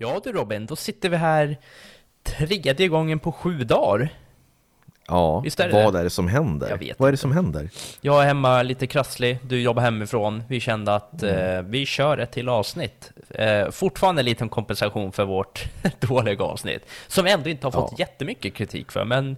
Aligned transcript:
Ja 0.00 0.20
du 0.24 0.32
Robin, 0.32 0.66
då 0.66 0.76
sitter 0.76 1.08
vi 1.08 1.16
här 1.16 1.56
tredje 2.22 2.88
gången 2.88 3.18
på 3.18 3.32
sju 3.32 3.64
dagar. 3.64 4.08
Ja, 5.06 5.40
Visst 5.40 5.60
är 5.60 5.68
det 5.68 5.84
vad 5.84 5.94
det? 5.94 6.00
är 6.00 6.04
det 6.04 6.10
som 6.10 6.28
händer? 6.28 6.70
Jag 6.70 6.78
vet 6.78 6.98
vad 7.00 7.08
är 7.08 7.12
det 7.12 7.16
som 7.18 7.32
händer? 7.32 7.70
Jag 8.00 8.22
är 8.22 8.26
hemma 8.26 8.62
lite 8.62 8.86
krasslig, 8.86 9.38
du 9.42 9.60
jobbar 9.60 9.82
hemifrån. 9.82 10.42
Vi 10.48 10.60
kände 10.60 10.94
att 10.94 11.22
eh, 11.22 11.62
vi 11.62 11.86
kör 11.86 12.18
ett 12.18 12.32
till 12.32 12.48
avsnitt. 12.48 13.10
Eh, 13.30 13.70
fortfarande 13.70 14.20
en 14.22 14.26
liten 14.26 14.48
kompensation 14.48 15.12
för 15.12 15.24
vårt 15.24 15.64
dåliga 16.00 16.42
avsnitt. 16.44 16.82
Som 17.06 17.24
vi 17.24 17.30
ändå 17.32 17.50
inte 17.50 17.66
har 17.66 17.72
fått 17.72 17.90
Ja. 17.92 17.96
jättemycket 17.98 18.54
kritik 18.54 18.92
för, 18.92 19.04
men 19.04 19.36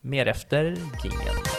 mer 0.00 0.26
efter 0.26 0.62
jingeln. 1.04 1.57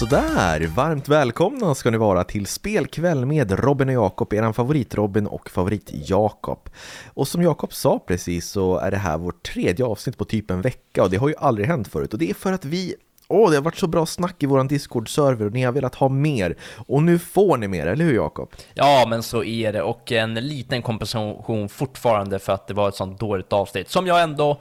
Sådär, 0.00 0.66
varmt 0.66 1.08
välkomna 1.08 1.74
ska 1.74 1.90
ni 1.90 1.98
vara 1.98 2.24
till 2.24 2.46
Spelkväll 2.46 3.26
med 3.26 3.52
Robin 3.64 3.88
och 3.88 3.94
Jakob, 3.94 4.32
eran 4.32 4.54
favorit-Robin 4.54 5.26
och 5.26 5.50
favorit-Jakob. 5.50 6.68
Och 7.14 7.28
som 7.28 7.42
Jakob 7.42 7.72
sa 7.72 7.98
precis 8.06 8.48
så 8.48 8.76
är 8.76 8.90
det 8.90 8.96
här 8.96 9.18
vårt 9.18 9.42
tredje 9.42 9.84
avsnitt 9.84 10.18
på 10.18 10.24
typ 10.24 10.50
en 10.50 10.60
vecka 10.60 11.02
och 11.02 11.10
det 11.10 11.16
har 11.16 11.28
ju 11.28 11.34
aldrig 11.38 11.66
hänt 11.66 11.88
förut 11.88 12.12
och 12.12 12.18
det 12.18 12.30
är 12.30 12.34
för 12.34 12.52
att 12.52 12.64
vi 12.64 12.94
Åh, 13.28 13.50
det 13.50 13.56
har 13.56 13.62
varit 13.62 13.76
så 13.76 13.86
bra 13.86 14.06
snack 14.06 14.42
i 14.42 14.46
våran 14.46 14.68
Discord-server 14.68 15.46
och 15.46 15.52
ni 15.52 15.62
har 15.62 15.72
velat 15.72 15.94
ha 15.94 16.08
mer. 16.08 16.56
Och 16.86 17.02
nu 17.02 17.18
får 17.18 17.56
ni 17.56 17.68
mer, 17.68 17.86
eller 17.86 18.04
hur 18.04 18.14
Jakob? 18.14 18.52
Ja, 18.74 19.06
men 19.08 19.22
så 19.22 19.44
är 19.44 19.72
det. 19.72 19.82
Och 19.82 20.12
en 20.12 20.34
liten 20.34 20.82
kompensation 20.82 21.68
fortfarande 21.68 22.38
för 22.38 22.52
att 22.52 22.66
det 22.66 22.74
var 22.74 22.88
ett 22.88 22.94
sånt 22.94 23.20
dåligt 23.20 23.52
avsnitt. 23.52 23.90
Som 23.90 24.06
jag 24.06 24.22
ändå 24.22 24.60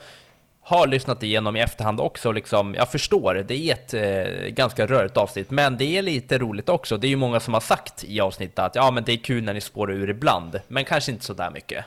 har 0.69 0.87
lyssnat 0.87 1.23
igenom 1.23 1.55
i 1.55 1.61
efterhand 1.61 1.99
också. 1.99 2.31
Liksom, 2.31 2.75
jag 2.75 2.91
förstår, 2.91 3.45
det 3.47 3.55
är 3.55 3.73
ett 3.73 3.93
eh, 3.93 4.47
ganska 4.47 4.85
rörigt 4.85 5.17
avsnitt. 5.17 5.51
Men 5.51 5.77
det 5.77 5.97
är 5.97 6.01
lite 6.01 6.37
roligt 6.37 6.69
också. 6.69 6.97
Det 6.97 7.07
är 7.07 7.09
ju 7.09 7.15
många 7.15 7.39
som 7.39 7.53
har 7.53 7.61
sagt 7.61 8.03
i 8.03 8.19
avsnittet 8.19 8.59
att 8.59 8.75
ja, 8.75 8.91
men 8.91 9.03
det 9.03 9.11
är 9.11 9.17
kul 9.17 9.43
när 9.43 9.53
ni 9.53 9.61
spårar 9.61 9.93
ur 9.93 10.09
ibland. 10.09 10.59
Men 10.67 10.85
kanske 10.85 11.11
inte 11.11 11.25
så 11.25 11.33
där 11.33 11.51
mycket. 11.51 11.85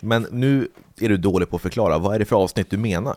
Men 0.00 0.26
nu 0.30 0.68
är 1.00 1.08
du 1.08 1.16
dålig 1.16 1.50
på 1.50 1.56
att 1.56 1.62
förklara, 1.62 1.98
vad 1.98 2.14
är 2.14 2.18
det 2.18 2.24
för 2.24 2.36
avsnitt 2.36 2.70
du 2.70 2.76
menar? 2.76 3.16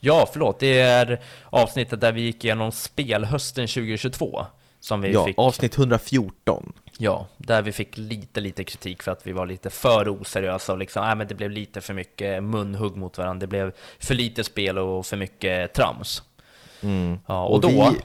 Ja, 0.00 0.28
förlåt. 0.32 0.60
Det 0.60 0.80
är 0.80 1.20
avsnittet 1.50 2.00
där 2.00 2.12
vi 2.12 2.20
gick 2.20 2.44
igenom 2.44 2.72
spelhösten 2.72 3.66
2022. 3.66 4.46
Som 4.80 5.00
vi 5.00 5.12
Ja, 5.12 5.24
fick... 5.26 5.38
avsnitt 5.38 5.78
114. 5.78 6.72
Ja, 6.98 7.26
där 7.36 7.62
vi 7.62 7.72
fick 7.72 7.96
lite, 7.96 8.40
lite 8.40 8.64
kritik 8.64 9.02
för 9.02 9.12
att 9.12 9.26
vi 9.26 9.32
var 9.32 9.46
lite 9.46 9.70
för 9.70 10.08
oseriösa 10.22 10.72
och 10.72 10.78
liksom, 10.78 11.04
nej 11.06 11.16
men 11.16 11.26
det 11.26 11.34
blev 11.34 11.50
lite 11.50 11.80
för 11.80 11.94
mycket 11.94 12.42
munhugg 12.42 12.96
mot 12.96 13.18
varandra. 13.18 13.40
Det 13.40 13.46
blev 13.46 13.72
för 13.98 14.14
lite 14.14 14.44
spel 14.44 14.78
och 14.78 15.06
för 15.06 15.16
mycket 15.16 15.72
trams. 15.74 16.22
Ja, 17.26 17.44
och, 17.44 17.60
då, 17.60 17.68
vi... 17.68 18.00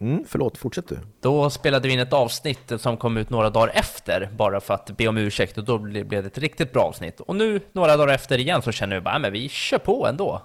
Mm, 0.00 0.24
förlåt, 0.28 0.58
fortsätt 0.58 0.88
du. 0.88 0.98
då 1.20 1.50
spelade 1.50 1.88
vi 1.88 1.94
in 1.94 2.00
ett 2.00 2.12
avsnitt 2.12 2.72
som 2.78 2.96
kom 2.96 3.16
ut 3.16 3.30
några 3.30 3.50
dagar 3.50 3.72
efter, 3.74 4.28
bara 4.36 4.60
för 4.60 4.74
att 4.74 4.90
be 4.96 5.08
om 5.08 5.16
ursäkt, 5.16 5.58
och 5.58 5.64
då 5.64 5.78
ble- 5.78 6.04
blev 6.04 6.22
det 6.22 6.26
ett 6.26 6.38
riktigt 6.38 6.72
bra 6.72 6.82
avsnitt. 6.82 7.20
Och 7.20 7.36
nu, 7.36 7.60
några 7.72 7.96
dagar 7.96 8.14
efter 8.14 8.38
igen, 8.38 8.62
så 8.62 8.72
känner 8.72 8.96
vi 8.96 9.00
bara, 9.00 9.12
"Nej, 9.12 9.20
men 9.20 9.32
vi 9.32 9.48
kör 9.48 9.78
på 9.78 10.06
ändå. 10.06 10.42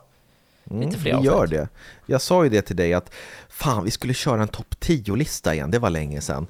Lite 0.80 0.98
fler 0.98 1.12
Mm, 1.12 1.22
Vi 1.22 1.28
gör 1.28 1.48
det. 1.48 1.70
Jag 2.06 2.22
sa 2.22 2.44
ju 2.44 2.50
det 2.50 2.62
till 2.62 2.76
dig 2.76 2.94
att 2.94 3.14
fan, 3.50 3.84
vi 3.84 3.92
skulle 3.92 4.14
köra 4.14 4.42
en 4.42 4.48
topp 4.48 4.76
10-lista 4.80 5.54
igen, 5.54 5.72
det 5.72 5.80
var 5.80 5.90
länge 5.90 6.22
sedan. 6.22 6.48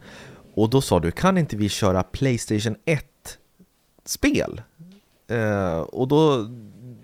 Och 0.53 0.69
då 0.69 0.81
sa 0.81 0.99
du, 0.99 1.11
kan 1.11 1.37
inte 1.37 1.55
vi 1.55 1.69
köra 1.69 2.03
Playstation 2.03 2.75
1-spel? 2.85 4.61
Eh, 5.27 5.79
och 5.79 6.07
då, 6.07 6.47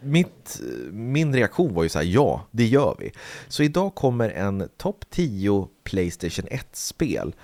mitt, 0.01 0.61
min 0.91 1.35
reaktion 1.35 1.73
var 1.73 1.83
ju 1.83 1.89
så 1.89 1.99
här, 1.99 2.05
ja, 2.05 2.47
det 2.51 2.65
gör 2.65 2.95
vi. 2.99 3.11
Så 3.47 3.63
idag 3.63 3.95
kommer 3.95 4.29
en 4.29 4.69
topp 4.77 5.05
10 5.09 5.67
Playstation 5.83 6.45
1-spel 6.45 7.35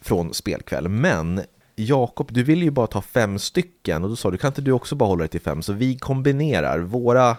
från 0.00 0.34
Spelkväll. 0.34 0.88
Men 0.88 1.40
Jakob, 1.76 2.32
du 2.32 2.42
vill 2.42 2.62
ju 2.62 2.70
bara 2.70 2.86
ta 2.86 3.02
fem 3.02 3.38
stycken 3.38 4.04
och 4.04 4.10
då 4.10 4.16
sa 4.16 4.30
du, 4.30 4.36
kan 4.36 4.48
inte 4.48 4.62
du 4.62 4.72
också 4.72 4.94
bara 4.94 5.08
hålla 5.08 5.20
dig 5.20 5.28
till 5.28 5.40
fem? 5.40 5.62
Så 5.62 5.72
vi 5.72 5.98
kombinerar 5.98 6.78
våra 6.78 7.36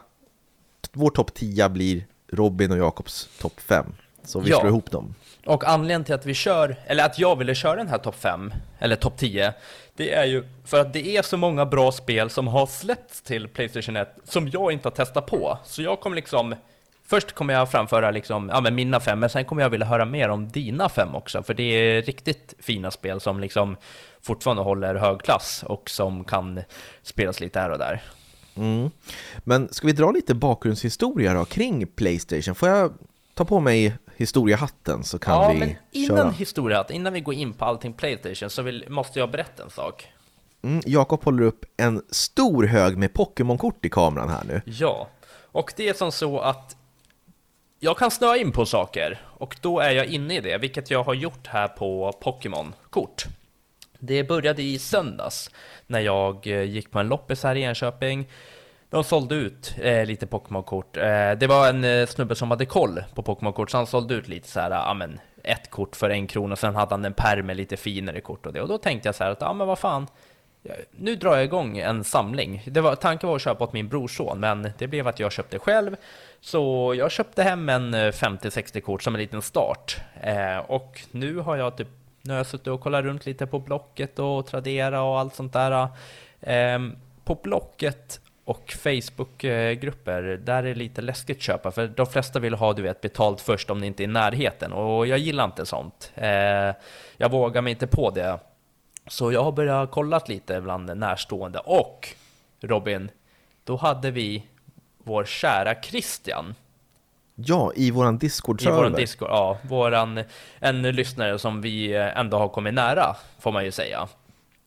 vår 0.93 1.09
topp 1.09 1.33
10 1.33 1.69
blir 1.69 2.05
Robin 2.31 2.71
och 2.71 2.77
Jakobs 2.77 3.29
topp 3.41 3.59
5. 3.61 3.85
Så 4.23 4.39
vi 4.39 4.49
Ja. 4.49 4.59
slår 4.59 4.69
ihop 4.69 4.91
dem. 4.91 5.15
Och 5.45 5.67
anledningen 5.67 6.03
till 6.03 6.15
att 6.15 6.25
vi 6.25 6.33
kör, 6.33 6.75
eller 6.87 7.05
att 7.05 7.19
jag 7.19 7.35
ville 7.35 7.55
köra 7.55 7.75
den 7.75 7.87
här 7.87 7.97
topp 7.97 8.15
5, 8.19 8.53
eller 8.79 8.95
topp 8.95 9.17
10, 9.17 9.53
det 9.95 10.13
är 10.13 10.25
ju 10.25 10.43
för 10.65 10.79
att 10.81 10.93
det 10.93 11.07
är 11.17 11.21
så 11.21 11.37
många 11.37 11.65
bra 11.65 11.91
spel 11.91 12.29
som 12.29 12.47
har 12.47 12.65
släppts 12.67 13.21
till 13.21 13.47
Playstation 13.47 13.95
1 13.95 14.15
som 14.23 14.47
jag 14.49 14.71
inte 14.71 14.87
har 14.87 14.91
testat 14.95 15.25
på. 15.25 15.57
Så 15.65 15.81
jag 15.81 15.99
kommer 15.99 16.15
liksom, 16.15 16.55
först 17.07 17.31
kommer 17.31 17.53
jag 17.53 17.71
framföra 17.71 18.11
liksom, 18.11 18.49
ja 18.53 18.61
men 18.61 18.75
mina 18.75 18.99
fem, 18.99 19.19
men 19.19 19.29
sen 19.29 19.45
kommer 19.45 19.61
jag 19.61 19.69
vilja 19.69 19.85
höra 19.85 20.05
mer 20.05 20.29
om 20.29 20.47
dina 20.47 20.89
fem 20.89 21.15
också, 21.15 21.43
för 21.43 21.53
det 21.53 21.63
är 21.63 22.01
riktigt 22.01 22.53
fina 22.59 22.91
spel 22.91 23.19
som 23.19 23.39
liksom 23.39 23.77
fortfarande 24.21 24.63
håller 24.63 24.95
hög 24.95 25.21
klass 25.21 25.63
och 25.67 25.89
som 25.89 26.23
kan 26.23 26.61
spelas 27.03 27.39
lite 27.39 27.59
här 27.59 27.69
och 27.69 27.79
där. 27.79 28.01
Mm. 28.55 28.89
Men 29.37 29.73
ska 29.73 29.87
vi 29.87 29.93
dra 29.93 30.11
lite 30.11 30.35
bakgrundshistoria 30.35 31.33
då 31.33 31.45
kring 31.45 31.87
Playstation? 31.87 32.55
Får 32.55 32.69
jag 32.69 32.93
ta 33.33 33.45
på 33.45 33.59
mig 33.59 33.97
historiehatten 34.15 35.03
så 35.03 35.19
kan 35.19 35.33
ja, 35.33 35.51
vi 35.51 35.59
men 35.59 35.75
innan 35.91 36.17
köra? 36.17 36.29
historia, 36.29 36.85
innan 36.89 37.13
vi 37.13 37.21
går 37.21 37.33
in 37.33 37.53
på 37.53 37.65
allting 37.65 37.93
Playstation 37.93 38.49
så 38.49 38.61
vill, 38.61 38.85
måste 38.89 39.19
jag 39.19 39.31
berätta 39.31 39.63
en 39.63 39.69
sak. 39.69 40.07
Mm, 40.61 40.81
Jakob 40.85 41.23
håller 41.23 41.43
upp 41.43 41.65
en 41.77 42.01
stor 42.09 42.63
hög 42.63 42.97
med 42.97 43.13
Pokémon-kort 43.13 43.85
i 43.85 43.89
kameran 43.89 44.29
här 44.29 44.43
nu. 44.43 44.61
Ja, 44.65 45.07
och 45.51 45.73
det 45.75 45.89
är 45.89 45.93
som 45.93 46.11
så 46.11 46.39
att 46.39 46.75
jag 47.79 47.97
kan 47.97 48.11
snöa 48.11 48.37
in 48.37 48.51
på 48.51 48.65
saker 48.65 49.21
och 49.37 49.57
då 49.61 49.79
är 49.79 49.91
jag 49.91 50.05
inne 50.05 50.37
i 50.37 50.41
det, 50.41 50.57
vilket 50.57 50.91
jag 50.91 51.03
har 51.03 51.13
gjort 51.13 51.47
här 51.47 51.67
på 51.67 52.13
Pokémon-kort. 52.21 53.25
Det 54.05 54.23
började 54.23 54.61
i 54.61 54.79
söndags 54.79 55.51
när 55.87 55.99
jag 55.99 56.47
eh, 56.47 56.63
gick 56.63 56.91
på 56.91 56.99
en 56.99 57.07
loppis 57.07 57.43
här 57.43 57.55
i 57.55 57.63
Enköping. 57.63 58.29
De 58.89 59.03
sålde 59.03 59.35
ut 59.35 59.75
eh, 59.81 60.05
lite 60.05 60.27
Pokémon-kort. 60.27 60.97
Eh, 60.97 61.31
det 61.31 61.47
var 61.47 61.69
en 61.69 61.83
eh, 61.83 62.05
snubbe 62.05 62.35
som 62.35 62.51
hade 62.51 62.65
koll 62.65 63.03
på 63.15 63.23
Pokémon-kort, 63.23 63.71
så 63.71 63.77
han 63.77 63.87
sålde 63.87 64.13
ut 64.13 64.27
lite 64.27 64.47
så 64.47 64.59
här, 64.59 64.71
ja 64.71 64.93
men 64.93 65.19
ett 65.43 65.69
kort 65.69 65.95
för 65.95 66.09
en 66.09 66.27
krona, 66.27 66.55
sen 66.55 66.75
hade 66.75 66.93
han 66.93 67.05
en 67.05 67.13
pärm 67.13 67.45
med 67.45 67.57
lite 67.57 67.77
finare 67.77 68.21
kort 68.21 68.45
och 68.45 68.53
det. 68.53 68.61
Och 68.61 68.67
då 68.67 68.77
tänkte 68.77 69.07
jag 69.07 69.15
så 69.15 69.23
här 69.23 69.31
att, 69.31 69.41
ja 69.41 69.53
men 69.53 69.67
vad 69.67 69.79
fan, 69.79 70.07
nu 70.91 71.15
drar 71.15 71.35
jag 71.35 71.43
igång 71.43 71.77
en 71.77 72.03
samling. 72.03 72.63
Det 72.65 72.81
var, 72.81 72.95
tanken 72.95 73.29
var 73.29 73.35
att 73.35 73.41
köpa 73.41 73.63
åt 73.63 73.73
min 73.73 73.87
brorson, 73.87 74.39
men 74.39 74.71
det 74.77 74.87
blev 74.87 75.07
att 75.07 75.19
jag 75.19 75.31
köpte 75.31 75.59
själv. 75.59 75.95
Så 76.41 76.93
jag 76.97 77.11
köpte 77.11 77.43
hem 77.43 77.69
en 77.69 77.93
eh, 77.93 77.97
50-60 77.97 78.79
kort 78.81 79.03
som 79.03 79.15
en 79.15 79.21
liten 79.21 79.41
start. 79.41 79.97
Eh, 80.21 80.57
och 80.57 81.01
nu 81.11 81.37
har 81.37 81.57
jag 81.57 81.77
typ, 81.77 81.87
nu 82.25 82.33
har 82.33 82.37
jag 82.37 82.47
suttit 82.47 82.67
och 82.67 82.81
kollat 82.81 83.03
runt 83.03 83.25
lite 83.25 83.47
på 83.47 83.59
Blocket 83.59 84.19
och 84.19 84.45
Tradera 84.45 85.01
och 85.01 85.19
allt 85.19 85.35
sånt 85.35 85.53
där. 85.53 85.87
Ehm, 86.41 86.95
på 87.23 87.35
Blocket 87.35 88.19
och 88.45 88.71
Facebookgrupper, 88.71 90.21
där 90.43 90.57
är 90.57 90.63
det 90.63 90.75
lite 90.75 91.01
läskigt 91.01 91.37
att 91.37 91.43
köpa, 91.43 91.71
för 91.71 91.87
de 91.87 92.05
flesta 92.05 92.39
vill 92.39 92.53
ha 92.53 92.73
du 92.73 92.81
vet, 92.81 93.01
betalt 93.01 93.41
först 93.41 93.69
om 93.69 93.81
det 93.81 93.87
inte 93.87 94.03
är 94.03 94.05
i 94.05 94.07
närheten, 94.07 94.73
och 94.73 95.07
jag 95.07 95.17
gillar 95.17 95.45
inte 95.45 95.65
sånt. 95.65 96.11
Ehm, 96.15 96.73
jag 97.17 97.31
vågar 97.31 97.61
mig 97.61 97.71
inte 97.71 97.87
på 97.87 98.09
det. 98.09 98.39
Så 99.07 99.31
jag 99.31 99.43
har 99.43 99.51
börjat 99.51 99.91
kolla 99.91 100.21
lite 100.27 100.61
bland 100.61 100.97
närstående 100.97 101.59
och 101.59 102.09
Robin, 102.61 103.11
då 103.63 103.75
hade 103.75 104.11
vi 104.11 104.47
vår 104.97 105.25
kära 105.25 105.81
Christian 105.81 106.55
Ja, 107.35 107.71
i 107.75 107.91
våran 107.91 108.15
i 108.15 108.17
Discord-server. 108.17 108.75
våran 108.77 108.93
Discord, 108.93 109.29
ja, 109.29 109.57
våran, 109.61 110.23
en 110.59 110.81
lyssnare 110.81 111.39
som 111.39 111.61
vi 111.61 111.93
eh, 111.95 112.17
ändå 112.19 112.37
har 112.37 112.47
kommit 112.49 112.73
nära, 112.73 113.15
får 113.39 113.51
man 113.51 113.65
ju 113.65 113.71
säga. 113.71 114.07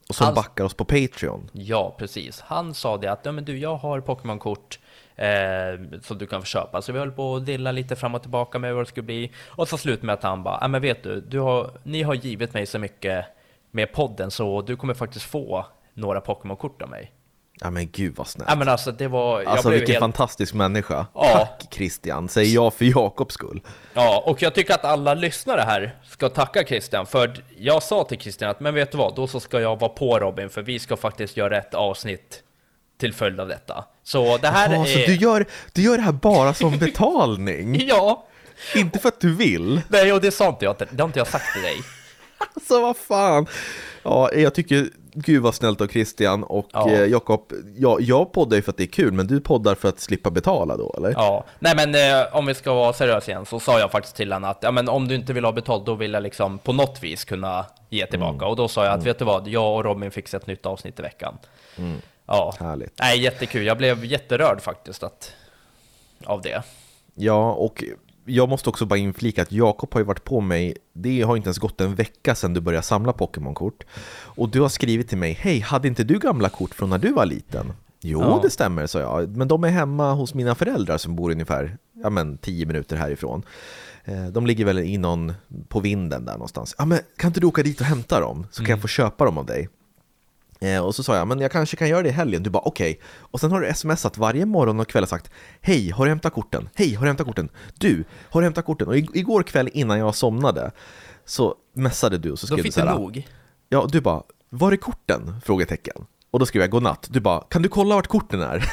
och 0.08 0.14
som 0.14 0.24
Han- 0.24 0.34
backar 0.34 0.64
oss 0.64 0.74
på 0.74 0.84
Patreon. 0.84 1.50
Ja, 1.52 1.94
precis. 1.98 2.40
Han 2.40 2.74
sa 2.74 2.96
det 2.96 3.12
att, 3.12 3.20
ja 3.22 3.32
men 3.32 3.44
du, 3.44 3.58
jag 3.58 3.76
har 3.76 4.00
Pokémon-kort 4.00 4.78
eh, 5.16 6.00
som 6.02 6.18
du 6.18 6.26
kan 6.26 6.40
få 6.40 6.46
köpa. 6.46 6.82
Så 6.82 6.92
vi 6.92 6.98
höll 6.98 7.10
på 7.12 7.36
att 7.36 7.46
dilla 7.46 7.72
lite 7.72 7.96
fram 7.96 8.14
och 8.14 8.22
tillbaka 8.22 8.58
med 8.58 8.74
vad 8.74 8.84
det 8.84 8.88
skulle 8.88 9.04
bli. 9.06 9.32
Och 9.46 9.68
så 9.68 9.78
slut 9.78 10.02
med 10.02 10.12
att 10.12 10.22
han 10.22 10.42
bara, 10.42 10.58
ja 10.60 10.68
men 10.68 10.82
vet 10.82 11.02
du, 11.02 11.20
du 11.20 11.40
har, 11.40 11.70
ni 11.82 12.02
har 12.02 12.14
givit 12.14 12.54
mig 12.54 12.66
så 12.66 12.78
mycket 12.78 13.24
med 13.70 13.92
podden 13.92 14.30
så 14.30 14.62
du 14.62 14.76
kommer 14.76 14.94
faktiskt 14.94 15.24
få 15.24 15.66
några 15.94 16.20
Pokémon-kort 16.20 16.82
av 16.82 16.88
mig. 16.90 17.12
Ja 17.60 17.70
men 17.70 17.90
gud 17.90 18.16
vad 18.16 18.26
snällt. 18.26 18.50
Ja 18.50 18.56
men 18.56 18.68
alltså 18.68 18.92
det 18.92 19.08
var, 19.08 19.40
jag 19.40 19.48
alltså 19.48 19.70
vilken 19.70 19.88
helt, 19.88 20.00
fantastisk 20.00 20.54
människa. 20.54 21.06
Ja. 21.14 21.48
Tack 21.58 21.74
Christian, 21.74 22.28
säger 22.28 22.54
jag 22.54 22.74
för 22.74 22.84
Jakobs 22.84 23.34
skull. 23.34 23.60
Ja, 23.94 24.22
och 24.26 24.42
jag 24.42 24.54
tycker 24.54 24.74
att 24.74 24.84
alla 24.84 25.14
lyssnare 25.14 25.60
här 25.60 25.96
ska 26.08 26.28
tacka 26.28 26.64
Christian, 26.64 27.06
för 27.06 27.44
jag 27.58 27.82
sa 27.82 28.04
till 28.04 28.18
Christian 28.18 28.50
att, 28.50 28.60
men 28.60 28.74
vet 28.74 28.92
du 28.92 28.98
vad, 28.98 29.14
då 29.16 29.26
så 29.26 29.40
ska 29.40 29.60
jag 29.60 29.80
vara 29.80 29.90
på 29.90 30.18
Robin, 30.18 30.50
för 30.50 30.62
vi 30.62 30.78
ska 30.78 30.96
faktiskt 30.96 31.36
göra 31.36 31.58
ett 31.58 31.74
avsnitt 31.74 32.42
till 33.00 33.14
följd 33.14 33.40
av 33.40 33.48
detta. 33.48 33.84
Så 34.04 34.36
det 34.36 34.48
här 34.48 34.74
Ja, 34.74 34.82
är... 34.82 34.86
så 34.86 34.98
du 34.98 35.14
gör, 35.14 35.46
du 35.72 35.82
gör 35.82 35.96
det 35.96 36.02
här 36.02 36.12
bara 36.12 36.54
som 36.54 36.78
betalning? 36.78 37.80
Ja! 37.88 38.24
Inte 38.76 38.98
för 38.98 39.08
att 39.08 39.20
du 39.20 39.34
vill? 39.34 39.80
Nej, 39.88 40.12
och 40.12 40.20
det 40.20 40.30
sa 40.30 40.48
inte 40.48 40.64
jag, 40.64 40.76
det 40.90 41.02
har 41.02 41.08
inte 41.08 41.18
jag 41.18 41.28
sagt 41.28 41.52
till 41.52 41.62
dig. 41.62 41.76
Så 42.66 42.82
vad 42.82 42.96
fan. 42.96 43.46
Ja, 44.02 44.32
jag 44.32 44.54
tycker, 44.54 44.88
gud 45.14 45.42
vad 45.42 45.54
snällt 45.54 45.80
av 45.80 45.86
Christian 45.86 46.44
och 46.44 46.66
Ja. 46.72 46.90
eh, 46.90 47.04
Jakob, 47.04 47.52
ja, 47.76 47.96
jag 48.00 48.32
poddar 48.32 48.56
ju 48.56 48.62
för 48.62 48.70
att 48.70 48.76
det 48.76 48.82
är 48.84 48.86
kul, 48.86 49.12
men 49.12 49.26
du 49.26 49.40
poddar 49.40 49.74
för 49.74 49.88
att 49.88 50.00
slippa 50.00 50.30
betala 50.30 50.76
då, 50.76 50.94
eller? 50.96 51.10
Ja, 51.10 51.44
nej 51.58 51.76
men 51.76 51.94
eh, 51.94 52.36
om 52.36 52.46
vi 52.46 52.54
ska 52.54 52.74
vara 52.74 52.92
seriösa 52.92 53.30
igen 53.30 53.46
så 53.46 53.60
sa 53.60 53.78
jag 53.78 53.90
faktiskt 53.90 54.16
till 54.16 54.32
honom 54.32 54.50
att 54.50 54.58
ja, 54.62 54.70
men 54.70 54.88
om 54.88 55.08
du 55.08 55.14
inte 55.14 55.32
vill 55.32 55.44
ha 55.44 55.52
betalt 55.52 55.86
då 55.86 55.94
vill 55.94 56.12
jag 56.12 56.22
liksom 56.22 56.58
på 56.58 56.72
något 56.72 57.02
vis 57.02 57.24
kunna 57.24 57.66
ge 57.88 58.06
tillbaka. 58.06 58.46
Och 58.46 58.56
då 58.56 58.68
sa 58.68 58.84
jag 58.84 58.94
att 58.98 59.06
vet 59.06 59.18
du 59.18 59.24
vad, 59.24 59.48
jag 59.48 59.74
och 59.76 59.84
Robin 59.84 60.10
se 60.26 60.36
ett 60.36 60.46
nytt 60.46 60.66
avsnitt 60.66 60.98
i 60.98 61.02
veckan. 61.02 61.38
Ja, 62.26 62.54
Härligt. 62.60 62.92
nej 63.00 63.20
jättekul. 63.20 63.66
Jag 63.66 63.78
blev 63.78 64.04
jätterörd 64.04 64.60
faktiskt 64.60 65.02
att, 65.02 65.32
av 66.24 66.42
det. 66.42 66.62
Ja, 67.14 67.52
och 67.52 67.84
jag 68.28 68.48
måste 68.48 68.68
också 68.68 68.86
bara 68.86 68.98
inflika 68.98 69.42
att 69.42 69.52
Jakob 69.52 69.92
har 69.94 70.00
ju 70.00 70.04
varit 70.06 70.24
på 70.24 70.40
mig, 70.40 70.76
det 70.92 71.22
har 71.22 71.36
inte 71.36 71.46
ens 71.46 71.58
gått 71.58 71.80
en 71.80 71.94
vecka 71.94 72.34
sedan 72.34 72.54
du 72.54 72.60
började 72.60 72.82
samla 72.86 73.12
Pokémon-kort. 73.12 73.84
Och 74.10 74.48
du 74.48 74.60
har 74.60 74.68
skrivit 74.68 75.08
till 75.08 75.18
mig, 75.18 75.32
hej, 75.40 75.60
hade 75.60 75.88
inte 75.88 76.04
du 76.04 76.18
gamla 76.18 76.48
kort 76.48 76.74
från 76.74 76.90
när 76.90 76.98
du 76.98 77.12
var 77.12 77.26
liten? 77.26 77.72
Jo, 78.00 78.20
Ja. 78.20 78.40
det 78.42 78.50
stämmer, 78.50 78.86
sa 78.86 79.00
jag. 79.00 79.36
Men 79.36 79.48
de 79.48 79.64
är 79.64 79.68
hemma 79.68 80.12
hos 80.12 80.34
mina 80.34 80.54
föräldrar 80.54 80.98
som 80.98 81.16
bor 81.16 81.30
ungefär 81.30 81.78
ja, 82.02 82.10
men, 82.10 82.38
10 82.38 82.66
minuter 82.66 82.96
härifrån. 82.96 83.42
Eh, 84.04 84.26
De 84.26 84.46
ligger 84.46 84.64
väl 84.64 84.78
i 84.78 84.98
någon, 84.98 85.32
på 85.68 85.80
vinden 85.80 86.24
där 86.24 86.32
någonstans. 86.32 86.74
Ja, 86.78 86.84
men 86.84 86.98
kan 87.16 87.28
inte 87.28 87.40
du 87.40 87.46
åka 87.46 87.62
dit 87.62 87.80
och 87.80 87.86
hämta 87.86 88.20
dem? 88.20 88.46
Så 88.50 88.62
kan 88.64 88.70
jag 88.70 88.80
få 88.80 88.88
köpa 88.88 89.24
dem 89.24 89.38
av 89.38 89.46
dig. 89.46 89.68
Eh, 90.60 90.84
och 90.84 90.94
så 90.94 91.02
sa 91.02 91.16
jag, 91.16 91.28
men 91.28 91.40
jag 91.40 91.52
kanske 91.52 91.76
kan 91.76 91.88
göra 91.88 92.02
det 92.02 92.08
i 92.08 92.12
helgen. 92.12 92.42
Du 92.42 92.50
bara 92.50 92.62
okej. 92.62 93.00
Och 93.18 93.40
sen 93.40 93.50
har 93.52 93.60
du 93.60 93.74
smsat 93.74 94.18
varje 94.18 94.46
morgon 94.46 94.80
och 94.80 94.88
kväll 94.88 95.02
och 95.02 95.08
sagt 95.08 95.30
Hej, 95.60 95.90
har 95.90 96.04
du 96.04 96.10
hämtat 96.10 96.32
korten? 96.32 96.68
Hej, 96.74 96.94
har 96.94 97.02
du 97.02 97.08
hämtat 97.08 97.26
korten? 97.26 97.48
Du, 97.78 98.04
har 98.30 98.40
du 98.40 98.44
hämtat 98.46 98.64
korten? 98.64 98.88
Och 98.88 98.94
ig- 98.96 99.10
igår 99.16 99.42
kväll 99.42 99.70
innan 99.72 99.98
jag 99.98 100.14
somnade 100.14 100.70
så 101.24 101.54
messade 101.74 102.18
du 102.18 102.30
och 102.32 102.38
så 102.38 102.46
skrev 102.46 102.64
du 102.64 102.72
så 102.72 102.80
här, 102.80 102.94
nog. 102.94 103.28
Ja, 103.68 103.86
du 103.92 104.00
bara, 104.00 104.22
var 104.50 104.72
är 104.72 104.76
korten? 104.76 105.40
Frågetecken. 105.44 106.04
Och 106.30 106.38
då 106.38 106.46
skrev 106.46 106.60
jag 106.62 106.70
godnatt. 106.70 107.06
Du 107.10 107.20
bara, 107.20 107.40
kan 107.40 107.62
du 107.62 107.68
kolla 107.68 107.94
vart 107.94 108.06
korten 108.06 108.40
är? 108.42 108.64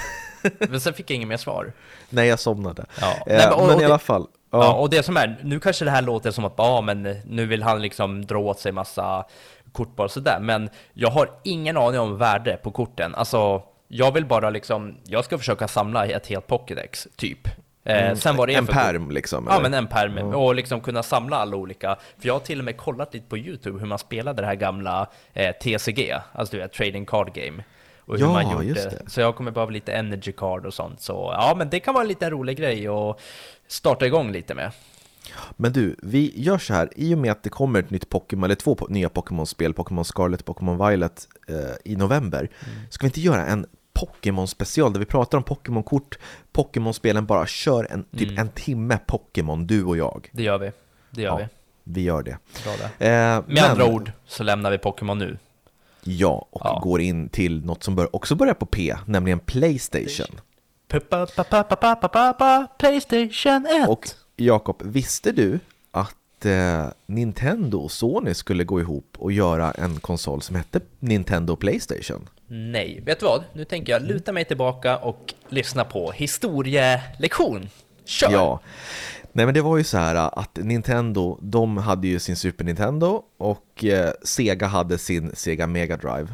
Men 0.70 0.82
sen 0.82 0.94
fick 0.94 1.10
jag 1.10 1.16
inget 1.16 1.28
mer 1.28 1.38
svar. 1.38 1.74
Nej, 2.10 2.28
jag 2.28 2.40
somnade. 2.40 2.86
Ja. 3.02 3.12
Eh, 3.12 3.16
Nej, 3.28 3.38
men- 3.38 3.54
och- 3.54 3.60
men 3.68 3.70
och 3.70 3.76
i 3.76 3.80
det- 3.80 3.86
alla 3.86 4.00
fall. 4.00 4.28
Ja. 4.52 4.64
Ja, 4.64 4.74
och 4.74 4.90
det 4.90 5.04
som 5.04 5.18
är, 5.18 5.40
nu 5.44 5.60
kanske 5.60 5.86
det 5.86 5.92
här 5.92 6.02
låter 6.02 6.32
som 6.32 6.46
att 6.46 6.54
ja, 6.58 6.82
men 6.82 7.02
nu 7.26 7.46
vill 7.46 7.64
han 7.64 7.82
liksom 7.82 8.26
dra 8.26 8.38
åt 8.40 8.60
sig 8.60 8.72
massa 8.72 9.26
kort 9.76 9.96
bara 9.96 10.10
sådär, 10.10 10.40
men 10.42 10.70
jag 10.94 11.10
har 11.10 11.30
ingen 11.44 11.78
aning 11.78 12.00
om 12.00 12.18
värde 12.18 12.58
på 12.64 12.72
korten. 12.72 13.16
Alltså, 13.16 13.62
jag 13.88 14.12
vill 14.12 14.26
bara 14.26 14.50
liksom, 14.50 14.96
jag 15.04 15.26
ska 15.26 15.38
försöka 15.38 15.68
samla 15.68 16.06
ett 16.06 16.28
helt 16.28 16.48
Pokédex, 16.48 17.08
typ. 17.16 17.48
Eh, 17.84 18.16
sen 18.16 18.36
vad 18.36 18.50
det 18.50 18.54
en 18.56 18.68
pärm 18.68 19.12
liksom. 19.12 19.46
Ja, 19.48 19.54
eller? 19.54 19.64
men 19.64 19.74
en 19.74 19.88
pärm. 19.88 20.18
Och 20.18 20.56
liksom 20.56 20.82
kunna 20.82 21.04
samla 21.04 21.38
alla 21.38 21.56
olika. 21.58 21.96
För 22.20 22.28
jag 22.28 22.34
har 22.34 22.40
till 22.40 22.60
och 22.60 22.66
med 22.66 22.78
kollat 22.78 23.14
lite 23.14 23.30
på 23.30 23.38
YouTube 23.38 23.80
hur 23.80 23.88
man 23.88 24.00
spelade 24.00 24.42
det 24.42 24.48
här 24.48 24.56
gamla 24.56 25.08
eh, 25.34 25.56
TCG, 25.56 26.16
alltså 26.34 26.56
du 26.56 26.62
vet, 26.62 26.74
Trading 26.74 27.06
Card 27.06 27.34
Game. 27.34 27.64
Och 28.00 28.18
hur 28.18 28.26
Ja, 28.26 28.32
man 28.34 28.52
gjorde. 28.52 28.66
just 28.66 28.90
det. 28.90 29.10
Så 29.10 29.22
jag 29.22 29.36
kommer 29.36 29.52
behöva 29.52 29.72
lite 29.72 29.94
Energy 29.94 30.32
Card 30.32 30.66
och 30.66 30.74
sånt. 30.74 31.02
Så 31.02 31.30
ja, 31.38 31.54
men 31.58 31.70
det 31.70 31.80
kan 31.80 31.94
vara 31.94 32.02
en 32.02 32.08
liten 32.08 32.30
rolig 32.32 32.58
grej 32.58 32.88
att 32.88 33.20
starta 33.68 34.06
igång 34.06 34.32
lite 34.32 34.54
med. 34.56 34.72
Men 35.58 35.74
du, 35.74 35.96
vi 36.04 36.34
gör 36.36 36.58
så 36.58 36.74
här, 36.74 36.90
i 36.96 37.14
och 37.14 37.18
med 37.18 37.32
att 37.32 37.44
det 37.44 37.50
kommer 37.50 37.80
ett 37.80 37.90
nytt 37.90 38.10
Pokémon, 38.10 38.44
eller 38.44 38.56
två 38.56 38.78
nya 38.90 39.10
Pokémon-spel, 39.10 39.74
Pokémon 39.74 40.06
Scarlet 40.06 40.40
och 40.40 40.46
Pokémon 40.46 40.88
Violet 40.90 41.28
eh, 41.48 41.56
i 41.92 41.96
november, 41.96 42.40
Mm. 42.40 42.86
ska 42.90 43.04
vi 43.04 43.08
inte 43.08 43.22
göra 43.22 43.46
en 43.46 43.66
Pokémon-special 43.94 44.94
där 44.94 45.00
vi 45.00 45.06
pratar 45.06 45.38
om 45.38 45.44
Pokémon-kort, 45.44 46.18
Pokémon-spelen, 46.52 47.26
bara 47.26 47.46
kör 47.48 47.88
en, 47.92 48.04
typ 48.04 48.30
Mm. 48.30 48.38
en 48.38 48.50
timme 48.50 48.98
Pokémon, 49.08 49.68
du 49.68 49.84
och 49.84 49.98
jag. 49.98 50.30
Det 50.32 50.44
gör 50.44 50.58
vi. 50.58 50.72
Det 51.12 51.22
gör 51.22 51.30
Ja, 51.30 51.36
vi. 51.38 51.46
Vi 51.84 52.02
gör 52.02 52.24
det. 52.24 52.38
Bra 52.64 52.74
det. 52.98 53.06
Eh, 53.06 53.12
Med 53.12 53.44
men- 53.48 53.72
andra 53.72 53.86
ord 53.86 54.12
så 54.26 54.44
lämnar 54.44 54.72
vi 54.72 54.78
Pokémon 54.78 55.20
nu. 55.20 55.38
Ja, 56.04 56.48
och 56.52 56.62
Ja. 56.64 56.80
går 56.84 57.02
in 57.02 57.30
till 57.30 57.66
något 57.66 57.84
som 57.84 57.96
bör, 57.96 58.16
också 58.16 58.36
börjar 58.36 58.54
på 58.54 58.66
P, 58.66 58.96
nämligen 59.06 59.40
Playstation. 59.40 60.40
Pa, 60.88 61.00
pa, 61.00 61.96
pa, 61.96 62.34
pa, 62.34 62.68
Playstation 62.80 63.66
1! 63.66 63.90
Och 63.90 64.08
Jakob, 64.38 64.82
visste 64.86 65.32
du 65.32 65.60
att 65.92 66.46
eh, 66.46 66.88
Nintendo 67.06 67.78
och 67.78 67.92
Sony 67.92 68.34
skulle 68.34 68.64
gå 68.64 68.82
ihop 68.82 69.16
och 69.18 69.32
göra 69.32 69.72
en 69.72 70.00
konsol 70.00 70.42
som 70.42 70.56
hette 70.56 70.80
Nintendo 71.00 71.56
Playstation? 71.56 72.30
Nej, 72.48 73.02
vet 73.06 73.20
du 73.20 73.26
vad? 73.26 73.44
Nu 73.54 73.66
tänker 73.66 73.94
jag 73.94 74.02
luta 74.02 74.32
mig 74.32 74.46
tillbaka 74.46 74.98
och 74.98 75.34
lyssna 75.50 75.84
på 75.84 76.12
historielektion. 76.12 77.70
Kör! 78.06 78.32
Ja, 78.32 78.60
nej 79.32 79.46
men 79.46 79.54
det 79.54 79.62
var 79.62 79.78
ju 79.78 79.84
så 79.84 79.98
här 79.98 80.16
att 80.40 80.58
Nintendo, 80.58 81.40
de 81.42 81.78
hade 81.78 82.08
ju 82.08 82.20
sin 82.20 82.36
Super 82.36 82.66
Nintendo 82.66 83.24
och 83.38 83.84
eh, 83.86 84.12
Sega 84.24 84.68
hade 84.68 84.98
sin 84.98 85.32
Sega 85.36 85.68
Mega 85.68 85.98
Drive, 85.98 86.28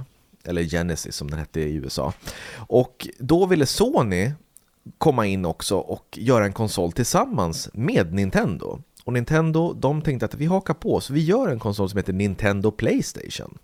eller 0.45 0.63
Genesis 0.63 1.15
som 1.15 1.29
den 1.29 1.39
hette 1.39 1.59
i 1.59 1.73
USA. 1.73 2.13
Och 2.55 3.07
då 3.17 3.45
ville 3.45 3.65
Sony 3.65 4.31
komma 4.97 5.25
in 5.25 5.45
också 5.45 5.77
och 5.77 6.17
göra 6.21 6.45
en 6.45 6.53
konsol 6.53 6.91
tillsammans 6.91 7.69
med 7.73 8.13
Nintendo. 8.13 8.79
Och 9.03 9.13
Nintendo, 9.13 9.73
de 9.73 10.01
tänkte 10.01 10.25
att 10.25 10.33
vi 10.33 10.45
hakar 10.45 10.73
på, 10.73 11.01
så 11.01 11.13
vi 11.13 11.23
gör 11.23 11.47
en 11.47 11.59
konsol 11.59 11.89
som 11.89 11.97
heter 11.97 12.13
Nintendo 12.13 12.71
Playstation. 12.71 13.57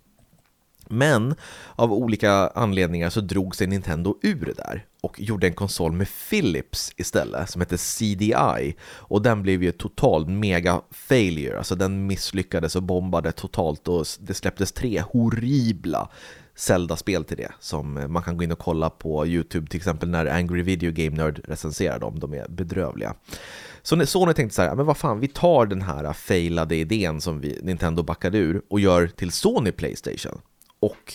Men 0.88 1.34
av 1.74 1.92
olika 1.92 2.30
anledningar 2.32 3.10
så 3.10 3.20
drog 3.20 3.56
sig 3.56 3.66
Nintendo 3.66 4.18
ur 4.22 4.44
det 4.44 4.52
där 4.52 4.86
och 5.00 5.20
gjorde 5.20 5.46
en 5.46 5.54
konsol 5.54 5.92
med 5.92 6.08
Philips 6.30 6.92
istället 6.96 7.50
som 7.50 7.60
hette 7.60 7.78
CDI 7.78 8.76
och 8.82 9.22
den 9.22 9.42
blev 9.42 9.62
ju 9.62 9.72
total 9.72 10.28
mega 10.28 10.80
failure, 10.90 11.58
alltså 11.58 11.74
den 11.74 12.06
misslyckades 12.06 12.76
och 12.76 12.82
bombade 12.82 13.32
totalt 13.32 13.88
och 13.88 14.06
det 14.20 14.34
släpptes 14.34 14.72
tre 14.72 15.00
horribla 15.00 16.08
Zelda-spel 16.58 17.24
till 17.24 17.36
det 17.36 17.52
som 17.60 18.04
man 18.12 18.22
kan 18.22 18.36
gå 18.36 18.44
in 18.44 18.52
och 18.52 18.58
kolla 18.58 18.90
på 18.90 19.26
Youtube 19.26 19.66
till 19.66 19.76
exempel 19.76 20.08
när 20.08 20.26
Angry 20.26 20.62
Video 20.62 20.92
Game 20.92 21.16
Nerd 21.16 21.40
recenserar 21.44 21.98
dem, 21.98 22.18
de 22.18 22.34
är 22.34 22.48
bedrövliga. 22.48 23.14
Så 23.82 24.06
Sony 24.06 24.34
tänkte 24.34 24.54
så 24.54 24.62
här, 24.62 24.74
men 24.74 24.86
vad 24.86 24.96
fan, 24.96 25.20
vi 25.20 25.28
tar 25.28 25.66
den 25.66 25.82
här 25.82 26.12
failade 26.12 26.76
idén 26.76 27.20
som 27.20 27.40
vi, 27.40 27.60
Nintendo 27.62 28.02
backade 28.02 28.38
ur 28.38 28.62
och 28.68 28.80
gör 28.80 29.06
till 29.06 29.32
Sony 29.32 29.72
Playstation. 29.72 30.40
Och, 30.80 31.14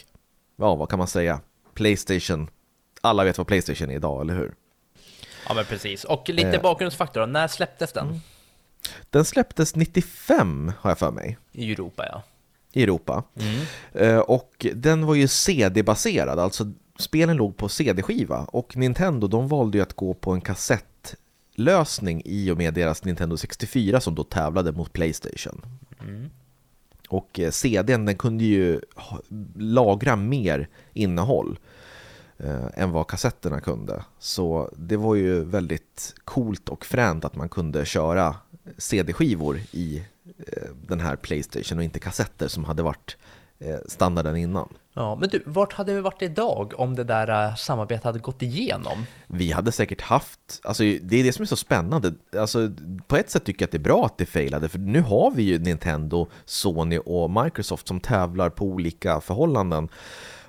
ja 0.55 0.75
vad 0.75 0.89
kan 0.89 0.99
man 0.99 1.07
säga, 1.07 1.39
Playstation, 1.73 2.49
alla 3.01 3.23
vet 3.23 3.37
vad 3.37 3.47
Playstation 3.47 3.89
är 3.89 3.95
idag, 3.95 4.21
eller 4.21 4.35
hur? 4.35 4.53
Ja, 5.47 5.53
men 5.53 5.65
precis. 5.65 6.03
Och 6.03 6.29
lite 6.29 6.49
Eh. 6.57 6.61
bakgrundsfaktor. 6.61 7.25
När 7.25 7.47
släpptes 7.47 7.93
den? 7.93 8.21
Den 9.09 9.25
släpptes 9.25 9.75
95, 9.75 10.71
har 10.79 10.89
jag 10.91 10.99
för 10.99 11.11
mig, 11.11 11.37
I 11.51 11.71
Europa, 11.71 12.05
ja 12.11 12.23
i 12.73 12.83
Europa. 12.83 13.23
Mm. 13.35 14.21
Och 14.21 14.65
den 14.75 15.05
var 15.05 15.15
ju 15.15 15.27
CD-baserad, 15.27 16.39
alltså 16.39 16.71
spelen 16.99 17.37
låg 17.37 17.57
på 17.57 17.69
CD-skiva. 17.69 18.45
Och 18.51 18.77
Nintendo, 18.77 19.27
de 19.27 19.47
valde 19.47 19.77
ju 19.77 19.81
att 19.81 19.93
gå 19.93 20.13
på 20.13 20.31
en 20.31 20.41
kassettlösning 20.41 22.21
i 22.25 22.51
och 22.51 22.57
med 22.57 22.73
deras 22.73 23.03
Nintendo 23.03 23.37
64 23.37 24.01
som 24.01 24.15
då 24.15 24.23
tävlade 24.23 24.71
mot 24.71 24.93
Playstation. 24.93 25.61
Och 27.09 27.39
eh, 27.39 27.51
CDn, 27.51 28.05
den 28.05 28.17
kunde 28.17 28.43
ju 28.43 28.81
lagra 29.55 30.15
mer 30.15 30.69
innehåll 30.93 31.59
eh, 32.37 32.65
än 32.73 32.91
vad 32.91 33.07
kassetterna 33.07 33.61
kunde. 33.61 34.03
Så 34.19 34.69
det 34.77 34.97
var 34.97 35.15
ju 35.15 35.43
väldigt 35.43 36.15
coolt 36.23 36.69
och 36.69 36.85
fränt 36.85 37.25
att 37.25 37.35
man 37.35 37.49
kunde 37.49 37.85
köra 37.85 38.35
CD-skivor 38.77 39.59
i 39.71 40.03
den 40.87 40.99
här 40.99 41.15
Playstation 41.15 41.77
och 41.77 41.83
inte 41.83 41.99
kassetter 41.99 42.47
som 42.47 42.63
hade 42.63 42.83
varit 42.83 43.17
eh, 43.59 43.77
standarden 43.87 44.37
innan. 44.37 44.73
Ja, 44.93 45.15
men 45.15 45.29
du, 45.29 45.43
vart 45.45 45.73
hade 45.73 45.93
vi 45.93 46.01
varit 46.01 46.21
idag 46.21 46.73
om 46.77 46.95
det 46.95 47.03
där 47.03 47.47
eh, 47.47 47.55
samarbetet 47.55 48.03
hade 48.03 48.19
gått 48.19 48.41
igenom? 48.41 49.05
Vi 49.27 49.51
hade 49.51 49.71
säkert 49.71 50.01
haft, 50.01 50.61
alltså 50.63 50.83
det 50.83 51.19
är 51.19 51.23
det 51.23 51.33
som 51.33 51.43
är 51.43 51.47
så 51.47 51.55
spännande, 51.55 52.13
alltså 52.37 52.71
på 53.07 53.17
ett 53.17 53.29
sätt 53.29 53.43
tycker 53.43 53.61
jag 53.61 53.67
att 53.67 53.71
det 53.71 53.77
är 53.77 53.79
bra 53.79 54.05
att 54.05 54.17
det 54.17 54.25
failade, 54.25 54.69
för 54.69 54.79
nu 54.79 55.01
har 55.01 55.31
vi 55.31 55.43
ju 55.43 55.59
Nintendo, 55.59 56.27
Sony 56.45 56.97
och 56.97 57.43
Microsoft 57.43 57.87
som 57.87 57.99
tävlar 57.99 58.49
på 58.49 58.65
olika 58.65 59.21
förhållanden. 59.21 59.89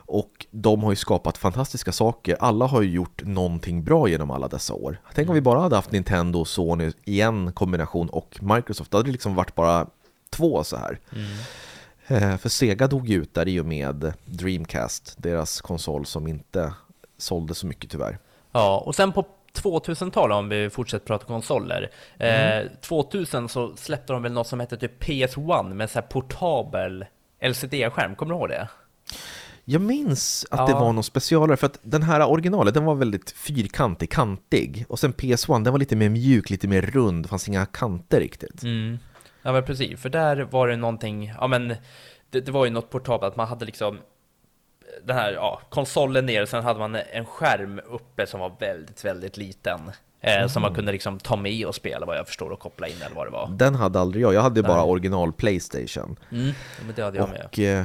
Och 0.07 0.47
de 0.51 0.83
har 0.83 0.93
ju 0.93 0.97
skapat 0.97 1.39
fantastiska 1.39 1.93
saker, 1.93 2.37
alla 2.41 2.67
har 2.67 2.83
ju 2.83 2.91
gjort 2.91 3.23
någonting 3.25 3.85
bra 3.85 4.09
genom 4.09 4.31
alla 4.31 4.49
dessa 4.49 4.75
år. 4.75 5.01
Tänk 5.15 5.29
om 5.29 5.35
vi 5.35 5.41
bara 5.41 5.61
hade 5.61 5.77
haft 5.77 5.93
Nintendo, 5.93 6.45
Sony 6.45 6.93
i 7.05 7.21
en 7.21 7.53
kombination 7.53 8.09
och 8.09 8.39
Microsoft, 8.41 8.91
då 8.91 8.99
hade 8.99 9.09
det 9.09 9.13
liksom 9.13 9.35
varit 9.35 9.55
bara 9.55 9.87
två 10.31 10.65
så 10.65 10.77
här. 10.77 10.99
Eh, 12.07 12.37
För 12.37 12.49
Sega 12.49 12.87
dog 12.87 13.09
ju 13.09 13.23
ut 13.23 13.35
där 13.35 13.49
i 13.49 13.61
och 13.61 13.67
med 13.67 14.13
Dreamcast, 14.25 15.15
deras 15.19 15.61
konsol 15.61 16.07
som 16.07 16.27
inte 16.27 16.73
sålde 17.19 17.55
så 17.55 17.67
mycket 17.67 17.91
tyvärr. 17.91 18.19
Ja, 18.53 18.83
och 18.87 18.95
sen 18.95 19.13
på 19.13 19.25
2000-talet, 19.63 20.35
om 20.35 20.49
vi 20.49 20.71
fortsätter 20.71 21.07
prata 21.07 21.27
konsoler. 21.27 21.91
Eh, 22.19 22.63
2000 22.81 23.49
så 23.49 23.77
släppte 23.77 24.13
de 24.13 24.23
väl 24.23 24.33
något 24.33 24.47
som 24.47 24.61
hette 24.61 24.77
typ 24.77 25.03
PS1 25.05 25.75
med 25.75 25.91
så 25.91 25.99
här 25.99 26.07
portabel 26.07 27.05
LCD-skärm, 27.41 28.15
kommer 28.17 28.35
du 28.35 28.39
ihåg 28.41 28.49
det? 28.49 28.69
Jag 29.65 29.83
minns 29.83 30.47
att 30.51 30.67
det 30.67 30.73
Ja. 30.73 30.81
var 30.81 30.93
någon 30.93 31.05
specialare, 31.05 31.57
för 31.57 31.67
att 31.67 31.79
den 31.83 32.03
här 32.03 32.27
originalet, 32.31 32.75
den 32.75 32.85
var 32.85 32.95
väldigt 32.95 33.31
fyrkantig, 33.31 34.11
kantig. 34.11 34.85
Och 34.89 34.99
sen 34.99 35.13
PS1, 35.13 35.65
den 35.65 35.73
var 35.73 35.79
lite 35.79 35.97
mer 35.97 36.09
mjuk, 36.09 36.51
lite 36.51 36.69
mer 36.69 36.83
rund, 36.83 37.25
det 37.25 37.29
fanns 37.29 37.49
inga 37.49 37.67
kanter 37.67 38.21
riktigt. 38.21 38.63
Mm. 38.63 38.99
Ja 39.43 39.53
men 39.53 39.65
precis, 39.65 40.01
för 40.01 40.09
där 40.09 40.37
var 40.51 40.69
det 40.69 40.77
någonting, 40.77 41.33
ja 41.41 41.47
men 41.47 41.69
det, 42.31 42.41
det 42.41 42.53
var 42.53 42.65
ju 42.65 42.71
något 42.71 42.91
portabelt, 42.91 43.23
att 43.33 43.37
man 43.37 43.49
hade 43.49 43.65
liksom 43.65 43.99
den 45.05 45.17
här 45.17 45.33
ja, 45.33 45.61
konsolen 45.71 46.27
ner, 46.27 46.47
sen 46.47 46.65
hade 46.65 46.79
man 46.79 46.95
en 47.13 47.25
skärm 47.27 47.81
uppe 47.91 48.27
som 48.27 48.41
var 48.41 48.53
väldigt, 48.61 49.05
väldigt 49.05 49.37
liten. 49.37 49.81
Eh, 50.21 50.47
Som 50.49 50.63
man 50.63 50.75
kunde 50.75 50.93
liksom 50.93 51.19
ta 51.19 51.37
med 51.37 51.67
och 51.67 51.75
spela 51.75 52.07
vad 52.07 52.17
jag 52.17 52.27
förstår 52.27 52.51
och 52.51 52.61
koppla 52.61 52.89
in 52.89 52.97
eller 53.07 53.17
vad 53.17 53.27
det 53.27 53.31
var. 53.31 53.49
Den 53.49 53.75
hade 53.75 54.01
aldrig 54.01 54.25
jag, 54.25 54.35
jag 54.35 54.43
hade 54.43 54.63
bara 54.63 54.85
original 54.85 55.33
Playstation. 55.33 56.17
Mm, 56.33 56.53
men 56.87 56.95
det 56.97 57.03
hade 57.03 57.19
jag 57.19 57.29
med. 57.29 57.45
Och 57.47 57.59
eh, 57.59 57.85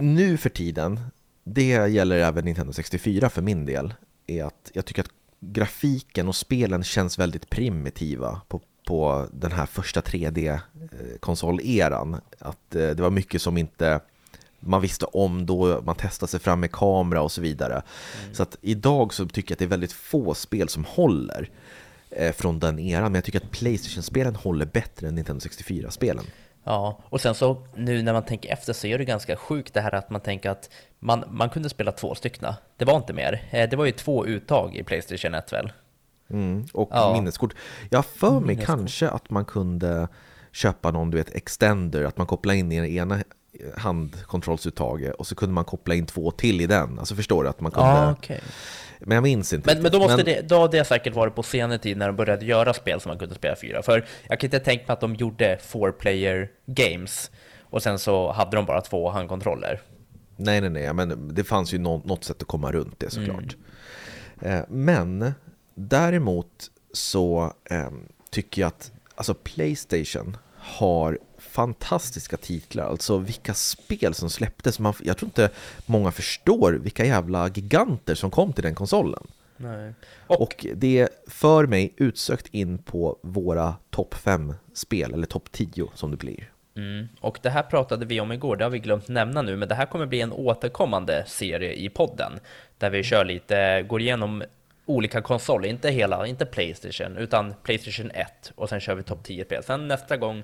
nu 0.00 0.36
för 0.36 0.50
tiden, 0.50 1.00
det 1.44 1.88
gäller 1.88 2.18
även 2.18 2.44
Nintendo 2.44 2.72
64 2.72 3.30
för 3.30 3.42
min 3.42 3.66
del, 3.66 3.94
är 4.26 4.44
att 4.44 4.70
jag 4.72 4.84
tycker 4.84 5.02
att 5.02 5.10
grafiken 5.40 6.28
och 6.28 6.36
spelen 6.36 6.84
känns 6.84 7.18
väldigt 7.18 7.50
primitiva 7.50 8.40
på, 8.48 8.60
på 8.86 9.26
den 9.32 9.52
här 9.52 9.66
första 9.66 10.00
3D-konsoleran. 10.00 12.20
Att 12.38 12.74
eh, 12.74 12.90
det 12.90 13.02
var 13.02 13.10
mycket 13.10 13.42
som 13.42 13.58
inte 13.58 14.00
man 14.60 14.80
visste 14.80 15.04
om 15.04 15.46
då 15.46 15.82
man 15.82 15.96
testade 15.96 16.30
sig 16.30 16.40
fram 16.40 16.60
med 16.60 16.72
kamera 16.72 17.22
och 17.22 17.32
så 17.32 17.40
vidare. 17.40 17.74
Mm. 17.74 17.84
Så 18.34 18.42
att 18.42 18.56
idag 18.60 19.14
så 19.14 19.26
tycker 19.26 19.52
jag 19.52 19.54
att 19.54 19.58
det 19.58 19.64
är 19.64 19.66
väldigt 19.66 19.92
få 19.92 20.34
spel 20.34 20.68
som 20.68 20.84
håller 20.84 21.50
eh, 22.10 22.32
från 22.32 22.58
den 22.58 22.78
eran, 22.78 23.02
men 23.02 23.14
jag 23.14 23.24
tycker 23.24 23.40
att 23.40 23.50
Playstation-spelen 23.50 24.36
håller 24.36 24.66
bättre 24.66 25.08
än 25.08 25.14
Nintendo 25.14 25.40
64-spelen. 25.40 26.24
Ja, 26.68 26.98
och 27.04 27.20
sen 27.20 27.34
så 27.34 27.66
nu 27.74 28.02
när 28.02 28.12
man 28.12 28.24
tänker 28.24 28.52
efter 28.52 28.72
så 28.72 28.86
är 28.86 28.98
det 28.98 29.04
ganska 29.04 29.36
sjukt 29.36 29.74
det 29.74 29.80
här 29.80 29.94
att 29.94 30.10
man 30.10 30.20
tänker 30.20 30.50
att 30.50 30.70
man, 30.98 31.24
man 31.30 31.50
kunde 31.50 31.68
spela 31.68 31.92
två 31.92 32.14
stycken. 32.14 32.54
Det 32.76 32.84
var 32.84 32.96
inte 32.96 33.12
mer. 33.12 33.48
Eh, 33.50 33.68
det 33.68 33.76
var 33.76 33.84
ju 33.84 33.92
två 33.92 34.26
uttag 34.26 34.76
i 34.76 34.82
Playstation 34.82 35.34
1 35.34 35.52
väl? 35.52 35.72
Mm, 36.30 36.66
och 36.72 36.88
ja. 36.92 37.12
minneskort. 37.12 37.54
Jag 37.90 38.06
för 38.06 38.40
mig 38.40 38.56
kanske 38.64 39.08
att 39.08 39.30
man 39.30 39.44
kunde 39.44 40.08
köpa 40.52 40.90
någon, 40.90 41.10
du 41.10 41.16
vet, 41.16 41.34
extender, 41.34 42.04
att 42.04 42.16
man 42.16 42.26
kopplar 42.26 42.54
in 42.54 42.72
i 42.72 42.76
den 42.76 42.86
ena 42.86 43.18
handkontrollsuttaget 43.76 45.14
och 45.14 45.26
så 45.26 45.34
kunde 45.34 45.54
man 45.54 45.64
koppla 45.64 45.94
in 45.94 46.06
två 46.06 46.30
till 46.30 46.60
i 46.60 46.66
den. 46.66 46.98
Alltså 46.98 47.14
förstår 47.14 47.44
du? 47.44 47.50
Att 47.50 47.60
man 47.60 47.72
kunde... 47.72 47.90
Ah, 47.90 48.12
okay. 48.12 48.40
Men 49.00 49.14
jag 49.14 49.22
minns 49.22 49.52
inte. 49.52 49.74
Men, 49.74 49.82
men 49.82 49.92
då 49.92 49.98
måste 49.98 50.16
men... 50.16 50.24
det, 50.24 50.48
då 50.48 50.56
har 50.56 50.68
det 50.68 50.84
säkert 50.84 51.14
varit 51.14 51.34
på 51.34 51.42
senare 51.42 51.78
tid 51.78 51.96
när 51.96 52.06
de 52.06 52.16
började 52.16 52.46
göra 52.46 52.74
spel 52.74 53.00
som 53.00 53.10
man 53.10 53.18
kunde 53.18 53.34
spela 53.34 53.56
fyra. 53.56 53.82
För 53.82 54.06
jag 54.28 54.40
kan 54.40 54.46
inte 54.46 54.58
tänka 54.60 54.84
mig 54.86 54.92
att 54.92 55.00
de 55.00 55.14
gjorde 55.14 55.58
four 55.62 55.92
player 55.92 56.50
games 56.66 57.30
och 57.62 57.82
sen 57.82 57.98
så 57.98 58.32
hade 58.32 58.56
de 58.56 58.66
bara 58.66 58.80
två 58.80 59.10
handkontroller. 59.10 59.80
Nej, 60.36 60.60
nej, 60.60 60.70
nej, 60.70 60.92
men 60.94 61.34
det 61.34 61.44
fanns 61.44 61.74
ju 61.74 61.78
något, 61.78 62.04
något 62.04 62.24
sätt 62.24 62.42
att 62.42 62.48
komma 62.48 62.72
runt 62.72 63.00
det 63.00 63.10
såklart. 63.10 63.56
Mm. 64.40 64.64
Men 64.68 65.32
däremot 65.74 66.70
så 66.92 67.52
eh, 67.70 67.90
tycker 68.30 68.62
jag 68.62 68.68
att 68.68 68.92
alltså 69.14 69.34
Playstation 69.34 70.36
har 70.68 71.18
fantastiska 71.38 72.36
titlar, 72.36 72.84
alltså 72.84 73.18
vilka 73.18 73.54
spel 73.54 74.14
som 74.14 74.30
släpptes. 74.30 74.78
Man, 74.78 74.94
jag 75.02 75.16
tror 75.16 75.26
inte 75.26 75.50
många 75.86 76.10
förstår 76.10 76.72
vilka 76.72 77.04
jävla 77.04 77.48
giganter 77.48 78.14
som 78.14 78.30
kom 78.30 78.52
till 78.52 78.64
den 78.64 78.74
konsolen. 78.74 79.26
Nej. 79.56 79.92
Och, 80.26 80.40
och 80.40 80.66
det 80.74 81.08
för 81.26 81.66
mig 81.66 81.92
utsökt 81.96 82.46
in 82.54 82.78
på 82.78 83.18
våra 83.22 83.74
topp 83.90 84.14
5-spel, 84.14 85.14
eller 85.14 85.26
topp 85.26 85.52
10 85.52 85.90
som 85.94 86.10
det 86.10 86.16
blir. 86.16 86.52
Mm. 86.76 87.08
Och 87.20 87.38
det 87.42 87.50
här 87.50 87.62
pratade 87.62 88.06
vi 88.06 88.20
om 88.20 88.32
igår, 88.32 88.56
det 88.56 88.64
har 88.64 88.70
vi 88.70 88.78
glömt 88.78 89.08
nämna 89.08 89.42
nu, 89.42 89.56
men 89.56 89.68
det 89.68 89.74
här 89.74 89.86
kommer 89.86 90.06
bli 90.06 90.20
en 90.20 90.32
återkommande 90.32 91.24
serie 91.26 91.72
i 91.72 91.88
podden, 91.88 92.32
där 92.78 92.90
vi 92.90 93.02
kör 93.02 93.24
lite, 93.24 93.82
går 93.88 94.00
igenom 94.00 94.42
olika 94.88 95.22
konsoler, 95.22 95.68
inte 95.68 95.90
hela, 95.90 96.26
inte 96.26 96.46
Playstation, 96.46 97.16
utan 97.16 97.54
Playstation 97.62 98.10
1 98.10 98.52
och 98.54 98.68
sen 98.68 98.80
kör 98.80 98.94
vi 98.94 99.02
topp 99.02 99.24
10 99.24 99.44
spel. 99.44 99.62
Sen 99.62 99.88
nästa 99.88 100.16
gång, 100.16 100.42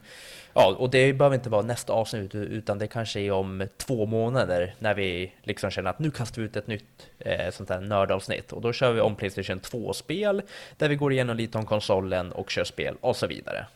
ja, 0.55 0.77
och 0.79 0.91
det 0.91 1.13
behöver 1.13 1.37
inte 1.37 1.51
vara 1.51 1.63
nästa 1.63 1.93
avsnitt, 1.93 2.35
utan 2.35 2.79
det 2.79 2.87
kanske 2.87 3.21
är 3.21 3.31
om 3.31 3.67
två 3.77 4.07
månader 4.07 4.75
när 4.79 4.95
vi 4.95 5.33
liksom 5.43 5.71
känner 5.71 5.91
att 5.91 5.99
nu 5.99 6.11
kastar 6.11 6.43
vi 6.43 6.47
ut 6.47 6.57
ett 6.57 6.67
nytt 6.67 7.11
eh, 7.19 7.51
sånt 7.51 7.69
här 7.69 7.81
nördavsnitt 7.81 8.53
och 8.53 8.61
då 8.61 8.73
kör 8.73 8.93
vi 8.93 9.01
om 9.01 9.17
Playstation 9.17 9.61
2-spel 9.61 10.43
där 10.77 10.89
vi 10.89 10.97
går 10.97 11.13
igenom 11.13 11.37
lite 11.37 11.59
om 11.59 11.67
konsolen 11.67 12.33
och 12.33 12.51
kör 12.51 12.65
spel 12.65 12.95
och 13.01 13.17
så 13.17 13.27
vidare. 13.27 13.67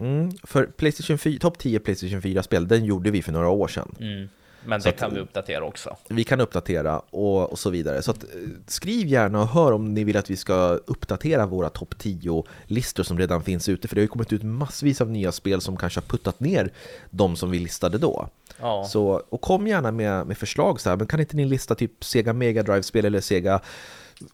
Mm, 0.00 0.30
för 0.42 0.66
Playstation 0.66 1.18
4, 1.18 1.38
topp 1.38 1.58
10 1.58 1.80
Playstation 1.80 2.20
4-spel, 2.20 2.68
den 2.68 2.84
gjorde 2.84 3.10
vi 3.10 3.22
för 3.22 3.32
några 3.32 3.48
år 3.48 3.68
sedan. 3.68 3.94
Mm. 4.00 4.28
Men 4.64 4.80
det 4.80 4.92
kan 4.92 5.14
vi 5.14 5.20
uppdatera 5.20 5.64
också. 5.64 5.96
Vi 6.08 6.24
kan 6.24 6.40
uppdatera 6.40 6.98
och, 6.98 7.50
och 7.50 7.58
så 7.58 7.70
vidare. 7.70 8.02
Så 8.02 8.10
att, 8.10 8.22
eh, 8.22 8.28
skriv 8.66 9.06
gärna 9.06 9.40
och 9.40 9.48
hör 9.48 9.72
om 9.72 9.94
ni 9.94 10.04
vill 10.04 10.16
att 10.16 10.30
vi 10.30 10.36
ska 10.36 10.54
uppdatera 10.86 11.46
våra 11.46 11.70
topp 11.70 11.94
10-listor 11.98 13.02
som 13.02 13.18
redan 13.18 13.42
finns 13.42 13.68
ute. 13.68 13.88
För 13.88 13.94
det 13.94 14.00
har 14.00 14.04
ju 14.04 14.08
kommit 14.08 14.32
ut 14.32 14.42
massvis 14.42 15.00
av 15.00 15.10
nya 15.10 15.32
spel 15.32 15.60
som 15.60 15.76
kanske 15.76 16.00
har 16.00 16.06
puttat 16.06 16.40
ner 16.40 16.72
de 17.10 17.36
som 17.36 17.50
vi 17.50 17.58
listade 17.58 17.98
då. 17.98 18.28
Ja. 18.60 18.84
Så, 18.84 19.22
och 19.28 19.40
kom 19.40 19.66
gärna 19.66 19.92
med, 19.92 20.26
med 20.26 20.38
förslag 20.38 20.80
så 20.80 20.90
här, 20.90 20.96
men 20.96 21.06
kan 21.06 21.20
inte 21.20 21.36
ni 21.36 21.44
lista 21.44 21.74
typ 21.74 22.04
Sega 22.04 22.32
Mega 22.32 22.62
Drive-spel 22.62 23.04
eller 23.04 23.20
Sega 23.20 23.60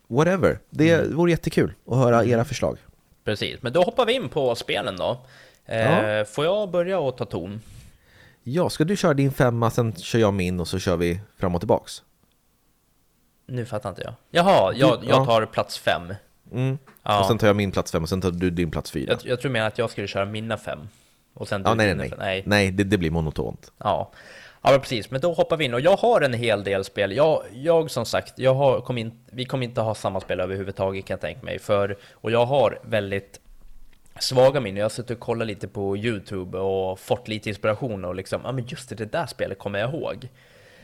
whatever? 0.07 0.59
Det 0.71 0.93
mm. 0.93 1.17
vore 1.17 1.31
jättekul 1.31 1.73
att 1.87 1.97
höra 1.97 2.25
era 2.25 2.45
förslag. 2.45 2.79
Precis, 3.25 3.63
men 3.63 3.73
då 3.73 3.83
hoppar 3.83 4.07
vi 4.07 4.13
in 4.13 4.29
på 4.29 4.55
spelen 4.55 4.97
då. 4.97 5.21
Eh, 5.67 5.79
ja. 5.81 6.25
Får 6.25 6.45
jag 6.45 6.71
börja 6.71 6.99
och 6.99 7.17
ta 7.17 7.25
ton? 7.25 7.61
Ja, 8.49 8.71
ska 8.71 8.85
du 8.85 8.97
köra 8.97 9.15
din 9.15 9.33
femma, 9.33 9.71
sen 9.71 9.93
kör 9.93 10.19
jag 10.19 10.35
min 10.35 10.61
och 10.61 10.69
så 10.69 10.79
kör 10.79 10.97
vi 10.97 11.21
fram 11.37 11.55
och 11.55 11.61
tillbaks? 11.61 12.03
Nu 13.47 13.67
fattar 13.67 13.91
inte 13.91 14.03
jag. 14.03 14.15
Jaha, 14.31 14.73
jag, 14.75 15.05
jag 15.05 15.27
tar 15.27 15.47
plats 15.47 15.79
fem. 15.79 16.15
Mm. 16.53 16.79
Ja. 17.03 17.21
Och 17.21 17.27
sen 17.27 17.39
tar 17.39 17.47
jag 17.47 17.57
min 17.57 17.73
plats 17.73 17.93
fem 17.93 18.03
och 18.03 18.09
sen 18.09 18.21
tar 18.21 18.31
du 18.31 18.51
din 18.51 18.71
plats 18.71 18.91
fyra. 18.91 19.13
Jag, 19.13 19.31
jag 19.31 19.41
tror 19.41 19.51
mer 19.51 19.63
att 19.63 19.79
jag 19.79 19.91
skulle 19.91 20.07
köra 20.07 20.25
mina 20.25 20.57
fem. 20.57 20.79
Och 21.35 21.49
sen 21.49 21.63
ja, 21.65 21.75
nej, 21.75 21.95
nej, 21.95 21.97
nej. 21.97 22.19
Nej, 22.19 22.43
nej 22.47 22.71
det, 22.71 22.85
det 22.85 22.99
blir 22.99 23.11
monotont. 23.11 23.73
Ja. 23.79 24.13
Ja, 24.63 24.71
men 24.71 24.81
precis. 24.81 25.11
Men 25.11 25.21
då 25.21 25.33
hoppar 25.33 25.57
vi 25.57 25.65
in 25.65 25.75
och 25.75 25.81
jag 25.81 25.97
har 25.97 26.21
en 26.21 26.33
hel 26.33 26.65
del 26.65 26.85
spel. 26.85 27.13
Jag, 27.17 27.43
jag 27.53 27.91
som 27.91 28.07
sagt, 28.07 28.39
jag 28.39 28.55
har, 28.55 28.81
kom 28.81 28.99
in, 28.99 29.25
vi 29.31 29.45
kommer 29.45 29.65
inte 29.65 29.81
ha 29.81 29.95
samma 29.95 30.21
spel 30.21 30.41
överhuvudtaget 30.41 31.05
kan 31.05 31.15
jag 31.15 31.21
tänka 31.21 31.43
mig. 31.43 31.59
För, 31.59 31.97
och 32.13 32.31
jag 32.31 32.47
har 32.47 32.79
väldigt 32.83 33.41
svaga 34.21 34.61
minnen. 34.61 34.77
Jag 34.77 34.85
har 34.85 34.91
suttit 34.91 35.11
och 35.11 35.21
kollat 35.21 35.47
lite 35.47 35.69
på 35.69 35.97
YouTube 35.97 36.59
och 36.59 37.01
fått 37.01 37.29
lite 37.29 37.49
inspiration 37.49 38.05
och 38.05 38.15
liksom, 38.15 38.41
ja 38.45 38.53
men 38.53 38.65
just 38.67 38.89
det, 38.89 38.95
det 38.95 39.13
där 39.13 39.27
spelet 39.27 39.59
kommer 39.59 39.79
jag 39.79 39.95
ihåg. 39.95 40.29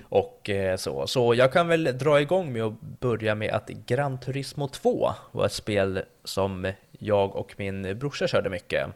Och 0.03 0.51
eh, 0.51 0.77
så. 0.77 1.07
Så 1.07 1.35
jag 1.35 1.53
kan 1.53 1.69
väl 1.69 1.99
dra 1.99 2.21
igång 2.21 2.53
med 2.53 2.63
att 2.63 2.81
börja 2.81 3.35
med 3.35 3.55
att 3.55 3.69
Gran 3.69 4.21
Turismo 4.21 4.69
2 4.69 5.13
var 5.33 5.47
ett 5.47 5.53
spel 5.53 6.03
som 6.25 6.73
jag 6.91 7.37
och 7.37 7.55
min 7.57 7.99
brorsa 7.99 8.27
körde 8.27 8.51
mycket. 8.51 8.87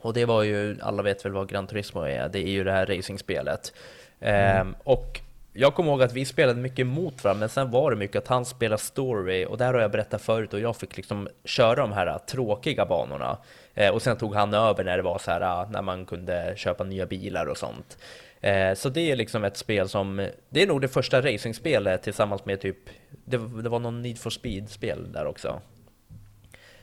Och 0.00 0.14
det 0.14 0.24
var 0.24 0.42
ju, 0.42 0.76
alla 0.82 1.02
vet 1.02 1.24
väl 1.24 1.32
vad 1.32 1.48
Gran 1.48 1.66
Turismo 1.66 2.00
är, 2.00 2.28
det 2.28 2.38
är 2.38 2.50
ju 2.50 2.64
det 2.64 2.72
här 2.72 2.86
racingspelet. 2.86 3.72
Mm. 4.20 4.60
Ehm, 4.60 4.74
och 4.84 5.20
jag 5.56 5.74
kommer 5.74 5.90
ihåg 5.90 6.02
att 6.02 6.12
vi 6.12 6.24
spelade 6.24 6.60
mycket 6.60 6.86
mot 6.86 7.24
varandra, 7.24 7.40
men 7.40 7.48
sen 7.48 7.70
var 7.70 7.90
det 7.90 7.96
mycket 7.96 8.16
att 8.16 8.28
han 8.28 8.44
spelade 8.44 8.82
story 8.82 9.46
och 9.46 9.58
där 9.58 9.74
har 9.74 9.80
jag 9.80 9.90
berättat 9.90 10.22
förut 10.22 10.52
och 10.52 10.60
jag 10.60 10.76
fick 10.76 10.96
liksom 10.96 11.28
köra 11.44 11.74
de 11.74 11.92
här 11.92 12.06
äh, 12.06 12.18
tråkiga 12.18 12.86
banorna. 12.86 13.38
Eh, 13.74 13.94
och 13.94 14.02
sen 14.02 14.16
tog 14.16 14.34
han 14.34 14.54
över 14.54 14.84
när 14.84 14.96
det 14.96 15.02
var 15.02 15.18
så 15.18 15.30
här, 15.30 15.62
äh, 15.62 15.70
när 15.70 15.82
man 15.82 16.06
kunde 16.06 16.54
köpa 16.56 16.84
nya 16.84 17.06
bilar 17.06 17.46
och 17.46 17.56
sånt. 17.56 17.98
Eh, 18.40 18.74
så 18.74 18.88
det 18.88 19.10
är 19.10 19.16
liksom 19.16 19.44
ett 19.44 19.56
spel 19.56 19.88
som, 19.88 20.28
det 20.48 20.62
är 20.62 20.66
nog 20.66 20.80
det 20.80 20.88
första 20.88 21.22
racingspelet 21.22 22.02
tillsammans 22.02 22.44
med 22.44 22.60
typ, 22.60 22.78
det, 23.24 23.36
det 23.62 23.68
var 23.68 23.78
någon 23.78 24.02
Need 24.02 24.18
for 24.18 24.30
Speed-spel 24.30 25.12
där 25.12 25.26
också. 25.26 25.60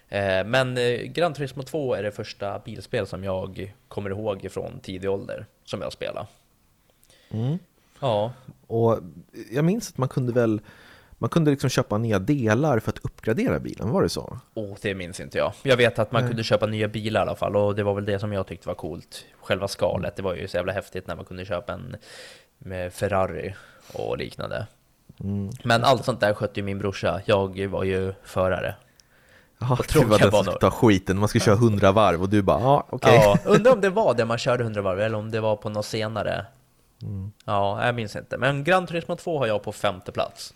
Eh, 0.09 0.45
men 0.45 0.77
Gran 1.13 1.33
Turismo 1.33 1.63
2 1.63 1.93
är 1.93 2.03
det 2.03 2.11
första 2.11 2.59
bilspel 2.59 3.07
som 3.07 3.23
jag 3.23 3.75
kommer 3.87 4.09
ihåg 4.09 4.47
från 4.51 4.79
tidig 4.79 5.09
ålder 5.09 5.45
som 5.63 5.81
jag 5.81 5.93
spelade. 5.93 6.27
Mm. 7.31 7.57
Ja. 8.01 8.33
Och 8.67 8.99
jag 9.51 9.65
minns 9.65 9.89
att 9.89 9.97
man 9.97 10.09
kunde 10.09 10.33
väl 10.33 10.61
man 11.21 11.29
kunde 11.29 11.51
liksom 11.51 11.69
köpa 11.69 11.97
nya 11.97 12.19
delar 12.19 12.79
för 12.79 12.91
att 12.91 12.99
uppgradera 12.99 13.59
bilen, 13.59 13.89
var 13.89 14.01
det 14.01 14.09
så? 14.09 14.39
Oh, 14.53 14.75
det 14.81 14.95
minns 14.95 15.19
inte 15.19 15.37
jag. 15.37 15.53
Jag 15.63 15.77
vet 15.77 15.99
att 15.99 16.11
man 16.11 16.21
Nej. 16.21 16.29
kunde 16.29 16.43
köpa 16.43 16.65
nya 16.65 16.87
bilar 16.87 17.21
i 17.21 17.23
alla 17.23 17.35
fall 17.35 17.55
och 17.55 17.75
det 17.75 17.83
var 17.83 17.93
väl 17.93 18.05
det 18.05 18.19
som 18.19 18.33
jag 18.33 18.47
tyckte 18.47 18.67
var 18.67 18.75
coolt. 18.75 19.25
Själva 19.41 19.67
skalet, 19.67 20.15
det 20.15 20.21
var 20.21 20.35
ju 20.35 20.47
så 20.47 20.57
jävla 20.57 20.73
häftigt 20.73 21.07
när 21.07 21.15
man 21.15 21.25
kunde 21.25 21.45
köpa 21.45 21.73
en 21.73 21.95
Ferrari 22.91 23.55
och 23.93 24.17
liknande. 24.17 24.67
Mm. 25.19 25.49
Men 25.63 25.83
allt 25.83 26.05
sånt 26.05 26.19
där 26.19 26.33
skötte 26.33 26.59
ju 26.59 26.63
min 26.63 26.79
brorsa. 26.79 27.21
Jag 27.25 27.67
var 27.67 27.83
ju 27.83 28.13
förare. 28.23 28.75
Ja, 29.59 29.77
du 29.93 30.05
var 30.05 30.19
den 30.19 30.31
som 30.31 30.53
ta 30.59 30.71
skiten, 30.71 31.17
man 31.17 31.29
ska 31.29 31.39
köra 31.39 31.55
100 31.55 31.91
varv 31.91 32.21
och 32.21 32.29
du 32.29 32.41
bara, 32.41 32.59
ja 32.59 32.87
okej. 32.89 33.17
Okay. 33.17 33.41
Ja, 33.45 33.51
undrar 33.55 33.71
om 33.71 33.81
det 33.81 33.89
var 33.89 34.13
det 34.13 34.25
man 34.25 34.37
körde 34.37 34.63
100 34.63 34.81
varv 34.81 34.99
eller 34.99 35.17
om 35.17 35.31
det 35.31 35.39
var 35.39 35.55
på 35.55 35.69
något 35.69 35.85
senare. 35.85 36.45
Mm. 37.03 37.31
Ja, 37.45 37.85
jag 37.85 37.95
minns 37.95 38.15
inte. 38.15 38.37
Men 38.37 38.63
Gran 38.63 38.87
Turismo 38.87 39.15
2 39.15 39.39
har 39.39 39.47
jag 39.47 39.63
på 39.63 39.71
femte 39.71 40.11
plats. 40.11 40.53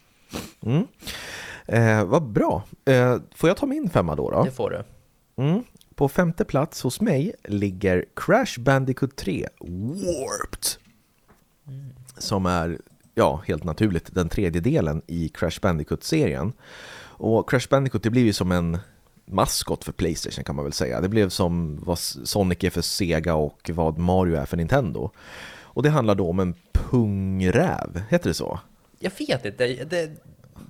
Mm. 0.61 0.87
Eh, 1.65 2.05
vad 2.05 2.23
bra. 2.23 2.63
Eh, 2.85 3.17
får 3.35 3.49
jag 3.49 3.57
ta 3.57 3.65
min 3.65 3.89
femma 3.89 4.15
då? 4.15 4.31
då? 4.31 4.43
Det 4.43 4.51
får 4.51 4.69
du. 4.69 4.83
Mm. 5.43 5.63
På 5.95 6.09
femte 6.09 6.45
plats 6.45 6.81
hos 6.81 7.01
mig 7.01 7.33
ligger 7.43 8.05
Crash 8.15 8.59
Bandicoot 8.59 9.15
3 9.15 9.47
Warped. 9.59 10.65
Mm. 11.67 11.89
Som 12.17 12.45
är, 12.45 12.79
ja, 13.13 13.41
helt 13.47 13.63
naturligt 13.63 14.15
den 14.15 14.29
tredje 14.29 14.61
delen 14.61 15.01
i 15.07 15.29
Crash 15.29 15.59
Bandicoot-serien. 15.61 16.53
Och 17.17 17.49
Crash 17.49 17.67
Bandicoot, 17.69 18.03
det 18.03 18.09
blir 18.09 18.23
ju 18.23 18.33
som 18.33 18.51
en 18.51 18.79
maskot 19.25 19.83
för 19.83 19.91
Playstation 19.91 20.43
kan 20.43 20.55
man 20.55 20.65
väl 20.65 20.73
säga. 20.73 21.01
Det 21.01 21.09
blev 21.09 21.29
som 21.29 21.79
vad 21.83 21.99
Sonic 21.99 22.63
är 22.63 22.69
för 22.69 22.81
Sega 22.81 23.35
och 23.35 23.71
vad 23.73 23.97
Mario 23.97 24.35
är 24.35 24.45
för 24.45 24.57
Nintendo. 24.57 25.11
Och 25.75 25.83
det 25.83 25.89
handlar 25.89 26.15
då 26.15 26.29
om 26.29 26.39
en 26.39 26.55
pungräv, 26.73 28.01
heter 28.09 28.29
det 28.29 28.33
så? 28.33 28.59
Jag 28.99 29.11
vet 29.19 29.45
inte, 29.45 29.67
det, 29.67 29.83
det, 29.83 30.11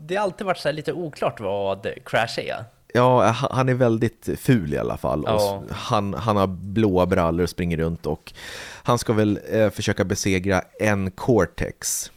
det 0.02 0.16
har 0.16 0.24
alltid 0.24 0.48
varit 0.48 0.58
så 0.58 0.72
lite 0.72 0.94
oklart 0.94 1.40
vad 1.40 1.88
Crash 2.06 2.40
är. 2.40 2.66
Ja, 2.94 3.24
han 3.32 3.70
är 3.70 3.74
väldigt 3.74 4.30
ful 4.38 4.74
i 4.74 4.78
alla 4.78 4.98
fall. 4.98 5.24
Ja. 5.28 5.64
Han, 5.70 6.14
han 6.14 6.38
har 6.38 6.48
blåa 6.48 7.06
brallor 7.06 7.44
och 7.44 7.50
springer 7.50 7.78
runt 7.78 8.06
och 8.06 8.34
han 8.84 8.98
ska 8.98 9.14
väl 9.14 9.40
eh, 9.52 9.70
försöka 9.70 10.04
besegra 10.04 10.62
en 10.80 11.12
Cortex. 11.12 12.12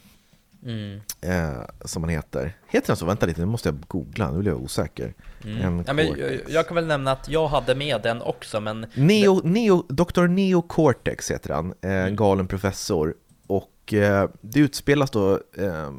Mm. 0.68 1.00
Eh, 1.20 1.62
som 1.84 2.02
han 2.02 2.10
heter. 2.10 2.56
Heter 2.68 2.88
han 2.88 2.96
så? 2.96 3.06
Vänta 3.06 3.26
lite, 3.26 3.40
nu 3.40 3.46
måste 3.46 3.68
jag 3.68 3.80
googla, 3.88 4.30
nu 4.30 4.38
blir 4.38 4.52
jag 4.52 4.62
osäker. 4.62 5.14
Mm. 5.44 5.62
En 5.62 5.84
Ja, 5.86 5.92
men, 5.92 6.06
jag, 6.06 6.40
jag 6.48 6.66
kan 6.68 6.74
väl 6.74 6.86
nämna 6.86 7.12
att 7.12 7.28
jag 7.28 7.48
hade 7.48 7.74
med 7.74 8.02
den 8.02 8.22
också, 8.22 8.60
men 8.60 8.86
Neo, 8.94 9.40
Neo, 9.44 9.84
Dr. 9.88 10.26
Neo 10.26 10.62
Cortex 10.62 11.30
heter 11.30 11.54
han, 11.54 11.66
eh, 11.80 11.90
Mm. 11.90 12.06
en 12.08 12.16
galen 12.16 12.46
professor. 12.46 13.14
Och 13.46 13.94
eh, 13.94 14.28
det 14.40 14.60
utspelas 14.60 15.10
då 15.10 15.34
eh, 15.56 15.90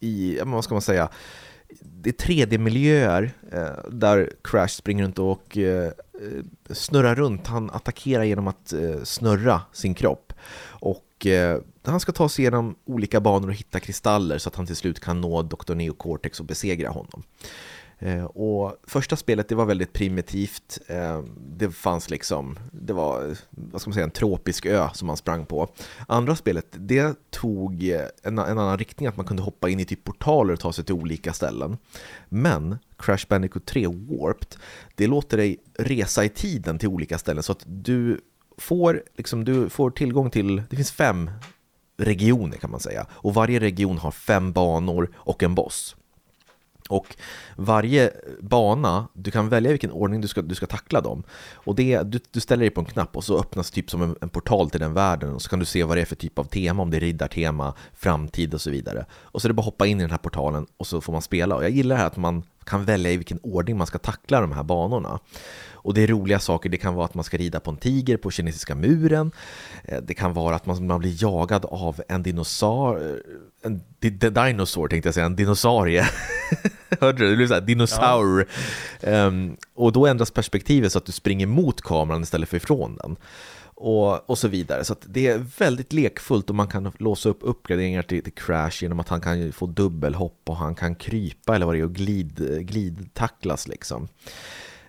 i, 0.00 0.40
vad 0.44 0.64
ska 0.64 0.74
man 0.74 0.82
säga, 0.82 1.08
det 1.80 2.10
är 2.10 2.26
3D-miljöer 2.26 3.30
eh, 3.52 3.90
där 3.90 4.30
Crash 4.44 4.68
springer 4.68 5.04
runt 5.04 5.18
och 5.18 5.58
eh, 5.58 5.92
snurrar 6.70 7.14
runt. 7.14 7.46
Han 7.46 7.70
attackerar 7.70 8.22
genom 8.24 8.48
att 8.48 8.72
snurra 9.04 9.60
sin 9.72 9.94
kropp. 9.94 10.32
Och 11.22 11.26
eh, 11.26 11.60
han 11.84 12.00
ska 12.00 12.12
ta 12.12 12.28
sig 12.28 12.42
igenom 12.42 12.74
olika 12.84 13.20
banor 13.20 13.48
och 13.48 13.54
hitta 13.54 13.80
kristaller 13.80 14.38
så 14.38 14.48
att 14.48 14.56
han 14.56 14.66
till 14.66 14.76
slut 14.76 15.00
kan 15.00 15.20
nå 15.20 15.42
Dr. 15.42 15.74
Neo 15.74 15.94
Cortex 15.94 16.40
och 16.40 16.46
besegra 16.46 16.88
honom. 16.88 17.22
Eh, 17.98 18.24
och 18.24 18.76
första 18.86 19.16
spelet 19.16 19.48
det 19.48 19.54
var 19.54 19.64
väldigt 19.64 19.92
primitivt. 19.92 20.78
Eh, 20.86 21.22
det 21.56 21.70
fanns 21.70 22.10
liksom, 22.10 22.58
det 22.72 22.92
var 22.92 23.36
vad 23.50 23.80
ska 23.80 23.88
man 23.88 23.94
säga, 23.94 24.04
en 24.04 24.10
tropisk 24.10 24.66
ö 24.66 24.88
som 24.94 25.06
man 25.06 25.16
sprang 25.16 25.46
på. 25.46 25.68
Andra 26.08 26.36
spelet 26.36 26.66
det 26.70 27.30
tog 27.30 27.82
en, 27.82 28.38
en 28.38 28.38
annan 28.38 28.78
riktning, 28.78 29.06
att 29.08 29.16
man 29.16 29.26
kunde 29.26 29.42
hoppa 29.42 29.68
in 29.68 29.80
i 29.80 29.84
typ 29.84 30.04
portaler 30.04 30.52
och 30.52 30.60
ta 30.60 30.72
sig 30.72 30.84
till 30.84 30.94
olika 30.94 31.32
ställen. 31.32 31.76
Men 32.28 32.78
Crash 32.98 33.26
Bandicoot 33.28 33.66
3 33.66 33.86
Warped, 33.86 34.56
det 34.94 35.06
låter 35.06 35.36
dig 35.36 35.58
resa 35.78 36.24
i 36.24 36.28
tiden 36.28 36.78
till 36.78 36.88
olika 36.88 37.18
ställen 37.18 37.42
så 37.42 37.52
att 37.52 37.64
du 37.66 38.20
får, 38.62 39.02
liksom, 39.16 39.44
du 39.44 39.68
får 39.68 39.90
tillgång 39.90 40.30
till, 40.30 40.62
det 40.70 40.76
finns 40.76 40.92
fem 40.92 41.30
regioner 41.96 42.56
kan 42.56 42.70
man 42.70 42.80
säga. 42.80 43.06
Och 43.10 43.34
varje 43.34 43.60
region 43.60 43.98
har 43.98 44.10
fem 44.10 44.52
banor 44.52 45.10
och 45.14 45.42
en 45.42 45.54
boss. 45.54 45.96
Och 46.88 47.16
varje 47.56 48.10
bana, 48.40 49.08
du 49.12 49.30
kan 49.30 49.48
välja 49.48 49.70
vilken 49.70 49.90
ordning 49.90 50.20
du 50.20 50.28
ska, 50.28 50.42
du 50.42 50.54
ska 50.54 50.66
tackla 50.66 51.00
dem. 51.00 51.22
Och 51.54 51.74
det, 51.74 52.02
du, 52.02 52.20
du 52.30 52.40
ställer 52.40 52.60
dig 52.60 52.70
på 52.70 52.80
en 52.80 52.86
knapp 52.86 53.16
och 53.16 53.24
så 53.24 53.38
öppnas 53.38 53.70
typ 53.70 53.90
som 53.90 54.02
en, 54.02 54.16
en 54.20 54.28
portal 54.28 54.70
till 54.70 54.80
den 54.80 54.94
världen 54.94 55.34
och 55.34 55.42
så 55.42 55.48
kan 55.48 55.58
du 55.58 55.64
se 55.64 55.84
vad 55.84 55.96
det 55.96 56.00
är 56.00 56.04
för 56.04 56.16
typ 56.16 56.38
av 56.38 56.44
tema, 56.44 56.82
om 56.82 56.90
det 56.90 56.96
är 56.96 57.00
riddartema, 57.00 57.74
framtid 57.94 58.54
och 58.54 58.60
så 58.60 58.70
vidare. 58.70 59.06
Och 59.12 59.42
så 59.42 59.46
är 59.46 59.48
det 59.48 59.54
bara 59.54 59.60
att 59.60 59.64
hoppa 59.64 59.86
in 59.86 60.00
i 60.00 60.02
den 60.02 60.10
här 60.10 60.18
portalen 60.18 60.66
och 60.76 60.86
så 60.86 61.00
får 61.00 61.12
man 61.12 61.22
spela. 61.22 61.54
Och 61.56 61.64
jag 61.64 61.70
gillar 61.70 61.96
det 61.96 62.00
här 62.00 62.06
att 62.06 62.16
man 62.16 62.42
kan 62.64 62.84
välja 62.84 63.10
i 63.10 63.16
vilken 63.16 63.38
ordning 63.42 63.76
man 63.76 63.86
ska 63.86 63.98
tackla 63.98 64.40
de 64.40 64.52
här 64.52 64.62
banorna. 64.62 65.18
Och 65.84 65.94
det 65.94 66.02
är 66.02 66.06
roliga 66.06 66.38
saker, 66.38 66.68
det 66.70 66.76
kan 66.78 66.94
vara 66.94 67.04
att 67.04 67.14
man 67.14 67.24
ska 67.24 67.36
rida 67.36 67.60
på 67.60 67.70
en 67.70 67.76
tiger 67.76 68.16
på 68.16 68.30
kinesiska 68.30 68.74
muren. 68.74 69.32
Eh, 69.84 69.98
Det 70.02 70.14
kan 70.14 70.32
vara 70.32 70.56
att 70.56 70.66
man, 70.66 70.86
man 70.86 71.00
blir 71.00 71.22
jagad 71.22 71.64
av 71.64 72.02
en 72.08 72.22
dinosaur, 72.22 73.22
en 73.64 73.80
di, 73.98 74.10
di, 74.10 74.30
dinosaur 74.30 74.88
tänkte 74.88 75.06
jag 75.06 75.14
säga, 75.14 75.26
en 75.26 75.36
dinosaurie. 75.36 76.06
Hörde 77.00 77.18
du? 77.18 77.30
Det 77.30 77.36
blir 77.36 77.46
så 77.46 77.54
här, 77.54 77.60
dinosaur. 77.60 78.48
Ehm, 79.00 79.56
och 79.74 79.92
då 79.92 80.06
ändras 80.06 80.30
perspektivet 80.30 80.92
så 80.92 80.98
att 80.98 81.06
du 81.06 81.12
springer 81.12 81.46
mot 81.46 81.80
kameran 81.82 82.22
istället 82.22 82.48
för 82.48 82.56
ifrån 82.56 82.96
den. 82.96 83.16
Och, 83.74 84.30
och 84.30 84.38
så 84.38 84.48
vidare. 84.48 84.84
Så 84.84 84.94
det 85.06 85.26
är 85.26 85.38
väldigt 85.58 85.92
lekfullt 85.92 86.50
och 86.50 86.56
man 86.56 86.66
kan 86.68 86.92
låsa 86.98 87.28
upp 87.28 87.38
uppgraderingar 87.40 88.02
till, 88.02 88.22
till 88.22 88.32
Crash 88.32 88.82
genom 88.82 89.00
att 89.00 89.08
han 89.08 89.20
kan 89.20 89.52
få 89.52 89.66
dubbelhopp 89.66 90.40
och 90.44 90.56
han 90.56 90.74
kan 90.74 90.94
krypa 90.94 91.54
eller 91.54 91.66
vad 91.66 91.74
det 91.74 91.78
är 91.78 91.84
och 91.84 91.92
glid, 91.94 92.58
glidtacklas 92.60 93.68
liksom. 93.68 94.08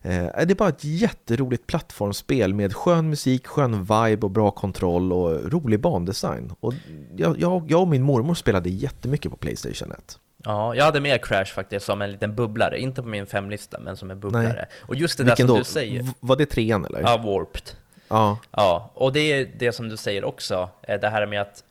Eh, 0.02 0.12
Det 0.26 0.52
är 0.52 0.56
bara 0.56 0.70
ett 0.70 0.84
jätteroligt 0.84 1.68
plattformsspel 1.68 2.54
med 2.54 2.74
skön 2.76 3.10
musik, 3.10 3.48
skön 3.48 3.80
vibe 3.84 4.18
och 4.26 4.32
bra 4.32 4.52
kontroll 4.52 5.14
och 5.14 5.52
rolig 5.52 5.80
bandesign. 5.80 6.52
Och 6.60 6.74
jag, 7.18 7.40
jag, 7.40 7.72
och 7.82 7.88
min 7.88 8.04
mormor 8.04 8.34
spelade 8.34 8.70
jättemycket 8.70 9.32
på 9.32 9.38
Playstation 9.38 9.92
1. 9.92 10.20
ja, 10.44 10.76
jag 10.76 10.86
hade 10.86 11.00
med 11.02 11.26
Crash 11.26 11.46
faktiskt 11.46 11.86
som 11.86 12.02
en 12.02 12.12
liten 12.12 12.36
bubblare, 12.36 12.80
inte 12.80 13.02
på 13.02 13.08
min 13.08 13.26
femlista, 13.26 13.80
men 13.80 13.98
som 13.98 14.12
en 14.12 14.20
bubblare. 14.20 14.54
Nej. 14.54 14.66
Och 14.82 14.96
just 14.96 15.18
det 15.18 15.24
där 15.24 15.32
Vilken 15.32 15.48
som 15.48 15.54
då? 15.56 15.60
du 15.60 15.66
säger, 15.66 16.08
Var 16.20 16.36
det 16.36 16.46
trean 16.46 16.86
eller? 16.86 17.02
ja, 17.02 17.18
Warped. 17.18 17.72
Ja. 18.14 18.38
Ja, 18.52 18.92
och 18.94 19.14
det 19.14 19.20
är 19.20 19.50
det 19.58 19.72
som 19.72 19.90
du 19.90 19.98
säger 19.98 20.24
också, 20.24 20.70
eh, 20.82 21.00
det 21.00 21.10
här 21.10 21.26
med 21.26 21.42
att 21.42 21.64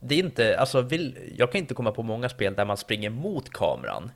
det 0.00 0.14
är 0.14 0.18
inte, 0.18 0.58
alltså 0.58 0.80
vill, 0.80 1.32
jag 1.36 1.52
kan 1.52 1.58
inte 1.58 1.74
komma 1.74 1.92
på 1.92 2.02
många 2.02 2.28
spel 2.28 2.54
där 2.54 2.64
man 2.64 2.76
springer 2.76 3.10
mot 3.10 3.50
kameran. 3.50 4.10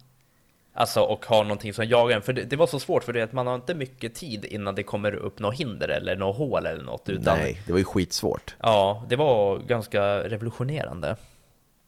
Alltså 0.73 1.01
och 1.01 1.27
har 1.27 1.45
någonting 1.45 1.75
som 1.75 1.87
jagar 1.87 2.17
en, 2.17 2.23
för 2.23 2.33
det, 2.33 2.43
det 2.43 2.57
var 2.57 2.67
så 2.67 2.81
svårt 2.81 3.05
för 3.05 3.13
det 3.13 3.23
att 3.23 3.33
man 3.33 3.47
har 3.47 3.55
inte 3.55 3.75
mycket 3.75 4.15
tid 4.15 4.45
innan 4.45 4.75
det 4.75 4.83
kommer 4.83 5.15
upp 5.15 5.39
något 5.39 5.55
hinder 5.55 5.89
eller 5.89 6.17
något 6.17 6.37
hål 6.37 6.67
eller 6.67 6.83
något. 6.83 7.09
Utan, 7.09 7.39
Nej, 7.39 7.61
det 7.67 7.73
var 7.73 7.79
ju 7.79 7.85
skitsvårt. 7.85 8.57
Ja, 8.61 9.05
det 9.09 9.17
var 9.17 9.59
ganska 9.59 10.03
revolutionerande. 10.19 11.17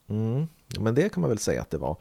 Mm, 0.09 0.47
men 0.79 0.95
det 0.95 1.13
kan 1.13 1.21
man 1.21 1.29
väl 1.29 1.39
säga 1.39 1.61
att 1.61 1.69
det 1.69 1.77
var. 1.77 1.97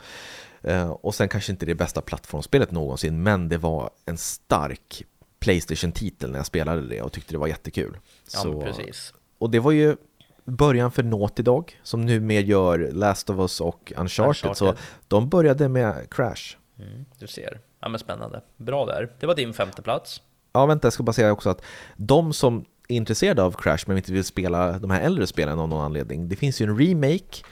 Eh, 0.63 0.91
och 0.91 1.15
sen 1.15 1.29
kanske 1.29 1.53
inte 1.53 1.67
det 1.67 1.75
bästa 1.75 2.01
plattformsspelet 2.01 2.71
någonsin, 2.71 3.23
men 3.23 3.49
det 3.49 3.59
var 3.59 3.91
en 4.07 4.19
stark 4.19 5.05
Playstation-titel 5.47 6.31
när 6.31 6.39
jag 6.39 6.47
spelade 6.47 6.89
det 6.89 7.03
och 7.03 7.13
tyckte 7.13 7.35
det 7.35 7.39
var 7.39 7.47
jättekul. 7.47 7.99
Ja, 8.35 8.45
men 8.45 8.61
precis. 8.61 9.15
Och 9.39 9.51
det 9.51 9.61
var 9.61 9.73
ju 9.73 9.97
början 10.45 10.93
för 10.93 11.03
Naughty 11.03 11.43
Dog 11.43 11.81
som 11.83 12.07
numera 12.07 12.41
gör 12.41 12.79
Last 12.93 13.31
of 13.31 13.39
Us 13.39 13.61
och 13.61 13.93
Uncharted, 13.97 14.57
så 14.57 14.65
Uncharted. 14.65 14.85
de 15.09 15.29
började 15.29 15.69
med 15.69 16.11
Crash. 16.11 16.57
Mm, 16.79 17.05
du 17.19 17.27
ser. 17.27 17.61
Ja 17.81 17.89
men 17.89 17.99
spännande. 18.01 18.41
Bra 18.57 18.87
där. 18.87 19.13
Det 19.21 19.27
var 19.27 19.35
din 19.35 19.55
femte 19.55 19.83
plats. 19.83 20.23
Ja, 20.53 20.67
vänta, 20.67 20.87
jag 20.87 20.93
ska 20.93 21.03
bara 21.03 21.13
säga 21.13 21.33
också 21.33 21.51
att 21.51 21.63
de 21.97 22.33
som 22.33 22.65
är 22.89 22.97
intresserade 22.97 23.43
av 23.43 23.53
Crash 23.53 23.85
men 23.87 23.97
inte 23.97 24.13
vill 24.13 24.25
spela 24.25 24.79
de 24.79 24.91
här 24.91 25.01
äldre 25.01 25.27
spelen 25.27 25.59
av 25.59 25.69
någon 25.69 25.85
anledning, 25.85 26.29
det 26.29 26.37
finns 26.37 26.61
ju 26.61 26.67
en 26.67 26.79
remake 26.79 27.43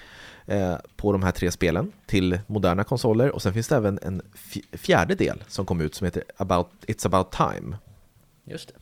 på 0.96 1.12
de 1.12 1.22
här 1.22 1.32
tre 1.32 1.50
spelen 1.50 1.92
till 2.06 2.38
moderna 2.46 2.84
konsoler 2.84 3.30
och 3.30 3.42
sen 3.42 3.52
finns 3.52 3.68
det 3.68 3.76
även 3.76 3.98
en 4.02 4.22
fjärde 4.72 5.14
del 5.14 5.44
som 5.48 5.66
kom 5.66 5.80
ut 5.80 5.94
som 5.94 6.04
heter 6.04 6.24
about, 6.36 6.68
It's 6.86 7.06
about 7.06 7.32
time. 7.32 7.76
Just 8.44 8.72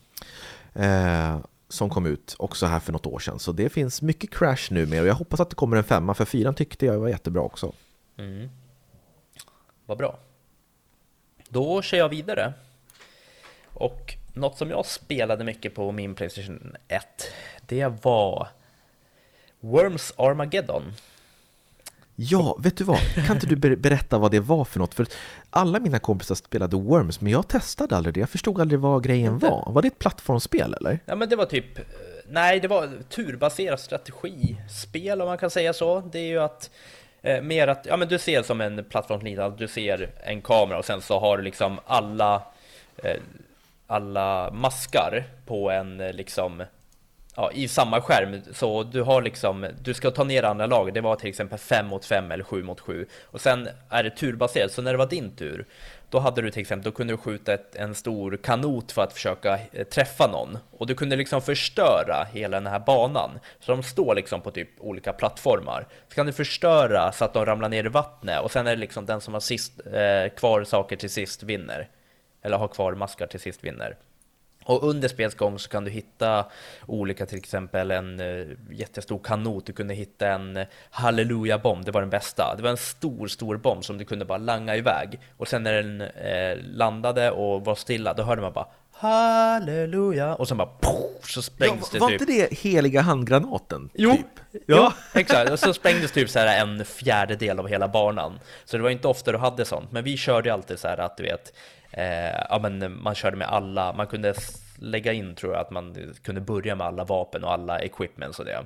det. 0.73 0.83
Eh, 0.85 1.37
som 1.69 1.89
kom 1.89 2.05
ut 2.05 2.35
också 2.39 2.65
här 2.65 2.79
för 2.79 2.91
något 2.91 3.05
år 3.05 3.19
sedan. 3.19 3.39
Så 3.39 3.51
det 3.51 3.69
finns 3.69 4.01
mycket 4.01 4.31
Crash 4.31 4.71
nu 4.71 4.85
med 4.85 5.01
och 5.01 5.07
jag 5.07 5.13
hoppas 5.13 5.39
att 5.39 5.49
det 5.49 5.55
kommer 5.55 5.77
en 5.77 5.83
femma 5.83 6.13
för 6.13 6.25
fyran 6.25 6.55
tyckte 6.55 6.85
jag 6.85 6.99
var 6.99 7.09
jättebra 7.09 7.41
också. 7.41 7.73
Mm. 8.17 8.49
Vad 9.85 9.97
bra. 9.97 10.19
Då 11.49 11.81
kör 11.81 11.97
jag 11.97 12.09
vidare. 12.09 12.53
Och 13.73 14.15
något 14.33 14.57
som 14.57 14.69
jag 14.69 14.85
spelade 14.85 15.43
mycket 15.43 15.75
på 15.75 15.91
min 15.91 16.15
Playstation 16.15 16.75
1, 16.87 17.03
det 17.65 17.87
var 18.03 18.47
Worms 19.59 20.13
Armageddon. 20.17 20.83
Ja, 22.15 22.57
vet 22.59 22.77
du 22.77 22.83
vad? 22.83 22.99
Kan 23.27 23.35
inte 23.35 23.47
du 23.47 23.55
ber- 23.55 23.75
berätta 23.75 24.17
vad 24.17 24.31
det 24.31 24.39
var 24.39 24.65
för 24.65 24.79
något? 24.79 24.93
För 24.93 25.07
alla 25.49 25.79
mina 25.79 25.99
kompisar 25.99 26.35
spelade 26.35 26.75
Worms, 26.75 27.21
men 27.21 27.31
jag 27.31 27.47
testade 27.47 27.95
aldrig 27.97 28.13
det. 28.13 28.19
Jag 28.19 28.29
förstod 28.29 28.61
aldrig 28.61 28.79
vad 28.79 29.03
grejen 29.03 29.39
var. 29.39 29.71
Var 29.71 29.81
det 29.81 29.87
ett 29.87 29.99
plattformsspel 29.99 30.73
eller? 30.73 30.99
Ja 31.05 31.15
men 31.15 31.29
det 31.29 31.35
var 31.35 31.45
typ, 31.45 31.77
eh, 31.79 31.83
nej 32.29 32.59
det 32.59 32.67
var 32.67 32.89
turbaserat 33.09 33.79
strategispel 33.79 35.21
om 35.21 35.27
man 35.27 35.37
kan 35.37 35.49
säga 35.49 35.73
så. 35.73 35.99
Det 36.11 36.19
är 36.19 36.27
ju 36.27 36.39
att 36.39 36.69
eh, 37.21 37.41
mer 37.41 37.67
att, 37.67 37.85
ja 37.85 37.97
men 37.97 38.07
du 38.07 38.19
ser 38.19 38.43
som 38.43 38.61
en 38.61 38.83
plattformsliknande, 38.89 39.57
du 39.57 39.67
ser 39.67 40.09
en 40.23 40.41
kamera 40.41 40.77
och 40.79 40.85
sen 40.85 41.01
så 41.01 41.19
har 41.19 41.37
du 41.37 41.43
liksom 41.43 41.79
alla 41.85 42.43
eh, 42.97 43.17
alla 43.87 44.51
maskar 44.51 45.23
på 45.45 45.71
en 45.71 45.99
eh, 45.99 46.13
liksom 46.13 46.63
ja, 47.35 47.51
i 47.51 47.67
samma 47.67 48.01
skärm. 48.01 48.41
Så 48.51 48.83
du 48.83 49.01
har 49.01 49.21
liksom, 49.21 49.67
du 49.81 49.93
ska 49.93 50.11
ta 50.11 50.23
ner 50.23 50.43
andra 50.43 50.65
lag. 50.65 50.93
Det 50.93 51.01
var 51.01 51.15
till 51.15 51.29
exempel 51.29 51.59
5 51.59 51.87
mot 51.87 52.05
5 52.05 52.31
eller 52.31 52.43
7 52.43 52.63
mot 52.63 52.79
7. 52.79 53.07
Och 53.23 53.41
sen 53.41 53.69
är 53.89 54.03
det 54.03 54.09
turbaserat, 54.09 54.71
så 54.71 54.81
när 54.81 54.91
det 54.91 54.97
var 54.97 55.09
din 55.09 55.35
tur, 55.35 55.65
då 56.09 56.19
hade 56.19 56.41
du 56.41 56.51
till 56.51 56.61
exempel, 56.61 56.83
då 56.83 56.91
kunde 56.91 57.13
du 57.13 57.17
skjuta 57.17 57.53
ett, 57.53 57.75
en 57.75 57.95
stor 57.95 58.39
kanot 58.43 58.91
för 58.91 59.01
att 59.01 59.13
försöka 59.13 59.59
eh, 59.71 59.83
träffa 59.87 60.27
någon. 60.27 60.57
Och 60.71 60.87
du 60.87 60.95
kunde 60.95 61.15
liksom 61.15 61.41
förstöra 61.41 62.27
hela 62.33 62.59
den 62.59 62.71
här 62.71 62.79
banan. 62.79 63.39
Så 63.59 63.71
de 63.71 63.83
står 63.83 64.15
liksom 64.15 64.41
på 64.41 64.51
typ 64.51 64.69
olika 64.79 65.13
plattformar. 65.13 65.87
Så 66.07 66.15
kan 66.15 66.25
du 66.25 66.33
förstöra 66.33 67.11
så 67.11 67.25
att 67.25 67.33
de 67.33 67.45
ramlar 67.45 67.69
ner 67.69 67.85
i 67.85 67.89
vattnet. 67.89 68.41
Och 68.41 68.51
sen 68.51 68.67
är 68.67 68.71
det 68.71 68.81
liksom 68.81 69.05
den 69.05 69.21
som 69.21 69.33
har 69.33 69.41
sist, 69.41 69.81
eh, 69.93 70.35
kvar 70.37 70.63
saker 70.63 70.95
till 70.95 71.09
sist 71.09 71.43
vinner. 71.43 71.89
Eller 72.41 72.57
har 72.57 72.67
kvar 72.67 72.93
maskar 72.93 73.27
till 73.27 73.39
sist 73.39 73.63
vinner. 73.63 73.95
Och 74.65 74.83
under 74.83 75.07
spelets 75.07 75.35
gång 75.35 75.59
så 75.59 75.69
kan 75.69 75.83
du 75.83 75.91
hitta 75.91 76.45
olika, 76.85 77.25
till 77.25 77.37
exempel 77.37 77.91
en 77.91 78.19
uh, 78.19 78.57
jättestor 78.71 79.19
kanot, 79.23 79.65
du 79.65 79.73
kunde 79.73 79.93
hitta 79.93 80.27
en 80.27 80.65
halleluja-bomb, 80.89 81.85
det 81.85 81.91
var 81.91 82.01
den 82.01 82.09
bästa. 82.09 82.53
Det 82.57 82.63
var 82.63 82.69
en 82.69 82.77
stor, 82.77 83.27
stor 83.27 83.57
bomb 83.57 83.85
som 83.85 83.97
du 83.97 84.05
kunde 84.05 84.25
bara 84.25 84.37
langa 84.37 84.75
iväg. 84.75 85.19
Och 85.37 85.47
sen 85.47 85.63
när 85.63 85.73
den 85.73 86.01
uh, 86.01 86.75
landade 86.75 87.31
och 87.31 87.65
var 87.65 87.75
stilla, 87.75 88.13
då 88.13 88.23
hörde 88.23 88.41
man 88.41 88.53
bara 88.53 88.67
halleluja 89.03 90.35
och 90.35 90.47
sen 90.47 90.57
bara 90.57 90.67
poff, 90.67 91.29
så 91.29 91.41
sprängs 91.41 91.79
ja, 91.81 91.87
det 91.91 91.99
var 91.99 92.09
typ. 92.09 92.21
inte 92.21 92.33
det 92.33 92.57
heliga 92.57 93.01
handgranaten? 93.01 93.89
Jo, 93.93 94.11
typ? 94.11 94.61
ja, 94.65 94.93
exakt. 95.13 95.51
Och 95.51 95.59
så 95.59 95.73
sprängdes 95.73 96.11
typ 96.11 96.29
så 96.29 96.39
här 96.39 96.61
en 96.61 96.85
fjärdedel 96.85 97.59
av 97.59 97.67
hela 97.67 97.87
banan. 97.87 98.39
Så 98.65 98.77
det 98.77 98.83
var 98.83 98.89
inte 98.89 99.07
ofta 99.07 99.31
du 99.31 99.37
hade 99.37 99.65
sånt, 99.65 99.91
men 99.91 100.03
vi 100.03 100.17
körde 100.17 100.53
alltid 100.53 100.79
så 100.79 100.87
här 100.87 100.97
att 100.97 101.17
du 101.17 101.23
vet, 101.23 101.53
eh, 101.93 102.45
ja 102.49 102.59
men 102.61 103.01
man 103.01 103.15
körde 103.15 103.37
med 103.37 103.47
alla, 103.47 103.93
man 103.93 104.07
kunde 104.07 104.33
lägga 104.77 105.13
in 105.13 105.35
tror 105.35 105.53
jag 105.53 105.61
att 105.61 105.71
man 105.71 106.13
kunde 106.23 106.41
börja 106.41 106.75
med 106.75 106.87
alla 106.87 107.03
vapen 107.03 107.43
och 107.43 107.51
alla 107.51 107.79
equipments 107.79 108.39
och 108.39 108.45
det. 108.45 108.63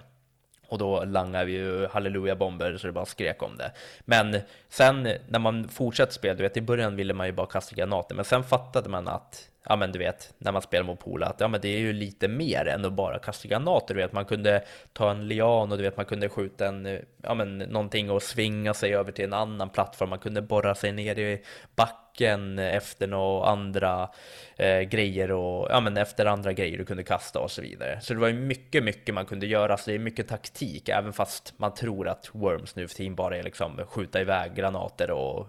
Och 0.69 0.77
då 0.77 1.03
langade 1.03 1.45
vi 1.45 1.51
ju 1.51 1.87
halleluja-bomber 1.87 2.77
så 2.77 2.87
det 2.87 2.93
bara 2.93 3.05
skrek 3.05 3.43
om 3.43 3.57
det. 3.57 3.71
Men 3.99 4.39
sen 4.69 5.09
när 5.27 5.39
man 5.39 5.67
fortsatte 5.67 6.13
spela, 6.13 6.33
du 6.33 6.43
vet 6.43 6.57
i 6.57 6.61
början 6.61 6.95
ville 6.95 7.13
man 7.13 7.27
ju 7.27 7.33
bara 7.33 7.47
kasta 7.47 7.75
granater, 7.75 8.15
men 8.15 8.25
sen 8.25 8.43
fattade 8.43 8.89
man 8.89 9.07
att 9.07 9.49
ja 9.69 9.75
men 9.75 9.91
du 9.91 9.99
vet, 9.99 10.33
när 10.37 10.51
man 10.51 10.61
spelar 10.61 10.85
mot 10.85 10.99
pola, 10.99 11.25
att 11.25 11.39
ja 11.39 11.47
men 11.47 11.61
det 11.61 11.67
är 11.67 11.79
ju 11.79 11.93
lite 11.93 12.27
mer 12.27 12.67
än 12.67 12.85
att 12.85 12.93
bara 12.93 13.19
kasta 13.19 13.47
granater, 13.47 13.93
du 13.93 14.01
vet, 14.01 14.13
man 14.13 14.25
kunde 14.25 14.63
ta 14.93 15.11
en 15.11 15.27
lian 15.27 15.71
och 15.71 15.77
du 15.77 15.83
vet, 15.83 15.97
man 15.97 16.05
kunde 16.05 16.29
skjuta 16.29 16.67
en, 16.67 16.99
ja 17.23 17.33
men 17.33 17.57
någonting 17.57 18.11
och 18.11 18.23
svinga 18.23 18.73
sig 18.73 18.95
över 18.95 19.11
till 19.11 19.25
en 19.25 19.33
annan 19.33 19.69
plattform, 19.69 20.09
man 20.09 20.19
kunde 20.19 20.41
borra 20.41 20.75
sig 20.75 20.91
ner 20.91 21.19
i 21.19 21.43
backen 21.75 22.59
efter 22.59 23.07
några 23.07 23.49
andra 23.49 24.09
eh, 24.55 24.81
grejer 24.81 25.31
och, 25.31 25.67
ja 25.69 25.79
men 25.79 25.97
efter 25.97 26.25
andra 26.25 26.53
grejer 26.53 26.77
du 26.77 26.85
kunde 26.85 27.03
kasta 27.03 27.39
och 27.39 27.51
så 27.51 27.61
vidare. 27.61 28.01
Så 28.01 28.13
det 28.13 28.19
var 28.19 28.27
ju 28.27 28.33
mycket, 28.33 28.83
mycket 28.83 29.15
man 29.15 29.25
kunde 29.25 29.45
göra, 29.47 29.77
så 29.77 29.89
det 29.89 29.95
är 29.95 29.99
mycket 29.99 30.27
taktik, 30.27 30.89
även 30.89 31.13
fast 31.13 31.53
man 31.57 31.73
tror 31.73 32.07
att 32.07 32.29
Worms 32.31 32.75
nu 32.75 32.87
för 32.87 32.95
tiden 32.95 33.15
bara 33.15 33.37
är 33.37 33.43
liksom 33.43 33.81
skjuta 33.87 34.21
iväg 34.21 34.55
granater 34.55 35.11
och 35.11 35.39
eh, 35.39 35.45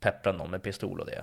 peppra 0.00 0.32
någon 0.32 0.50
med 0.50 0.62
pistol 0.62 1.00
och 1.00 1.06
det. 1.06 1.22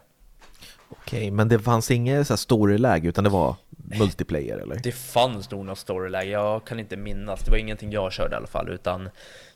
Okej, 0.90 1.32
men 1.32 1.48
det 1.48 1.60
fanns 1.60 1.92
inget 1.92 2.28
så 2.28 2.34
här 2.34 2.38
storyläge 2.38 3.08
utan 3.08 3.24
det 3.24 3.30
var 3.30 3.56
multiplayer 4.00 4.58
eller? 4.58 4.76
Det 4.84 4.92
fanns 4.92 5.52
nog 5.52 5.66
något 5.66 5.78
storyläge, 5.78 6.32
jag 6.32 6.66
kan 6.66 6.80
inte 6.80 6.98
minnas. 6.98 7.44
Det 7.44 7.52
var 7.52 7.58
ingenting 7.58 7.92
jag 7.92 8.14
körde 8.14 8.34
i 8.34 8.38
alla 8.38 8.48
fall, 8.48 8.70
utan 8.70 9.10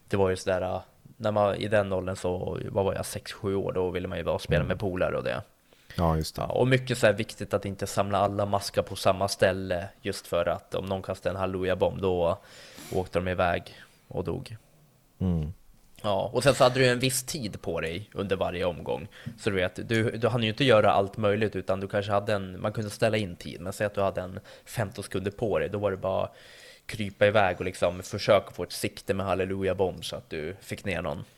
det 0.07 0.17
var 0.17 0.29
ju 0.29 0.35
sådär 0.35 0.81
när 1.17 1.31
man 1.31 1.55
i 1.55 1.67
den 1.67 1.93
åldern 1.93 2.15
så, 2.15 2.59
vad 2.69 2.85
var 2.85 2.93
jag, 2.93 3.01
6-7 3.01 3.53
år, 3.53 3.73
då 3.73 3.89
ville 3.89 4.07
man 4.07 4.17
ju 4.17 4.23
bara 4.23 4.39
spela 4.39 4.63
med 4.63 4.79
polare 4.79 5.17
och 5.17 5.23
det. 5.23 5.41
Ja, 5.95 6.15
just 6.15 6.35
det. 6.35 6.41
Ja, 6.41 6.47
och 6.47 6.67
mycket 6.67 6.97
så 6.97 7.05
här 7.05 7.13
viktigt 7.13 7.53
att 7.53 7.65
inte 7.65 7.87
samla 7.87 8.17
alla 8.17 8.45
maskar 8.45 8.81
på 8.81 8.95
samma 8.95 9.27
ställe, 9.27 9.89
just 10.01 10.27
för 10.27 10.45
att 10.45 10.75
om 10.75 10.85
någon 10.85 11.01
kastade 11.01 11.35
en 11.35 11.39
halleluja-bomb, 11.39 12.01
då 12.01 12.37
åkte 12.93 13.19
de 13.19 13.27
iväg 13.27 13.63
och 14.07 14.23
dog. 14.23 14.57
Mm. 15.19 15.53
Ja, 16.01 16.29
och 16.33 16.43
sen 16.43 16.55
så 16.55 16.63
hade 16.63 16.79
du 16.79 16.87
en 16.87 16.99
viss 16.99 17.23
tid 17.23 17.61
på 17.61 17.81
dig 17.81 18.09
under 18.13 18.35
varje 18.35 18.65
omgång. 18.65 19.07
Så 19.39 19.49
du 19.49 19.55
vet, 19.55 19.89
du, 19.89 20.11
du 20.11 20.27
hann 20.27 20.43
ju 20.43 20.49
inte 20.49 20.63
göra 20.63 20.91
allt 20.91 21.17
möjligt 21.17 21.55
utan 21.55 21.79
du 21.79 21.87
kanske 21.87 22.11
hade 22.11 22.33
en, 22.33 22.61
man 22.61 22.71
kunde 22.71 22.89
ställa 22.89 23.17
in 23.17 23.35
tid. 23.35 23.61
Men 23.61 23.73
säg 23.73 23.87
att 23.87 23.93
du 23.95 24.01
hade 24.01 24.21
en 24.21 24.39
15 24.65 25.03
sekunder 25.03 25.31
på 25.31 25.59
dig, 25.59 25.69
då 25.69 25.77
var 25.77 25.91
det 25.91 25.97
bara 25.97 26.29
krypa 26.85 27.27
iväg 27.27 27.55
och 27.59 27.65
liksom 27.65 28.03
försöka 28.03 28.51
få 28.51 28.63
ett 28.63 28.71
sikte 28.71 29.13
med 29.13 29.25
halleluja 29.25 29.75
bomb 29.75 30.05
så 30.05 30.15
att 30.15 30.29
du 30.29 30.55
fick 30.61 30.85
ner 30.85 31.01
någon. 31.01 31.23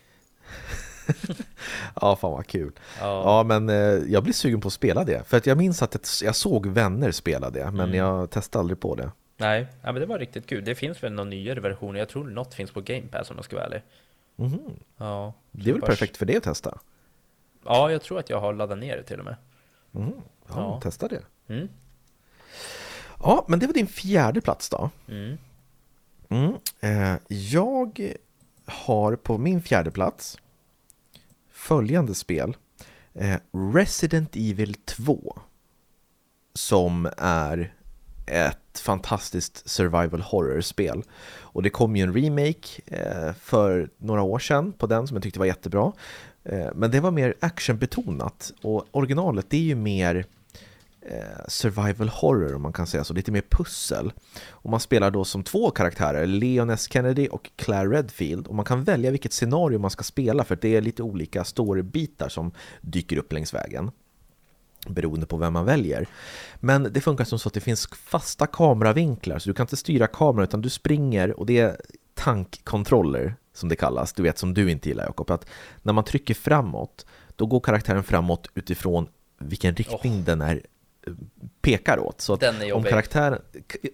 ja, 2.01 2.15
fan 2.15 2.31
vad 2.31 2.47
kul. 2.47 2.71
Ja. 2.99 3.21
Ja, 3.25 3.43
men 3.43 3.69
eh, 3.69 3.75
jag 4.11 4.23
blir 4.23 4.33
sugen 4.33 4.61
på 4.61 4.67
att 4.67 4.73
spela 4.73 5.03
det. 5.03 5.27
För 5.27 5.37
att 5.37 5.45
jag 5.45 5.57
minns 5.57 5.81
att 5.81 6.21
jag 6.23 6.35
såg 6.35 6.67
vänner 6.67 7.11
spela 7.11 7.49
det, 7.49 7.65
men 7.71 7.79
Mm. 7.79 7.95
jag 7.95 8.29
testade 8.29 8.61
aldrig 8.61 8.79
på 8.79 8.95
det. 8.95 9.11
Nej, 9.37 9.67
ja, 9.83 9.91
men 9.91 10.01
det 10.01 10.05
var 10.05 10.19
riktigt 10.19 10.47
kul. 10.47 10.63
Det 10.65 10.75
finns 10.75 11.03
väl 11.03 11.11
någon 11.13 11.29
nyare 11.29 11.59
version, 11.59 11.95
jag 11.95 12.09
tror 12.09 12.23
något 12.23 12.53
finns 12.53 12.71
på 12.71 12.81
Game 12.81 13.07
Pass 13.11 13.29
om 13.31 13.35
jag 13.35 13.45
ska 13.45 13.55
vara 13.55 13.65
ärlig. 13.65 13.81
Mhm. 14.41 14.79
Ja, 14.97 15.33
Det 15.51 15.69
är 15.69 15.73
väl 15.73 15.81
perfekt 15.81 16.17
för 16.17 16.25
det 16.25 16.37
att 16.37 16.43
testa? 16.43 16.79
Ja, 17.65 17.91
jag 17.91 18.01
tror 18.01 18.19
att 18.19 18.29
jag 18.29 18.39
har 18.39 18.53
laddat 18.53 18.77
ner 18.77 18.97
det 18.97 19.03
till 19.03 19.19
och 19.19 19.25
med. 19.25 19.35
Mhm. 19.91 20.13
Ja, 20.47 20.53
Ja. 20.55 20.79
testa 20.83 21.07
det. 21.07 21.21
Mm. 21.47 21.69
Ja, 23.19 23.45
men 23.47 23.59
det 23.59 23.67
var 23.67 23.73
din 23.73 23.87
fjärde 23.87 24.41
plats 24.41 24.69
då. 24.69 24.89
Mm. 25.07 25.37
Mm. 26.29 26.53
Eh, 26.79 27.19
jag 27.27 28.13
har 28.65 29.15
på 29.15 29.37
min 29.37 29.61
fjärde 29.61 29.91
plats 29.91 30.37
följande 31.51 32.15
spel. 32.15 32.57
Eh, 33.13 33.37
Resident 33.73 34.35
Evil 34.35 34.73
2. 34.73 35.39
Som 36.53 37.09
är 37.17 37.73
ett 38.27 38.60
fantastiskt 38.79 39.69
survival 39.69 40.21
horror-spel. 40.21 41.03
Och 41.39 41.63
det 41.63 41.69
kom 41.69 41.95
ju 41.95 42.03
en 42.03 42.13
remake 42.13 42.81
eh, 42.85 43.33
för 43.33 43.89
några 43.97 44.21
år 44.21 44.39
sedan 44.39 44.73
på 44.73 44.87
den 44.87 45.07
som 45.07 45.15
jag 45.15 45.23
tyckte 45.23 45.39
var 45.39 45.45
jättebra. 45.45 45.91
Eh, 46.43 46.69
men 46.75 46.91
det 46.91 46.99
var 46.99 47.11
mer 47.11 47.33
actionbetonat 47.39 48.53
och 48.61 48.85
originalet 48.91 49.45
det 49.49 49.57
är 49.57 49.61
ju 49.61 49.75
mer 49.75 50.25
eh, 51.01 51.45
survival 51.47 52.09
horror 52.09 52.55
om 52.55 52.61
man 52.61 52.73
kan 52.73 52.87
säga 52.87 53.03
så, 53.03 53.13
lite 53.13 53.31
mer 53.31 53.43
pussel. 53.49 54.13
Och 54.49 54.69
man 54.69 54.79
spelar 54.79 55.11
då 55.11 55.25
som 55.25 55.43
två 55.43 55.71
karaktärer, 55.71 56.25
Leon 56.25 56.69
S. 56.69 56.87
Kennedy 56.91 57.27
och 57.27 57.51
Claire 57.55 57.97
Redfield. 57.97 58.47
Och 58.47 58.55
man 58.55 58.65
kan 58.65 58.83
välja 58.83 59.11
vilket 59.11 59.33
scenario 59.33 59.79
man 59.79 59.91
ska 59.91 60.03
spela 60.03 60.43
för 60.43 60.57
det 60.61 60.75
är 60.75 60.81
lite 60.81 61.03
olika 61.03 61.43
storybitar 61.43 62.29
som 62.29 62.51
dyker 62.81 63.17
upp 63.17 63.33
längs 63.33 63.53
vägen. 63.53 63.91
Beroende 64.87 65.25
på 65.25 65.37
vem 65.37 65.53
man 65.53 65.65
väljer. 65.65 66.07
Men 66.59 66.87
det 66.91 67.01
funkar 67.01 67.25
som 67.25 67.39
så 67.39 67.47
att 67.47 67.53
det 67.53 67.59
finns 67.59 67.87
fasta 67.87 68.47
kameravinklar, 68.47 69.39
så 69.39 69.49
du 69.49 69.53
kan 69.53 69.63
inte 69.63 69.77
styra 69.77 70.07
kameran 70.07 70.43
utan 70.47 70.61
du 70.61 70.69
springer 70.69 71.39
och 71.39 71.45
det 71.45 71.59
är 71.59 71.77
tankkontroller 72.13 73.35
som 73.53 73.69
det 73.69 73.75
kallas, 73.75 74.13
du 74.13 74.23
vet 74.23 74.37
som 74.37 74.53
du 74.53 74.71
inte 74.71 74.89
gillar 74.89 75.03
Jakob, 75.03 75.31
att 75.31 75.45
när 75.81 75.93
man 75.93 76.03
trycker 76.03 76.33
framåt, 76.33 77.05
då 77.35 77.45
går 77.45 77.59
karaktären 77.59 78.03
framåt 78.03 78.49
utifrån 78.55 79.07
vilken 79.39 79.75
riktning 79.75 80.23
den 80.23 80.41
är 80.41 80.61
pekar 81.61 81.99
åt. 81.99 82.21
Så 82.21 82.33
att 82.33 82.43
om 82.73 82.83
karaktären, 82.83 83.41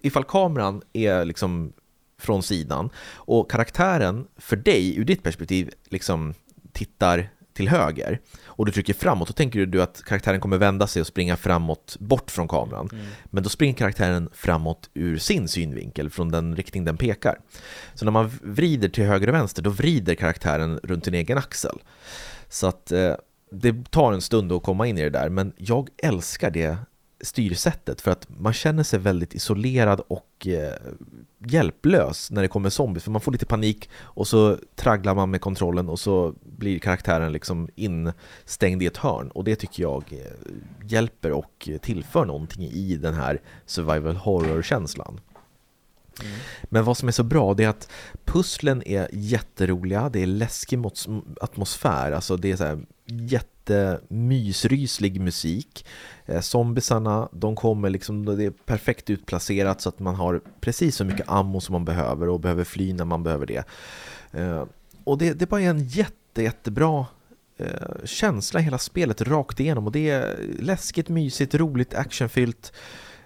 ifall 0.02 0.24
kameran 0.24 0.82
är 0.92 1.24
liksom 1.24 1.72
från 2.18 2.42
sidan 2.42 2.90
och 3.14 3.50
karaktären 3.50 4.26
för 4.36 4.56
dig 4.56 4.98
ur 4.98 5.04
ditt 5.04 5.22
perspektiv 5.22 5.70
liksom 5.88 6.34
tittar 6.72 7.30
till 7.58 7.68
höger 7.68 8.20
och 8.44 8.66
du 8.66 8.72
trycker 8.72 8.94
framåt, 8.94 9.28
då 9.28 9.34
tänker 9.34 9.66
du 9.66 9.82
att 9.82 10.02
karaktären 10.04 10.40
kommer 10.40 10.58
vända 10.58 10.86
sig 10.86 11.00
och 11.00 11.06
springa 11.06 11.36
framåt 11.36 11.96
bort 12.00 12.30
från 12.30 12.48
kameran. 12.48 12.88
Mm. 12.92 13.06
Men 13.24 13.42
då 13.42 13.48
springer 13.48 13.74
karaktären 13.74 14.28
framåt 14.32 14.90
ur 14.94 15.18
sin 15.18 15.48
synvinkel, 15.48 16.10
från 16.10 16.30
den 16.30 16.56
riktning 16.56 16.84
den 16.84 16.96
pekar. 16.96 17.38
Så 17.94 18.04
när 18.04 18.12
man 18.12 18.30
vrider 18.42 18.88
till 18.88 19.04
höger 19.04 19.28
och 19.28 19.34
vänster, 19.34 19.62
då 19.62 19.70
vrider 19.70 20.14
karaktären 20.14 20.80
runt 20.82 21.04
sin 21.04 21.14
egen 21.14 21.38
axel. 21.38 21.78
Så 22.48 22.66
att 22.66 22.92
eh, 22.92 23.14
det 23.50 23.90
tar 23.90 24.12
en 24.12 24.20
stund 24.20 24.52
att 24.52 24.62
komma 24.62 24.86
in 24.86 24.98
i 24.98 25.02
det 25.02 25.10
där, 25.10 25.28
men 25.28 25.52
jag 25.56 25.88
älskar 26.02 26.50
det 26.50 26.76
styrsättet 27.20 28.00
för 28.00 28.10
att 28.10 28.26
man 28.28 28.52
känner 28.52 28.82
sig 28.82 28.98
väldigt 28.98 29.34
isolerad 29.34 30.00
och 30.08 30.46
eh, 30.46 30.74
hjälplös 31.38 32.30
när 32.30 32.42
det 32.42 32.48
kommer 32.48 32.70
zombies 32.70 33.04
för 33.04 33.10
man 33.10 33.20
får 33.20 33.32
lite 33.32 33.46
panik 33.46 33.90
och 33.96 34.28
så 34.28 34.56
tragglar 34.76 35.14
man 35.14 35.30
med 35.30 35.40
kontrollen 35.40 35.88
och 35.88 36.00
så 36.00 36.34
blir 36.42 36.78
karaktären 36.78 37.32
liksom 37.32 37.68
instängd 37.74 38.82
i 38.82 38.86
ett 38.86 38.96
hörn. 38.96 39.28
Och 39.28 39.44
det 39.44 39.56
tycker 39.56 39.82
jag 39.82 40.04
eh, 40.10 40.88
hjälper 40.88 41.32
och 41.32 41.68
tillför 41.82 42.24
någonting 42.24 42.64
i 42.64 42.96
den 42.96 43.14
här 43.14 43.40
survival 43.66 44.16
horror-känslan. 44.16 45.20
Men 46.64 46.84
vad 46.84 46.96
som 46.96 47.08
är 47.08 47.12
så 47.12 47.22
bra 47.22 47.54
det 47.54 47.64
är 47.64 47.68
att 47.68 47.90
pusslen 48.24 48.82
är 48.82 49.08
jätteroliga, 49.12 50.08
det 50.08 50.22
är 50.22 50.26
läskig 50.26 50.78
mot- 50.78 51.06
atmosfär, 51.40 52.12
alltså 52.12 52.36
det 52.36 52.50
är 52.50 52.56
så 52.56 52.64
här 52.64 52.78
jättemysryslig 53.08 55.20
musik. 55.20 55.86
Eh, 56.26 56.40
zombiesarna, 56.40 56.42
zombisarna, 56.42 57.28
de 57.32 57.56
kommer 57.56 57.90
liksom, 57.90 58.24
det 58.24 58.44
är 58.44 58.50
perfekt 58.50 59.10
utplacerat 59.10 59.80
så 59.80 59.88
att 59.88 59.98
man 59.98 60.14
har 60.14 60.40
precis 60.60 60.96
så 60.96 61.04
mycket 61.04 61.28
ammo 61.28 61.60
som 61.60 61.72
man 61.72 61.84
behöver 61.84 62.28
och 62.28 62.40
behöver 62.40 62.64
fly 62.64 62.92
när 62.92 63.04
man 63.04 63.22
behöver 63.22 63.46
det. 63.46 63.64
Eh, 64.32 64.64
och 65.04 65.18
det, 65.18 65.32
det 65.32 65.48
bara 65.48 65.60
är 65.60 65.70
en 65.70 65.84
jätte, 65.84 66.42
jättebra 66.42 67.06
eh, 67.56 68.04
känsla 68.04 68.60
i 68.60 68.62
hela 68.62 68.78
spelet 68.78 69.22
rakt 69.22 69.60
igenom 69.60 69.86
och 69.86 69.92
det 69.92 70.10
är 70.10 70.36
läskigt, 70.60 71.08
mysigt, 71.08 71.54
roligt, 71.54 71.94
actionfyllt. 71.94 72.72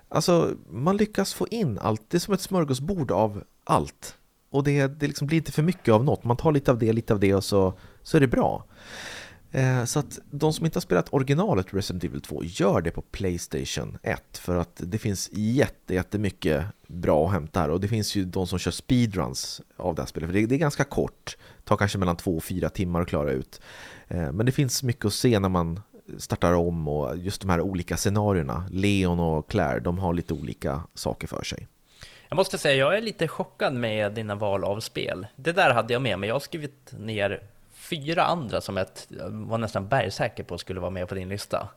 Alltså, 0.08 0.54
man 0.70 0.96
lyckas 0.96 1.34
få 1.34 1.48
in 1.48 1.78
allt. 1.78 2.02
Det 2.08 2.16
är 2.16 2.20
som 2.20 2.34
ett 2.34 2.40
smörgåsbord 2.40 3.10
av 3.10 3.44
allt. 3.64 4.16
Och 4.50 4.64
det, 4.64 4.86
det 4.86 5.06
liksom 5.06 5.26
blir 5.26 5.38
inte 5.38 5.52
för 5.52 5.62
mycket 5.62 5.94
av 5.94 6.04
något. 6.04 6.24
Man 6.24 6.36
tar 6.36 6.52
lite 6.52 6.70
av 6.70 6.78
det, 6.78 6.92
lite 6.92 7.12
av 7.12 7.20
det 7.20 7.34
och 7.34 7.44
så, 7.44 7.74
så 8.02 8.16
är 8.16 8.20
det 8.20 8.26
bra. 8.26 8.64
Eh, 9.52 9.84
så 9.84 9.98
att 9.98 10.18
de 10.30 10.52
som 10.52 10.66
inte 10.66 10.76
har 10.76 10.80
spelat 10.80 11.08
originalet 11.10 11.74
Resident 11.74 12.04
Evil 12.04 12.20
2, 12.20 12.44
gör 12.44 12.80
det 12.80 12.90
på 12.90 13.02
Playstation 13.02 13.98
1. 14.02 14.38
För 14.38 14.56
att 14.56 14.80
det 14.84 14.98
finns 14.98 15.30
jätte, 15.32 15.94
jättemycket 15.94 16.64
bra 16.86 17.26
att 17.26 17.32
hämta 17.32 17.60
här. 17.60 17.70
Och 17.70 17.80
det 17.80 17.88
finns 17.88 18.16
ju 18.16 18.24
de 18.24 18.46
som 18.46 18.58
kör 18.58 18.70
speedruns 18.70 19.60
av 19.76 19.94
det 19.94 20.02
här 20.02 20.06
spelet. 20.06 20.28
För 20.28 20.34
det, 20.34 20.46
det 20.46 20.54
är 20.54 20.58
ganska 20.58 20.84
kort. 20.84 21.36
tar 21.64 21.76
kanske 21.76 21.98
mellan 21.98 22.16
två 22.16 22.36
och 22.36 22.44
fyra 22.44 22.68
timmar 22.68 23.00
att 23.00 23.08
klara 23.08 23.32
ut. 23.32 23.60
Eh, 24.08 24.32
men 24.32 24.46
det 24.46 24.52
finns 24.52 24.82
mycket 24.82 25.04
att 25.04 25.12
se 25.12 25.38
när 25.38 25.48
man 25.48 25.80
startar 26.18 26.52
om 26.52 26.88
och 26.88 27.16
just 27.16 27.40
de 27.40 27.50
här 27.50 27.60
olika 27.60 27.96
scenarierna. 27.96 28.64
Leon 28.70 29.20
och 29.20 29.50
Claire, 29.50 29.80
de 29.80 29.98
har 29.98 30.14
lite 30.14 30.34
olika 30.34 30.82
saker 30.94 31.26
för 31.26 31.42
sig. 31.42 31.68
Jag 32.28 32.36
måste 32.36 32.58
säga, 32.58 32.74
jag 32.74 32.96
är 32.96 33.00
lite 33.00 33.28
chockad 33.28 33.74
med 33.74 34.12
dina 34.12 34.34
val 34.34 34.64
av 34.64 34.80
spel. 34.80 35.26
Det 35.36 35.52
där 35.52 35.70
hade 35.70 35.92
jag 35.92 36.02
med 36.02 36.18
mig. 36.18 36.28
Jag 36.28 36.34
har 36.34 36.40
skrivit 36.40 36.92
ner 36.98 37.42
fyra 37.92 38.24
andra 38.24 38.60
som 38.60 38.76
jag 38.76 38.86
var 39.30 39.58
nästan 39.58 39.88
bergsäker 39.88 40.44
på 40.44 40.58
skulle 40.58 40.80
vara 40.80 40.90
med 40.90 41.08
på 41.08 41.14
din 41.14 41.28
lista. 41.28 41.68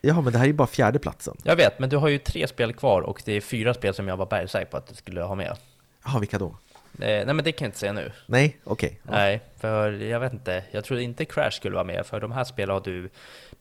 Ja, 0.00 0.20
men 0.20 0.32
det 0.32 0.38
här 0.38 0.44
är 0.44 0.48
ju 0.48 0.54
bara 0.54 0.68
fjärde 0.68 0.98
platsen. 0.98 1.36
Jag 1.42 1.56
vet, 1.56 1.78
men 1.78 1.90
du 1.90 1.96
har 1.96 2.08
ju 2.08 2.18
tre 2.18 2.46
spel 2.46 2.72
kvar 2.72 3.02
och 3.02 3.22
det 3.24 3.32
är 3.32 3.40
fyra 3.40 3.74
spel 3.74 3.94
som 3.94 4.08
jag 4.08 4.16
var 4.16 4.26
bergsäker 4.26 4.66
på 4.66 4.76
att 4.76 4.86
du 4.86 4.94
skulle 4.94 5.22
ha 5.22 5.34
med. 5.34 5.56
Jaha, 6.04 6.18
vilka 6.18 6.38
då? 6.38 6.46
Eh, 6.46 6.54
nej, 6.98 7.34
men 7.34 7.44
det 7.44 7.52
kan 7.52 7.64
jag 7.64 7.68
inte 7.68 7.78
säga 7.78 7.92
nu. 7.92 8.12
Nej, 8.26 8.58
okej. 8.64 9.00
Okay. 9.04 9.16
Nej, 9.16 9.40
för 9.56 9.92
jag 9.92 10.20
vet 10.20 10.32
inte. 10.32 10.64
Jag 10.70 10.84
trodde 10.84 11.02
inte 11.02 11.24
Crash 11.24 11.50
skulle 11.50 11.74
vara 11.74 11.84
med, 11.84 12.06
för 12.06 12.20
de 12.20 12.32
här 12.32 12.44
spelen 12.44 12.74
har 12.74 12.80
du 12.80 13.10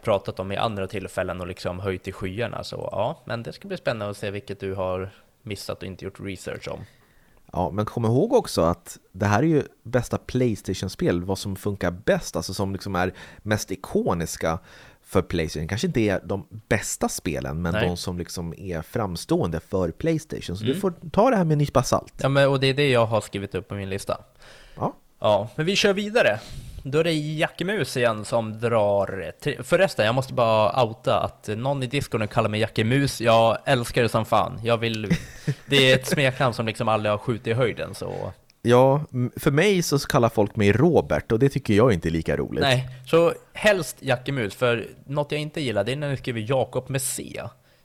pratat 0.01 0.39
om 0.39 0.51
i 0.51 0.57
andra 0.57 0.87
tillfällen 0.87 1.41
och 1.41 1.47
liksom 1.47 1.79
höjt 1.79 2.07
i 2.07 2.11
skyarna. 2.11 2.63
Så 2.63 2.89
ja, 2.91 3.21
men 3.25 3.43
det 3.43 3.53
ska 3.53 3.67
bli 3.67 3.77
spännande 3.77 4.11
att 4.11 4.17
se 4.17 4.31
vilket 4.31 4.59
du 4.59 4.73
har 4.73 5.09
missat 5.41 5.77
och 5.77 5.87
inte 5.87 6.05
gjort 6.05 6.19
research 6.19 6.67
om. 6.67 6.79
Ja, 7.51 7.71
men 7.71 7.85
kom 7.85 8.05
ihåg 8.05 8.33
också 8.33 8.61
att 8.61 8.97
det 9.11 9.25
här 9.25 9.39
är 9.39 9.47
ju 9.47 9.63
bästa 9.83 10.17
Playstation-spel, 10.17 11.23
vad 11.23 11.37
som 11.37 11.55
funkar 11.55 11.91
bäst, 11.91 12.35
alltså 12.35 12.53
som 12.53 12.73
liksom 12.73 12.95
är 12.95 13.13
mest 13.37 13.71
ikoniska 13.71 14.59
för 15.01 15.21
Playstation. 15.21 15.67
Kanske 15.67 15.87
inte 15.87 15.99
är 15.99 16.21
de 16.23 16.47
bästa 16.67 17.09
spelen, 17.09 17.61
men 17.61 17.73
Nej. 17.73 17.87
de 17.87 17.97
som 17.97 18.17
liksom 18.17 18.53
är 18.57 18.81
framstående 18.81 19.59
för 19.59 19.91
Playstation. 19.91 20.57
Så 20.57 20.63
mm. 20.63 20.73
du 20.73 20.79
får 20.79 20.93
ta 21.11 21.29
det 21.29 21.35
här 21.35 21.43
med 21.43 21.51
en 21.51 21.57
nypa 21.57 21.83
salt. 21.83 22.13
Ja, 22.21 22.29
men, 22.29 22.49
och 22.49 22.59
det 22.59 22.67
är 22.67 22.73
det 22.73 22.89
jag 22.89 23.05
har 23.05 23.21
skrivit 23.21 23.55
upp 23.55 23.67
på 23.67 23.75
min 23.75 23.89
lista. 23.89 24.17
Ja. 24.75 24.93
Ja, 25.19 25.49
men 25.55 25.65
vi 25.65 25.75
kör 25.75 25.93
vidare. 25.93 26.39
Då 26.91 26.99
är 26.99 27.03
det 27.03 27.13
Jackemus 27.13 27.97
igen 27.97 28.25
som 28.25 28.59
drar... 28.59 29.31
Förresten, 29.63 30.05
jag 30.05 30.15
måste 30.15 30.33
bara 30.33 30.83
outa 30.83 31.19
att 31.19 31.47
någon 31.47 31.83
i 31.83 31.87
discorden 31.87 32.27
kallar 32.27 32.49
mig 32.49 32.59
Jackemus. 32.59 33.21
Jag 33.21 33.57
älskar 33.65 34.03
det 34.03 34.09
som 34.09 34.25
fan. 34.25 34.59
Jag 34.63 34.77
vill... 34.77 35.11
Det 35.65 35.91
är 35.91 35.95
ett 35.95 36.07
smeknamn 36.07 36.53
som 36.53 36.65
liksom 36.65 36.87
aldrig 36.87 37.11
har 37.11 37.17
skjutit 37.17 37.47
i 37.47 37.53
höjden, 37.53 37.95
så... 37.95 38.33
Ja, 38.61 39.01
för 39.35 39.51
mig 39.51 39.81
så 39.81 39.99
kallar 39.99 40.29
folk 40.29 40.55
mig 40.55 40.71
Robert 40.71 41.31
och 41.31 41.39
det 41.39 41.49
tycker 41.49 41.73
jag 41.73 41.93
inte 41.93 42.07
är 42.07 42.11
lika 42.11 42.37
roligt. 42.37 42.61
Nej, 42.61 42.89
så 43.05 43.33
helst 43.53 43.97
Jackemus, 43.99 44.55
för 44.55 44.87
något 45.05 45.31
jag 45.31 45.41
inte 45.41 45.61
gillar 45.61 45.83
det 45.83 45.91
är 45.91 45.95
när 45.95 46.09
ni 46.09 46.17
skriver 46.17 46.45
Jakob 46.49 46.89
med 46.89 47.01
C. 47.01 47.41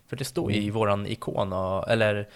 För 0.08 0.16
det 0.16 0.24
står 0.24 0.52
ju 0.52 0.56
mm. 0.56 0.68
i 0.68 0.70
våran 0.70 1.06
ikon, 1.06 1.52
eller 1.88 2.28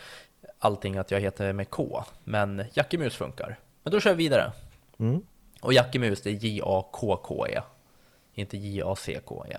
allting 0.59 0.97
att 0.97 1.11
jag 1.11 1.21
heter 1.21 1.53
med 1.53 1.71
K. 1.71 2.05
Men 2.25 2.65
Jackemus 2.75 3.17
funkar. 3.17 3.59
Men 3.83 3.93
då 3.93 4.01
kör 4.01 4.11
vi 4.11 4.17
vidare. 4.17 4.53
Mm. 4.99 5.23
Och 5.61 5.73
Jackemus 5.73 6.23
det 6.23 6.31
är 6.31 6.35
J-A-K-K-E, 6.45 7.61
inte 8.35 8.57
J-A-C-K-E. 8.57 9.57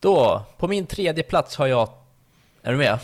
Då, 0.00 0.42
på 0.56 0.68
min 0.68 0.86
tredje 0.86 1.22
plats 1.22 1.56
har 1.56 1.66
jag, 1.66 1.88
är 2.62 2.72
du 2.72 2.78
med? 2.78 2.98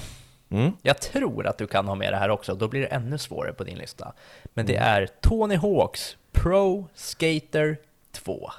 Mm. 0.51 0.73
Jag 0.83 1.01
tror 1.01 1.47
att 1.47 1.59
du 1.59 1.66
kan 1.66 1.88
ha 1.88 1.95
med 1.95 2.12
det 2.12 2.16
här 2.16 2.29
också, 2.29 2.55
då 2.55 2.68
blir 2.68 2.81
det 2.81 2.87
ännu 2.87 3.18
svårare 3.18 3.53
på 3.53 3.64
din 3.64 3.79
lista. 3.79 4.12
Men 4.45 4.66
det 4.66 4.77
är 4.77 5.09
Tony 5.21 5.57
Hawks 5.57 6.16
Pro 6.33 6.87
Skater 6.95 7.77
2. 8.12 8.51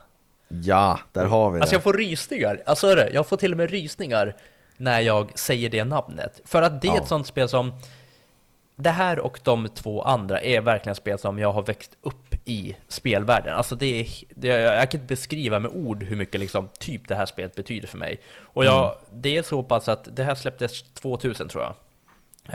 Ja, 0.48 1.00
där 1.12 1.26
har 1.26 1.52
vi 1.52 1.58
det. 1.58 1.62
Alltså 1.62 1.76
jag 1.76 1.84
får 1.84 1.94
rysningar, 1.94 2.62
alltså 2.66 3.10
jag 3.14 3.28
får 3.28 3.38
till 3.38 3.52
och 3.52 3.58
med 3.58 3.70
rysningar 3.70 4.36
när 4.78 5.00
jag 5.00 5.40
säger 5.40 5.70
det 5.70 5.84
namnet. 5.84 6.42
För 6.46 6.62
att 6.62 6.82
det 6.82 6.88
är 6.88 6.96
ja. 6.96 7.02
ett 7.02 7.08
sånt 7.08 7.28
spel 7.28 7.50
som, 7.50 7.74
det 8.76 8.90
här 8.90 9.20
och 9.20 9.40
de 9.44 9.70
två 9.70 10.02
andra 10.02 10.42
är 10.42 10.62
verkligen 10.62 10.96
spel 10.96 11.20
som 11.20 11.40
jag 11.40 11.52
har 11.52 11.62
växt 11.62 11.92
upp 12.02 12.33
i 12.46 12.76
spelvärlden. 12.88 13.56
Alltså 13.56 13.76
det 13.76 14.02
är, 14.02 14.08
det, 14.30 14.48
jag 14.48 14.92
kan 14.92 15.02
inte 15.02 15.14
beskriva 15.14 15.60
med 15.60 15.72
ord 15.72 16.04
hur 16.04 16.16
mycket 16.16 16.40
liksom, 16.40 16.70
typ 16.80 17.08
det 17.08 17.16
här 17.16 17.26
spelet 17.26 17.56
betyder 17.56 17.88
för 17.88 17.98
mig. 17.98 18.20
Och 18.40 18.66
jag, 18.66 18.86
mm. 18.86 18.98
det 19.22 19.38
är 19.38 19.44
så 19.44 19.64
pass 19.64 19.90
att 19.90 20.16
det 20.16 20.24
här 20.24 20.36
släpptes 20.36 20.84
2000 20.94 21.48
tror 21.48 21.64
jag. 21.64 21.74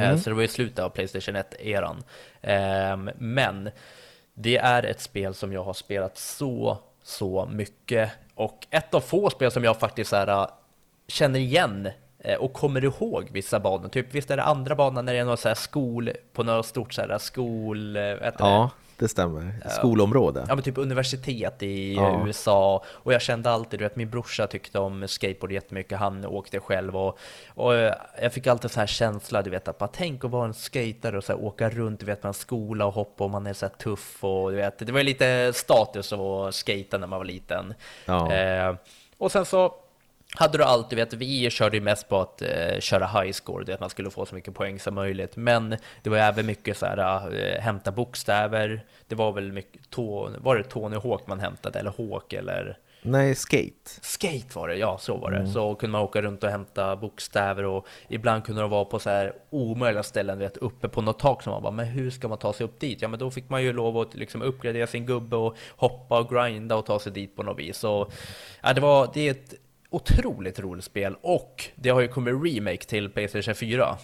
Eh, 0.01 0.09
mm. 0.09 0.19
Så 0.19 0.31
det 0.31 0.37
var 0.37 0.43
i 0.43 0.49
slutet 0.49 0.79
av 0.79 0.89
Playstation 0.89 1.37
1-eran. 1.37 1.97
Ehm, 2.43 3.11
men 3.19 3.71
det 4.35 4.57
är 4.57 4.83
ett 4.83 5.01
spel 5.01 5.35
som 5.35 5.53
jag 5.53 5.65
har 5.65 5.73
spelat 5.73 6.19
så, 6.19 6.79
så 7.03 7.49
mycket. 7.53 8.11
Och 8.35 8.67
ett 8.71 8.95
av 8.95 9.01
få 9.01 9.31
spel 9.31 9.51
som 9.51 9.65
jag 9.65 9.81
faktiskt 9.81 10.13
här, 10.13 10.29
äh, 10.29 10.47
känner 11.09 11.39
igen 11.39 11.89
äh, 12.19 12.37
och 12.37 12.53
kommer 12.53 12.85
ihåg 12.85 13.29
vissa 13.33 13.61
banor. 13.61 13.89
Typ 13.89 14.15
visst 14.15 14.31
är 14.31 14.37
det 14.37 14.43
andra 14.43 14.75
banan 14.75 15.05
när 15.05 15.13
det 15.13 15.19
är 15.19 15.25
någon 15.25 15.37
så 15.37 15.49
här 15.49 15.55
skol 15.55 16.11
på 16.33 16.43
något 16.43 16.67
stort 16.67 16.95
så 16.95 17.01
här 17.01 17.19
skol... 17.19 17.97
Äh, 17.97 18.03
vet 18.03 18.35
ja 18.39 18.71
det 18.71 18.71
stämmer. 19.07 19.53
Skolområde. 19.79 20.45
Ja, 20.49 20.55
men 20.55 20.65
typ 20.65 20.79
universitet 20.79 21.63
i 21.63 21.95
ja. 21.95 22.27
USA. 22.27 22.85
Och 22.89 23.13
jag 23.13 23.23
kände 23.23 23.51
alltid, 23.51 23.81
du 23.81 23.85
vet, 23.85 23.97
min 23.97 24.11
brorsa 24.11 24.47
tyckte 24.47 24.79
om 24.79 25.09
skateboard 25.09 25.53
jättemycket. 25.53 25.99
Han 25.99 26.27
åkte 26.27 26.61
själv 26.61 26.97
och, 26.97 27.19
och 27.49 27.75
jag 28.23 28.33
fick 28.33 28.47
alltid 28.47 28.71
så 28.71 28.81
här 28.81 28.87
känsla, 28.87 29.43
du 29.43 29.51
vet, 29.51 29.69
att 29.69 29.79
bara 29.79 29.91
tänk 29.93 30.25
att 30.25 30.31
vara 30.31 30.47
en 30.47 30.55
skater 30.55 31.15
och 31.15 31.25
så 31.25 31.33
här, 31.33 31.45
åka 31.45 31.71
runt, 31.71 32.01
du 32.01 32.07
vet, 32.07 32.25
en 32.25 32.35
skola 32.35 32.87
och 32.87 32.95
hoppa 32.95 33.25
och 33.25 33.31
man 33.31 33.47
är 33.47 33.53
så 33.53 33.67
här 33.67 33.73
tuff 33.75 34.25
och 34.25 34.51
du 34.51 34.57
vet, 34.57 34.79
det 34.79 34.93
var 34.93 35.03
lite 35.03 35.53
status 35.55 36.13
att 36.13 36.55
skata 36.55 36.99
när 36.99 37.07
man 37.07 37.19
var 37.19 37.25
liten. 37.25 37.75
Ja. 38.05 38.33
Eh, 38.33 38.75
och 39.19 39.33
sen 39.33 39.45
så 39.45 39.75
hade 40.35 40.59
du 40.59 40.65
alltid, 40.65 40.99
vet, 40.99 41.13
vi 41.13 41.51
körde 41.51 41.77
ju 41.77 41.83
mest 41.83 42.09
på 42.09 42.21
att 42.21 42.43
eh, 42.43 42.81
köra 42.81 43.07
high 43.07 43.33
score, 43.33 43.65
det 43.65 43.75
att 43.75 43.81
man 43.81 43.91
skulle 43.91 44.11
få 44.11 44.27
så 44.27 44.35
mycket 44.35 44.55
poäng 44.55 44.79
som 44.79 44.95
möjligt. 44.95 45.37
Men 45.37 45.77
det 46.03 46.11
var 46.11 46.19
även 46.19 46.47
mycket 46.47 46.77
så 46.77 46.87
här, 46.87 47.33
eh, 47.35 47.61
hämta 47.61 47.93
bokstäver. 47.93 48.85
Det 49.07 49.15
var 49.15 49.33
väl 49.33 49.53
mycket, 49.53 49.91
tå, 49.91 50.31
var 50.39 50.57
det 50.57 50.63
Tony 50.63 50.97
Hawk 50.97 51.27
man 51.27 51.41
hämtade, 51.41 51.79
eller 51.79 51.93
Hawk 51.99 52.33
eller? 52.33 52.79
Nej, 53.03 53.35
skate. 53.35 53.91
Skate 54.03 54.59
var 54.59 54.69
det, 54.69 54.77
ja 54.77 54.99
så 54.99 55.17
var 55.17 55.31
det. 55.31 55.39
Mm. 55.39 55.53
Så 55.53 55.75
kunde 55.75 55.93
man 55.93 56.03
åka 56.03 56.23
runt 56.23 56.45
och 56.45 56.51
hämta 56.51 56.97
bokstäver 56.97 57.65
och 57.65 57.87
ibland 58.09 58.45
kunde 58.45 58.63
det 58.63 58.69
vara 58.69 58.85
på 58.85 58.99
så 58.99 59.11
här 59.11 59.33
omöjliga 59.51 60.03
ställen, 60.03 60.39
vet, 60.39 60.57
uppe 60.57 60.89
på 60.89 61.03
något 61.03 61.19
tak 61.19 61.43
som 61.43 61.53
man 61.53 61.63
bara, 61.63 61.73
men 61.73 61.87
hur 61.87 62.11
ska 62.11 62.29
man 62.29 62.39
ta 62.39 62.53
sig 62.53 62.65
upp 62.65 62.81
dit? 62.81 63.03
Ja, 63.03 63.09
men 63.09 63.19
då 63.19 63.31
fick 63.31 63.49
man 63.49 63.63
ju 63.63 63.73
lov 63.73 63.99
att 63.99 64.15
liksom 64.15 64.43
uppgradera 64.43 64.87
sin 64.87 65.07
gubbe 65.07 65.37
och 65.37 65.57
hoppa 65.77 66.19
och 66.21 66.31
grinda 66.31 66.77
och 66.77 66.87
ta 66.87 66.99
sig 66.99 67.13
dit 67.13 67.37
på 67.37 67.43
något 67.43 67.59
vis. 67.59 67.79
Så, 67.79 68.11
ja, 68.63 68.73
det 68.73 68.81
var, 68.81 69.11
det 69.15 69.29
är 69.29 69.31
ett 69.31 69.55
otroligt 69.91 70.61
roligt 70.61 70.85
spel 70.85 71.17
och 71.21 71.65
det 71.75 71.91
har 71.91 72.01
ju 72.01 72.09
kommit 72.09 72.35
remake 72.35 72.85
till 72.85 73.11
Playstation 73.11 73.55
4. 73.55 73.97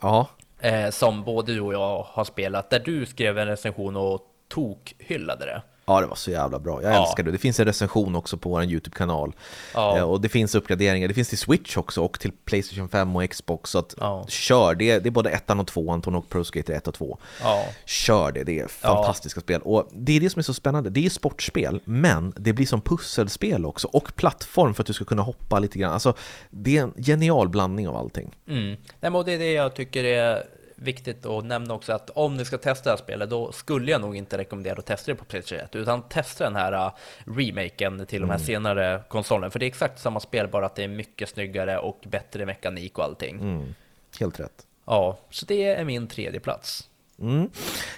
Ja. 0.00 0.28
Eh, 0.60 0.90
som 0.90 1.24
både 1.24 1.54
du 1.54 1.60
och 1.60 1.74
jag 1.74 2.02
har 2.02 2.24
spelat, 2.24 2.70
där 2.70 2.78
du 2.78 3.06
skrev 3.06 3.38
en 3.38 3.46
recension 3.46 3.96
och 3.96 4.20
tokhyllade 4.48 5.44
det. 5.44 5.62
Ja, 5.88 6.00
det 6.00 6.06
var 6.06 6.16
så 6.16 6.30
jävla 6.30 6.58
bra. 6.58 6.82
Jag 6.82 6.94
ja. 6.94 7.02
älskar 7.02 7.22
det. 7.22 7.30
Det 7.30 7.38
finns 7.38 7.60
en 7.60 7.66
recension 7.66 8.16
också 8.16 8.36
på 8.36 8.48
vår 8.48 8.64
YouTube-kanal. 8.64 9.32
Ja. 9.74 9.98
Eh, 9.98 10.02
och 10.02 10.20
det 10.20 10.28
finns 10.28 10.54
uppgraderingar. 10.54 11.08
Det 11.08 11.14
finns 11.14 11.28
till 11.28 11.38
Switch 11.38 11.76
också 11.76 12.02
och 12.02 12.20
till 12.20 12.32
Playstation 12.44 12.88
5 12.88 13.16
och 13.16 13.30
Xbox. 13.30 13.70
Så 13.70 13.78
att 13.78 13.94
ja. 14.00 14.26
kör, 14.28 14.74
det 14.74 14.90
är, 14.90 15.00
det 15.00 15.08
är 15.08 15.10
både 15.10 15.30
ettan 15.30 15.60
och 15.60 15.66
tvåan, 15.66 16.02
Tony 16.02 16.20
Pro 16.28 16.44
Skater 16.44 16.74
1 16.74 16.88
och 16.88 16.94
2. 16.94 17.18
Ja. 17.42 17.64
Kör 17.84 18.32
det, 18.32 18.44
det 18.44 18.60
är 18.60 18.68
fantastiska 18.68 19.40
spel. 19.40 19.60
Och 19.64 19.88
det 19.92 20.16
är 20.16 20.20
det 20.20 20.30
som 20.30 20.38
är 20.38 20.42
så 20.42 20.54
spännande. 20.54 20.90
Det 20.90 21.06
är 21.06 21.10
sportspel, 21.10 21.80
men 21.84 22.32
det 22.36 22.52
blir 22.52 22.66
som 22.66 22.80
pusselspel 22.80 23.66
också. 23.66 23.88
Och 23.88 24.16
plattform 24.16 24.74
för 24.74 24.82
att 24.82 24.86
du 24.86 24.92
ska 24.92 25.04
kunna 25.04 25.22
hoppa 25.22 25.58
lite 25.58 25.78
grann. 25.78 25.92
Alltså, 25.92 26.14
det 26.50 26.78
är 26.78 26.82
en 26.82 26.94
genial 26.96 27.48
blandning 27.48 27.88
av 27.88 27.96
allting. 27.96 28.34
Mm. 28.48 28.76
Nej, 29.00 29.10
men 29.10 29.24
det 29.24 29.32
är 29.32 29.38
det 29.38 29.52
jag 29.52 29.74
tycker 29.74 30.04
är 30.04 30.44
viktigt 30.76 31.26
att 31.26 31.44
nämna 31.44 31.74
också 31.74 31.92
att 31.92 32.10
om 32.10 32.36
ni 32.36 32.44
ska 32.44 32.58
testa 32.58 32.90
det 32.90 32.96
här 32.96 33.04
spelet, 33.04 33.30
då 33.30 33.52
skulle 33.52 33.90
jag 33.90 34.00
nog 34.00 34.16
inte 34.16 34.38
rekommendera 34.38 34.78
att 34.78 34.86
testa 34.86 35.12
det 35.12 35.16
på 35.16 35.24
Playstation 35.24 35.64
1, 35.64 35.76
utan 35.76 36.02
testa 36.02 36.44
den 36.44 36.56
här 36.56 36.86
uh, 36.86 36.92
remaken 37.24 38.06
till 38.06 38.20
de 38.20 38.30
här 38.30 38.36
mm. 38.36 38.46
senare 38.46 39.02
konsolerna, 39.08 39.50
för 39.50 39.58
det 39.58 39.64
är 39.64 39.68
exakt 39.68 40.00
samma 40.00 40.20
spel, 40.20 40.48
bara 40.48 40.66
att 40.66 40.74
det 40.74 40.84
är 40.84 40.88
mycket 40.88 41.28
snyggare 41.28 41.78
och 41.78 42.04
bättre 42.06 42.46
mekanik 42.46 42.98
och 42.98 43.04
allting. 43.04 43.36
Mm. 43.36 43.74
Helt 44.20 44.40
rätt. 44.40 44.66
Ja, 44.86 45.18
så 45.30 45.46
det 45.46 45.64
är 45.64 45.84
min 45.84 46.06
tredje 46.06 46.40
plats. 46.40 46.88
Mm. 47.20 47.50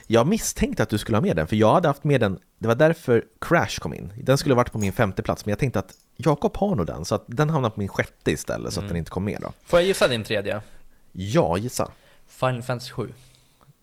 Jag 0.07 0.27
misstänkte 0.27 0.83
att 0.83 0.89
du 0.89 0.99
skulle 0.99 1.17
ha 1.17 1.23
med 1.23 1.37
den, 1.37 1.47
för 1.47 1.57
jag 1.57 1.75
hade 1.75 1.89
haft 1.89 2.05
med 2.05 2.21
den, 2.21 2.39
det 2.59 2.69
var 2.69 2.75
därför 2.75 3.25
Crash 3.41 3.79
kom 3.79 3.95
in. 3.95 4.13
Den 4.23 4.39
skulle 4.39 4.55
ha 4.55 4.57
varit 4.57 4.73
på 4.73 4.79
min 4.79 4.93
femte 4.93 5.23
plats, 5.23 5.47
men 5.47 5.51
jag 5.51 5.59
tänkte 5.59 5.79
att 5.79 5.95
Jakob 6.17 6.57
har 6.57 6.75
nog 6.75 6.87
den, 6.87 7.05
så 7.05 7.15
att 7.15 7.25
den 7.27 7.51
hamnar 7.51 7.71
på 7.71 7.81
min 7.81 7.89
sjätte 7.89 8.31
istället, 8.31 8.73
så 8.73 8.81
att 8.81 8.83
mm. 8.83 8.89
den 8.89 8.97
inte 8.97 9.11
kom 9.11 9.25
med 9.25 9.39
då. 9.41 9.53
Får 9.65 9.79
jag 9.79 9.87
gissa 9.87 10.09
din 10.09 10.25
tredje? 10.25 10.61
Ja, 11.13 11.59
gissa. 11.59 11.91
Final 12.39 12.63
Fantasy 12.63 12.93
7. 12.93 13.13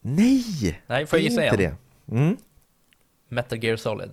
Nej! 0.02 0.82
Nej, 0.88 1.06
får 1.06 1.20
jag 1.20 1.24
gissa 1.24 1.46
inte 1.46 1.62
igen? 1.62 1.76
det. 2.06 2.16
Mm. 2.16 2.38
Metal 3.30 3.64
Gear 3.64 3.78
Solid. 3.78 4.10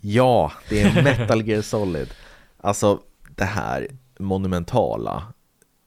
Ja, 0.00 0.52
det 0.68 0.82
är 0.82 1.02
Metal 1.02 1.48
Gear 1.48 1.62
Solid. 1.62 2.08
Alltså, 2.56 3.00
det 3.36 3.44
här 3.44 3.88
monumentala 4.18 5.32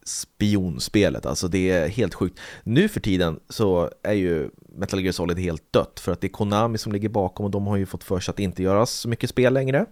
spionspelet, 0.06 1.25
alltså 1.25 1.47
det 1.47 1.69
är 1.69 1.88
helt 1.88 2.13
sjukt. 2.13 2.39
Nu 2.63 2.89
för 2.89 2.99
tiden 2.99 3.39
så 3.49 3.91
är 4.03 4.13
ju 4.13 4.49
Metal 4.75 4.99
Gear 4.99 5.12
Solid 5.12 5.39
helt 5.39 5.73
dött 5.73 5.99
för 5.99 6.12
att 6.12 6.21
det 6.21 6.27
är 6.27 6.29
Konami 6.29 6.77
som 6.77 6.91
ligger 6.91 7.10
bakom 7.10 7.45
och 7.45 7.51
de 7.51 7.67
har 7.67 7.77
ju 7.77 7.86
fått 7.86 8.03
för 8.03 8.19
sig 8.19 8.32
att 8.32 8.39
inte 8.39 8.63
göra 8.63 8.86
så 8.86 9.10
mycket 9.10 9.29
spel 9.29 9.53
längre. 9.53 9.86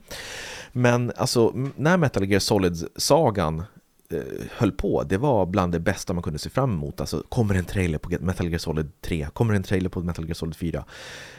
Men 0.71 1.11
alltså, 1.15 1.53
när 1.75 1.97
Metal 1.97 2.25
Gear 2.25 2.39
Solid-sagan 2.39 3.63
Eh, 4.13 4.45
höll 4.51 4.71
på, 4.71 5.03
det 5.03 5.17
var 5.17 5.45
bland 5.45 5.71
det 5.71 5.79
bästa 5.79 6.13
man 6.13 6.23
kunde 6.23 6.39
se 6.39 6.49
fram 6.49 6.71
emot. 6.71 6.99
Alltså, 6.99 7.23
kommer 7.29 7.55
en 7.55 7.65
trailer 7.65 7.97
på 7.97 8.09
Metal 8.19 8.47
Gear 8.49 8.57
Solid 8.57 9.01
3? 9.01 9.27
Kommer 9.33 9.53
en 9.53 9.63
trailer 9.63 9.89
på 9.89 9.99
Metal 9.99 10.25
Gear 10.25 10.33
Solid 10.33 10.55
4? 10.55 10.85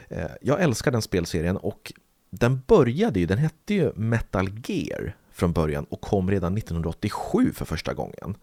Eh, 0.09 0.27
jag 0.41 0.63
älskar 0.63 0.91
den 0.91 1.03
spelserien 1.03 1.57
och 1.57 1.93
den 2.31 2.63
började 2.67 3.21
ju, 3.21 3.27
den 3.27 3.39
hette 3.39 3.75
ju 3.75 3.93
Metal 3.95 4.51
Gear 4.67 5.17
från 5.33 5.53
början 5.53 5.85
och 5.85 6.01
kom 6.01 6.31
redan 6.31 6.59
1987 6.59 7.53
för 7.53 7.65
första 7.65 7.95
gången 7.95 8.37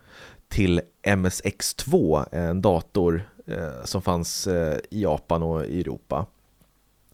till 0.47 0.81
MSX2, 1.03 2.25
en 2.31 2.61
dator 2.61 3.29
eh, 3.47 3.83
som 3.85 4.01
fanns 4.01 4.47
i 4.89 5.01
Japan 5.01 5.43
och 5.43 5.65
i 5.65 5.81
Europa. 5.81 6.25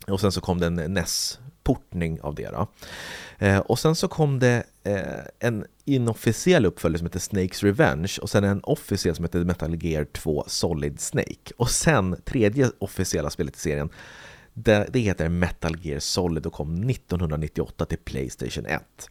Och 0.08 0.22
sen 0.22 0.32
så 0.32 0.42
kom 0.42 0.60
den 0.60 0.76
NES 0.76 1.40
portning 1.66 2.22
av 2.22 2.36
det. 2.36 2.50
Då. 2.50 2.68
Eh, 3.46 3.60
och 3.60 3.80
sen 3.80 3.96
så 3.96 4.08
kom 4.08 4.40
det 4.40 4.64
eh, 4.84 5.48
en 5.50 5.66
inofficiell 5.86 6.66
uppföljare 6.66 6.98
som 6.98 7.08
heter 7.08 7.20
Snakes 7.20 7.64
Revenge 7.64 8.18
och 8.22 8.30
sen 8.30 8.44
en 8.44 8.64
officiell 8.64 9.16
som 9.16 9.26
heter 9.26 9.40
Metal 9.40 9.84
Gear 9.84 10.06
2 10.06 10.44
Solid 10.48 11.00
Snake. 11.00 11.54
Och 11.58 11.70
sen 11.70 12.16
tredje 12.26 12.72
officiella 12.80 13.30
spelet 13.30 13.56
i 13.56 13.60
serien 13.60 13.90
det, 14.54 14.88
det 14.94 15.00
heter 15.00 15.30
Metal 15.30 15.76
Gear 15.82 16.00
Solid 16.00 16.46
och 16.46 16.54
kom 16.54 16.90
1998 16.90 17.86
till 17.86 17.98
Playstation 17.98 18.66
1. 18.66 19.10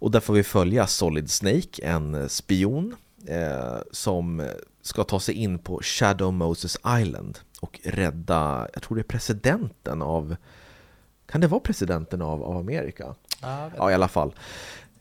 Och 0.00 0.10
där 0.10 0.20
får 0.20 0.34
vi 0.34 0.42
följa 0.42 0.86
Solid 0.86 1.30
Snake, 1.30 1.82
en 1.82 2.28
spion 2.28 2.96
eh, 3.26 3.78
som 3.90 4.48
ska 4.82 5.04
ta 5.04 5.20
sig 5.20 5.34
in 5.34 5.58
på 5.58 5.80
Shadow 5.82 6.32
Moses 6.32 6.78
Island 7.00 7.38
och 7.60 7.80
rädda, 7.84 8.68
jag 8.74 8.82
tror 8.82 8.96
det 8.96 9.00
är 9.00 9.04
presidenten 9.04 10.02
av, 10.02 10.36
kan 11.26 11.40
det 11.40 11.46
vara 11.46 11.60
presidenten 11.60 12.22
av, 12.22 12.42
av 12.42 12.56
Amerika? 12.56 13.14
Ja, 13.42 13.70
Ja, 13.76 13.90
i 13.90 13.94
alla 13.94 14.08
fall. 14.08 14.34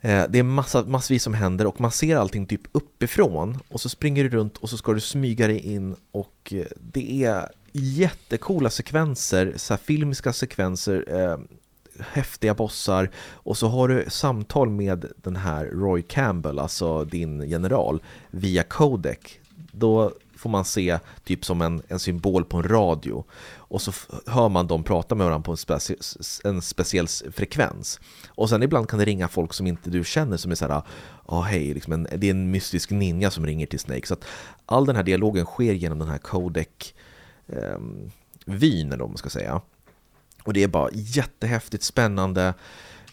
Eh, 0.01 0.23
Det 0.29 0.39
är 0.39 0.43
massa, 0.43 0.83
massvis 0.83 1.23
som 1.23 1.33
händer 1.33 1.67
och 1.67 1.81
man 1.81 1.91
ser 1.91 2.15
allting 2.17 2.45
typ 2.45 2.61
uppifrån 2.71 3.57
och 3.69 3.81
så 3.81 3.89
springer 3.89 4.23
du 4.23 4.29
runt 4.29 4.57
och 4.57 4.69
så 4.69 4.77
ska 4.77 4.93
du 4.93 4.99
smyga 4.99 5.47
dig 5.47 5.59
in 5.59 5.95
och 6.11 6.53
eh, 6.55 6.65
det 6.75 7.23
är 7.23 7.49
jättekola 7.71 8.69
sekvenser, 8.69 9.53
så 9.55 9.77
filmiska 9.77 10.33
sekvenser, 10.33 11.05
eh, 11.07 11.37
häftiga 11.99 12.53
bossar 12.53 13.09
och 13.31 13.57
så 13.57 13.67
har 13.67 13.87
du 13.87 14.05
samtal 14.09 14.69
med 14.69 15.05
den 15.15 15.35
här 15.35 15.65
Roy 15.65 16.01
Campbell, 16.01 16.59
alltså 16.59 17.05
din 17.05 17.49
general, 17.49 18.01
via 18.31 18.63
codec. 18.63 19.17
Då 19.71 20.11
får 20.37 20.49
man 20.49 20.65
se 20.65 20.99
typ 21.23 21.45
som 21.45 21.61
en, 21.61 21.81
en 21.87 21.99
symbol 21.99 22.45
på 22.45 22.57
en 22.57 22.63
radio 22.63 23.23
och 23.73 23.81
så 23.81 23.93
hör 24.25 24.49
man 24.49 24.67
dem 24.67 24.83
prata 24.83 25.15
med 25.15 25.25
varandra 25.25 25.45
på 25.45 25.51
en, 25.51 25.57
specie 25.57 25.95
en 26.43 26.61
speciell 26.61 27.07
frekvens. 27.07 27.99
Och 28.27 28.49
sen 28.49 28.63
ibland 28.63 28.89
kan 28.89 28.99
det 28.99 29.05
ringa 29.05 29.27
folk 29.27 29.53
som 29.53 29.67
inte 29.67 29.89
du 29.89 30.03
känner 30.03 30.37
som 30.37 30.51
är 30.51 30.55
såhär, 30.55 30.71
ja 30.71 30.85
ah, 31.25 31.41
hej, 31.41 31.73
liksom 31.73 31.93
en, 31.93 32.07
det 32.17 32.27
är 32.27 32.31
en 32.31 32.51
mystisk 32.51 32.89
ninja 32.89 33.31
som 33.31 33.45
ringer 33.45 33.65
till 33.65 33.79
Snake. 33.79 34.07
Så 34.07 34.13
att 34.13 34.25
all 34.65 34.85
den 34.85 34.95
här 34.95 35.03
dialogen 35.03 35.45
sker 35.45 35.73
genom 35.73 35.99
den 35.99 36.07
här 36.07 36.17
codec-vyn, 36.17 36.93
ehm, 37.47 38.11
vyn 38.45 38.87
eller 38.87 39.03
vad 39.03 39.09
man 39.09 39.17
ska 39.17 39.29
säga. 39.29 39.61
Och 40.43 40.53
det 40.53 40.63
är 40.63 40.67
bara 40.67 40.89
jättehäftigt, 40.93 41.83
spännande, 41.83 42.53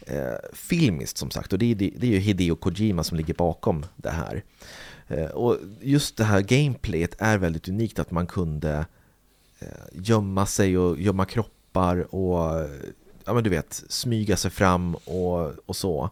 eh, 0.06 0.50
filmiskt 0.52 1.18
som 1.18 1.30
sagt. 1.30 1.52
Och 1.52 1.58
det 1.58 1.70
är, 1.70 1.74
det, 1.74 1.90
det 1.96 2.06
är 2.06 2.10
ju 2.10 2.18
Hideo 2.18 2.56
Kojima 2.56 3.04
som 3.04 3.16
ligger 3.16 3.34
bakom 3.34 3.86
det 3.96 4.10
här. 4.10 4.44
Eh, 5.08 5.26
och 5.26 5.56
just 5.80 6.16
det 6.16 6.24
här 6.24 6.40
gameplayet 6.40 7.14
är 7.18 7.38
väldigt 7.38 7.68
unikt 7.68 7.98
att 7.98 8.10
man 8.10 8.26
kunde 8.26 8.72
eh, 8.78 8.84
Eh, 9.60 9.68
gömma 9.92 10.46
sig 10.46 10.78
och 10.78 11.00
gömma 11.00 11.24
kroppar 11.24 12.14
och 12.14 12.68
ja 13.24 13.34
men 13.34 13.44
du 13.44 13.50
vet, 13.50 13.84
smyga 13.88 14.36
sig 14.36 14.50
fram 14.50 14.94
och, 14.94 15.52
och 15.66 15.76
så. 15.76 16.10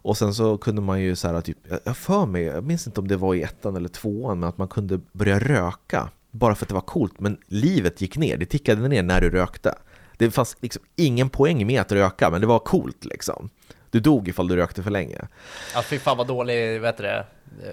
Och 0.00 0.16
sen 0.16 0.34
så 0.34 0.58
kunde 0.58 0.82
man 0.82 1.00
ju 1.00 1.16
så 1.16 1.28
här 1.28 1.40
typ, 1.40 1.58
jag 1.84 1.96
för 1.96 2.26
mig, 2.26 2.42
jag 2.42 2.64
minns 2.64 2.86
inte 2.86 3.00
om 3.00 3.08
det 3.08 3.16
var 3.16 3.34
i 3.34 3.42
ettan 3.42 3.76
eller 3.76 3.88
tvåan, 3.88 4.40
men 4.40 4.48
att 4.48 4.58
man 4.58 4.68
kunde 4.68 5.00
börja 5.12 5.38
röka 5.38 6.10
bara 6.30 6.54
för 6.54 6.64
att 6.64 6.68
det 6.68 6.74
var 6.74 6.80
coolt, 6.80 7.20
men 7.20 7.38
livet 7.46 8.00
gick 8.00 8.16
ner, 8.16 8.36
det 8.36 8.46
tickade 8.46 8.88
ner 8.88 9.02
när 9.02 9.20
du 9.20 9.30
rökte. 9.30 9.74
Det 10.16 10.30
fanns 10.30 10.56
liksom 10.60 10.82
ingen 10.96 11.30
poäng 11.30 11.66
med 11.66 11.80
att 11.80 11.92
röka, 11.92 12.30
men 12.30 12.40
det 12.40 12.46
var 12.46 12.58
coolt 12.58 13.04
liksom. 13.04 13.50
Du 13.90 14.00
dog 14.00 14.28
ifall 14.28 14.48
du 14.48 14.56
rökte 14.56 14.82
för 14.82 14.90
länge. 14.90 15.18
Ja, 15.74 15.82
fy 15.82 15.98
fan 15.98 16.16
vad 16.16 16.26
dålig, 16.26 16.80
vet 16.80 16.96
du 16.96 17.02
det, 17.02 17.26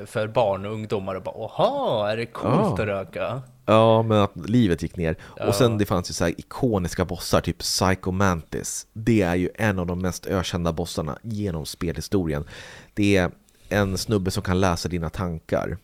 för 0.05 0.27
barn 0.27 0.65
och 0.65 0.71
ungdomar 0.71 1.15
och 1.15 1.23
bara 1.23 1.35
Åha, 1.35 2.11
är 2.11 2.17
det 2.17 2.25
coolt 2.25 2.55
Ja. 2.55 2.73
att 2.73 2.79
röka? 2.79 3.41
Ja, 3.65 4.01
men 4.01 4.17
att 4.17 4.49
livet 4.49 4.81
gick 4.81 4.97
ner. 4.97 5.15
Ja. 5.37 5.45
Och 5.47 5.55
sen 5.55 5.77
det 5.77 5.85
fanns 5.85 6.09
ju 6.09 6.13
så 6.13 6.23
här 6.23 6.33
ikoniska 6.39 7.05
bossar, 7.05 7.41
typ 7.41 7.57
Psycho 7.57 8.11
Mantis. 8.11 8.87
Det 8.93 9.21
är 9.21 9.35
ju 9.35 9.49
en 9.55 9.79
av 9.79 9.85
de 9.85 9.99
mest 9.99 10.25
ökända 10.25 10.73
bossarna 10.73 11.17
genom 11.21 11.65
spelhistorien. 11.65 12.45
Det 12.93 13.17
är 13.17 13.31
en 13.69 13.97
snubbe 13.97 14.31
som 14.31 14.43
kan 14.43 14.59
läsa 14.59 14.89
dina 14.89 15.09
tankar. 15.09 15.77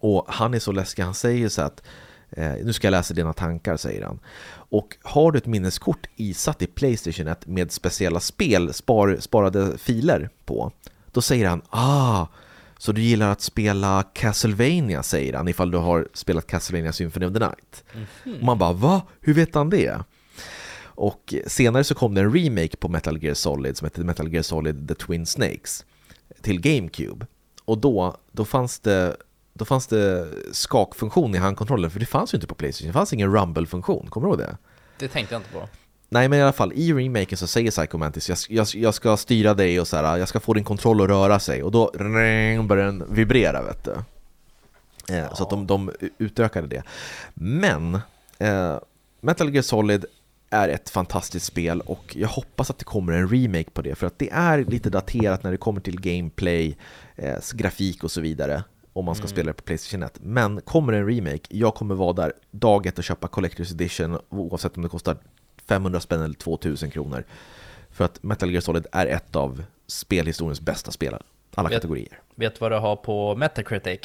Och 0.00 0.24
han 0.28 0.54
är 0.54 0.58
så 0.58 0.72
läskig, 0.72 1.02
han 1.02 1.14
säger 1.14 1.48
så 1.48 1.62
att 1.62 1.82
nu 2.36 2.72
ska 2.72 2.86
jag 2.86 2.92
läsa 2.92 3.14
dina 3.14 3.32
tankar, 3.32 3.76
säger 3.76 4.04
han. 4.04 4.18
Och 4.50 4.96
har 5.02 5.32
du 5.32 5.38
ett 5.38 5.46
minneskort 5.46 6.06
isatt 6.16 6.62
i 6.62 6.66
Playstation 6.66 7.28
1 7.28 7.46
med 7.46 7.72
speciella 7.72 8.20
spel, 8.20 8.74
spar, 8.74 9.16
sparade 9.20 9.78
filer 9.78 10.30
på, 10.44 10.72
då 11.12 11.22
säger 11.22 11.48
han 11.48 11.62
ah, 11.70 12.26
så 12.78 12.92
du 12.92 13.02
gillar 13.02 13.32
att 13.32 13.40
spela 13.40 14.02
Castlevania, 14.12 15.02
säger 15.02 15.34
han, 15.34 15.48
ifall 15.48 15.70
du 15.70 15.78
har 15.78 16.08
spelat 16.14 16.46
Castlevania 16.46 16.92
Symphony 16.92 17.26
of 17.26 17.32
the 17.32 17.38
Night. 17.38 17.84
Och 18.38 18.44
man 18.44 18.58
bara, 18.58 18.72
va? 18.72 19.02
Hur 19.20 19.34
vet 19.34 19.54
han 19.54 19.70
det? 19.70 19.98
Och 20.80 21.34
senare 21.46 21.84
så 21.84 21.94
kom 21.94 22.14
det 22.14 22.20
en 22.20 22.34
remake 22.34 22.76
på 22.76 22.88
Metal 22.88 23.22
Gear 23.22 23.34
Solid 23.34 23.76
som 23.76 23.86
hette 23.86 24.00
Metal 24.00 24.32
Gear 24.32 24.42
Solid 24.42 24.88
The 24.88 24.94
Twin 24.94 25.26
Snakes 25.26 25.84
till 26.40 26.60
GameCube. 26.60 27.26
Och 27.64 27.78
då, 27.78 28.16
då 28.32 28.44
fanns 28.44 28.80
det 28.80 29.16
då 29.58 29.64
fanns 29.64 29.86
det 29.86 30.28
skakfunktion 30.52 31.34
i 31.34 31.38
handkontrollen, 31.38 31.90
för 31.90 32.00
det 32.00 32.06
fanns 32.06 32.34
ju 32.34 32.36
inte 32.36 32.46
på 32.46 32.54
Playstation. 32.54 32.86
Det 32.86 32.92
fanns 32.92 33.12
ingen 33.12 33.32
rumble-funktion, 33.32 34.06
kommer 34.10 34.26
du 34.26 34.30
ihåg 34.30 34.38
det? 34.38 34.56
Det 34.98 35.08
tänkte 35.08 35.34
jag 35.34 35.40
inte 35.40 35.52
på. 35.52 35.68
Nej 36.08 36.28
men 36.28 36.38
i 36.38 36.42
alla 36.42 36.52
fall, 36.52 36.72
i 36.72 36.92
remaken 36.92 37.38
så 37.38 37.46
säger 37.46 37.70
Psycho 37.70 37.98
Mantis 37.98 38.28
jag, 38.28 38.38
jag, 38.48 38.66
jag 38.74 38.94
ska 38.94 39.16
styra 39.16 39.54
dig 39.54 39.80
och 39.80 39.88
så 39.88 39.96
här, 39.96 40.16
jag 40.16 40.28
ska 40.28 40.40
få 40.40 40.54
din 40.54 40.64
kontroll 40.64 41.00
att 41.02 41.08
röra 41.08 41.40
sig 41.40 41.62
och 41.62 41.72
då 41.72 41.90
börjar 42.62 42.86
den 42.86 43.14
vibrera 43.14 43.62
vet 43.62 43.84
du. 43.84 43.94
Eh, 45.14 45.34
Så 45.34 45.42
att 45.42 45.50
de, 45.50 45.66
de 45.66 45.90
utökade 46.18 46.66
det. 46.66 46.82
Men 47.34 47.94
eh, 48.38 48.76
Metal 49.20 49.50
Gear 49.54 49.62
Solid 49.62 50.04
är 50.50 50.68
ett 50.68 50.90
fantastiskt 50.90 51.46
spel 51.46 51.80
och 51.80 52.16
jag 52.16 52.28
hoppas 52.28 52.70
att 52.70 52.78
det 52.78 52.84
kommer 52.84 53.12
en 53.12 53.28
remake 53.28 53.70
på 53.70 53.82
det 53.82 53.94
för 53.94 54.06
att 54.06 54.18
det 54.18 54.30
är 54.30 54.64
lite 54.64 54.90
daterat 54.90 55.42
när 55.42 55.50
det 55.50 55.56
kommer 55.56 55.80
till 55.80 56.00
gameplay, 56.00 56.76
eh, 57.16 57.36
grafik 57.52 58.04
och 58.04 58.10
så 58.10 58.20
vidare 58.20 58.62
om 58.98 59.04
man 59.04 59.14
ska 59.14 59.26
spela 59.26 59.46
det 59.46 59.52
på 59.52 59.62
Playstation 59.62 60.02
1. 60.02 60.18
Men 60.22 60.60
kommer 60.60 60.92
det 60.92 60.98
en 60.98 61.06
remake, 61.08 61.40
jag 61.48 61.74
kommer 61.74 61.94
vara 61.94 62.12
där 62.12 62.32
dag 62.50 62.86
ett 62.86 62.98
och 62.98 63.04
köpa 63.04 63.26
Collector's 63.26 63.72
Edition 63.72 64.18
oavsett 64.28 64.76
om 64.76 64.82
det 64.82 64.88
kostar 64.88 65.16
500 65.68 66.00
spänn 66.00 66.22
eller 66.22 66.34
2000 66.34 66.90
kronor. 66.90 67.24
För 67.90 68.04
att 68.04 68.22
Metal 68.22 68.50
Gear 68.50 68.60
Solid 68.60 68.86
är 68.92 69.06
ett 69.06 69.36
av 69.36 69.62
spelhistoriens 69.86 70.60
bästa 70.60 70.90
spel, 70.90 71.14
alla 71.54 71.68
Vet- 71.68 71.76
kategorier. 71.76 72.20
Vet 72.34 72.54
du 72.54 72.58
vad 72.60 72.72
du 72.72 72.76
har 72.76 72.96
på 72.96 73.36
Metacritic? 73.36 74.00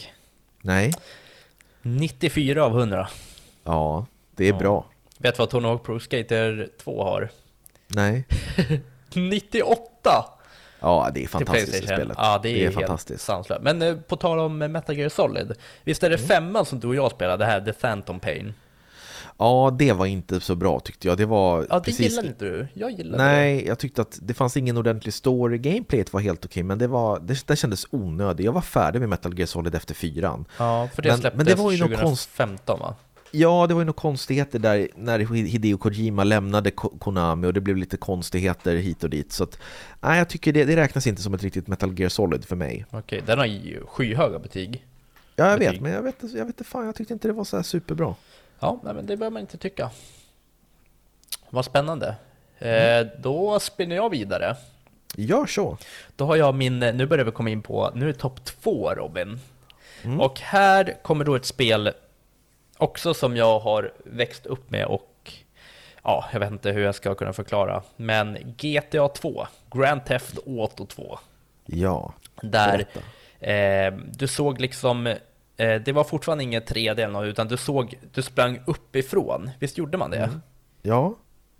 Nej, 0.61 0.93
94 1.81 2.63
av 2.65 2.79
100. 2.79 3.07
ja, 3.63 4.05
det 4.35 4.45
är 4.45 4.51
Ja. 4.53 4.57
bra. 4.59 4.85
Vet 5.17 5.35
du 5.35 5.39
vad 5.39 5.49
Tony 5.49 5.67
Hawk 5.67 5.83
Pro 5.83 5.99
Skater 5.99 6.69
2 6.83 7.03
har? 7.03 7.29
Nej, 7.87 8.25
98! 9.15 10.25
Ja 10.83 11.09
det 11.13 11.23
är 11.23 11.27
fantastiskt 11.27 11.71
det 11.87 11.95
spelet. 11.95 12.17
Ja, 12.17 12.39
det 12.43 12.49
är, 12.49 12.63
helt 12.63 12.73
fantastiskt. 12.75 13.23
sanslöst. 13.25 13.61
Men 13.63 13.81
eh, 13.81 13.95
på 13.95 14.15
tal 14.15 14.39
om 14.39 14.57
Metal 14.57 14.97
Gear 14.97 15.09
Solid, 15.09 15.53
visst 15.83 16.03
är 16.03 16.07
Mm. 16.07 16.19
det 16.21 16.27
femman 16.27 16.65
som 16.65 16.79
du 16.79 16.87
och 16.87 16.95
jag 16.95 17.11
spelade, 17.11 17.45
det 17.45 17.51
här 17.51 17.61
The 17.61 17.73
Phantom 17.73 18.19
Pain? 18.19 18.53
Ja, 19.37 19.75
det 19.79 19.91
var 19.93 20.05
inte 20.05 20.39
så 20.39 20.55
bra 20.55 20.79
tyckte 20.79 21.07
jag. 21.07 21.17
Det 21.17 21.25
var 21.25 21.65
Ja, 21.69 21.75
det 21.75 21.81
precis... 21.85 21.99
gillade 22.09 22.27
inte 22.27 22.45
du. 22.45 22.67
Jag 22.73 22.91
gillade 22.91 23.17
det. 23.23 23.29
Nej, 23.31 23.65
jag 23.67 23.79
tyckte 23.79 24.01
att 24.01 24.19
det 24.21 24.33
fanns 24.33 24.57
ingen 24.57 24.77
ordentlig 24.77 25.13
story. 25.13 25.57
Gameplayet 25.57 26.13
var 26.13 26.21
helt 26.21 26.45
okej, 26.45 26.63
men 26.63 26.77
det, 26.77 26.87
var, 26.87 27.19
det, 27.19 27.47
det 27.47 27.55
kändes 27.55 27.85
onödigt. 27.89 28.45
Jag 28.45 28.51
var 28.51 28.61
färdig 28.61 28.99
med 28.99 29.09
Metal 29.09 29.37
Gear 29.39 29.47
Solid 29.47 29.75
efter 29.75 29.93
fyran. 29.95 30.45
Ja, 30.57 30.89
för 30.95 31.01
det 31.01 31.09
Men- 31.09 31.17
släpptes 31.17 31.37
men 31.37 31.45
det 31.45 31.55
var 31.55 31.71
ju 31.71 31.77
något 31.77 31.89
konst- 31.99 32.29
2015 32.37 32.79
va? 32.79 32.95
Ja, 33.35 33.67
det 33.67 33.73
var 33.73 33.81
ju 33.81 33.85
några 33.85 33.93
konstigheter 34.01 34.59
där 34.59 34.87
när 34.95 35.19
Hideo 35.19 35.77
Kojima 35.77 36.23
lämnade 36.23 36.71
Ko- 36.71 36.97
Konami 36.99 37.47
och 37.47 37.53
det 37.53 37.61
blev 37.61 37.77
lite 37.77 37.97
konstigheter 37.97 38.75
hit 38.75 39.03
och 39.03 39.09
dit. 39.09 39.31
Så 39.31 39.43
att, 39.43 39.59
nej, 40.01 40.17
jag 40.17 40.29
tycker 40.29 40.53
det, 40.53 40.65
det 40.65 40.75
räknas 40.75 41.07
inte 41.07 41.21
som 41.21 41.33
ett 41.33 41.43
riktigt 41.43 41.67
Metal 41.67 41.99
Gear 41.99 42.09
Solid 42.09 42.45
för 42.45 42.55
mig. 42.55 42.85
Okej, 42.91 43.21
den 43.25 43.39
har 43.39 43.45
ju 43.45 43.85
skyhöga 43.85 44.39
betyg. 44.39 44.85
Ja, 45.35 45.49
jag 45.49 45.59
Betyg. 45.59 45.71
vet, 45.73 45.81
men 45.81 45.91
jag 45.91 46.01
vet, 46.01 46.15
jag 46.35 46.45
vet 46.45 46.65
fan, 46.67 46.85
jag 46.85 46.95
tyckte 46.95 47.13
inte 47.13 47.27
det 47.27 47.33
var 47.33 47.43
så 47.43 47.55
här 47.55 47.63
superbra. 47.63 48.15
Ja, 48.59 48.79
nej, 48.83 48.93
men 48.93 49.05
det 49.05 49.17
behöver 49.17 49.33
man 49.33 49.41
inte 49.41 49.57
tycka. 49.57 49.89
Vad 51.49 51.65
spännande. 51.65 52.15
Mm. 52.59 53.07
Eh, 53.07 53.13
då 53.21 53.59
spinner 53.59 53.95
jag 53.95 54.09
vidare. 54.09 54.55
Gör 55.15 55.45
så. 55.45 55.77
Då 56.15 56.25
har 56.25 56.35
jag 56.35 56.55
min, 56.55 56.79
nu 56.79 57.05
börjar 57.05 57.25
vi 57.25 57.31
komma 57.31 57.49
in 57.49 57.61
på, 57.61 57.91
nu 57.95 58.03
är 58.03 58.07
det 58.07 58.19
topp 58.19 58.45
två 58.45 58.93
Robin. 58.93 59.39
Mm. 60.03 60.19
Och 60.21 60.39
här 60.39 60.97
kommer 61.03 61.25
då 61.25 61.35
ett 61.35 61.45
spel 61.45 61.91
också 62.83 63.13
som 63.13 63.37
jag 63.37 63.59
har 63.59 63.93
växt 64.05 64.45
upp 64.45 64.71
med 64.71 64.85
och 64.85 65.31
ja, 66.03 66.25
jag 66.33 66.39
vet 66.39 66.51
inte 66.51 66.71
hur 66.71 66.83
jag 66.83 66.95
ska 66.95 67.15
kunna 67.15 67.33
förklara. 67.33 67.83
Men 67.95 68.37
GTA 68.57 69.07
2, 69.07 69.47
Grand 69.71 70.05
Theft 70.05 70.37
Auto 70.47 70.85
2. 70.85 71.19
Ja. 71.65 72.13
Där 72.41 72.85
eh, 73.39 73.93
du 74.11 74.27
såg 74.27 74.61
liksom, 74.61 75.07
eh, 75.57 75.75
det 75.85 75.91
var 75.91 76.03
fortfarande 76.03 76.43
inget 76.43 76.71
3D 76.71 76.91
eller 76.91 77.07
något, 77.07 77.25
utan 77.25 77.47
du 77.47 77.57
såg, 77.57 77.97
du 78.13 78.21
sprang 78.21 78.59
uppifrån. 78.67 79.51
Visst 79.59 79.77
gjorde 79.77 79.97
man 79.97 80.11
det? 80.11 80.17
Mm. 80.17 80.41
Ja. 80.81 81.15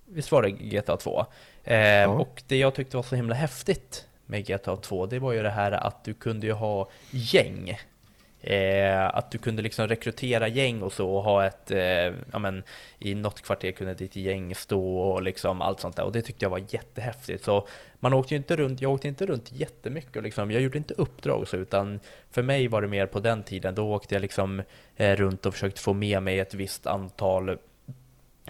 Visst 0.06 0.32
var 0.32 0.42
det 0.42 0.50
GTA 0.50 0.96
2? 0.96 1.26
Eh, 1.64 2.10
Och 2.10 2.42
det 2.48 2.56
jag 2.56 2.74
tyckte 2.74 2.96
var 2.96 3.04
så 3.04 3.16
himla 3.16 3.34
häftigt 3.34 4.06
med 4.26 4.46
GTA 4.46 4.76
2, 4.76 5.06
det 5.06 5.18
var 5.18 5.32
ju 5.32 5.42
det 5.42 5.50
här 5.50 5.72
att 5.72 6.04
du 6.04 6.14
kunde 6.14 6.46
ju 6.46 6.52
ha 6.52 6.88
gäng. 7.10 7.78
Eh, 8.46 9.06
att 9.16 9.30
du 9.30 9.38
kunde 9.38 9.62
liksom 9.62 9.88
rekrytera 9.88 10.48
gäng 10.48 10.82
och 10.82 10.92
så 10.92 11.10
och 11.10 11.22
ha 11.24 11.44
ett, 11.44 11.70
eh, 11.70 11.78
ja 12.32 12.38
men 12.38 12.62
i 12.98 13.14
något 13.14 13.42
kvarter 13.42 13.72
kunde 13.72 13.94
ditt 13.94 14.16
gäng 14.16 14.54
stå 14.54 14.98
och 14.98 15.22
liksom 15.22 15.60
allt 15.62 15.80
sånt 15.80 15.96
där 15.96 16.04
och 16.04 16.12
det 16.12 16.22
tyckte 16.22 16.44
jag 16.44 16.50
var 16.50 16.62
jättehäftigt. 16.68 17.44
Så 17.44 17.66
man 18.00 18.12
åkte 18.14 18.34
inte 18.34 18.56
runt, 18.56 18.80
jag 18.82 18.92
åkte 18.92 19.08
inte 19.08 19.26
runt 19.26 19.52
jättemycket 19.52 20.16
och 20.16 20.22
liksom, 20.22 20.50
jag 20.50 20.62
gjorde 20.62 20.78
inte 20.78 20.94
uppdrag 20.94 21.40
och 21.40 21.48
så 21.48 21.56
utan 21.56 22.00
för 22.30 22.42
mig 22.42 22.68
var 22.68 22.82
det 22.82 22.88
mer 22.88 23.06
på 23.06 23.20
den 23.20 23.42
tiden, 23.42 23.74
då 23.74 23.92
åkte 23.94 24.14
jag 24.14 24.20
liksom 24.22 24.62
eh, 24.96 25.16
runt 25.16 25.46
och 25.46 25.52
försökte 25.54 25.80
få 25.80 25.92
med 25.92 26.22
mig 26.22 26.38
ett 26.40 26.54
visst 26.54 26.86
antal 26.86 27.58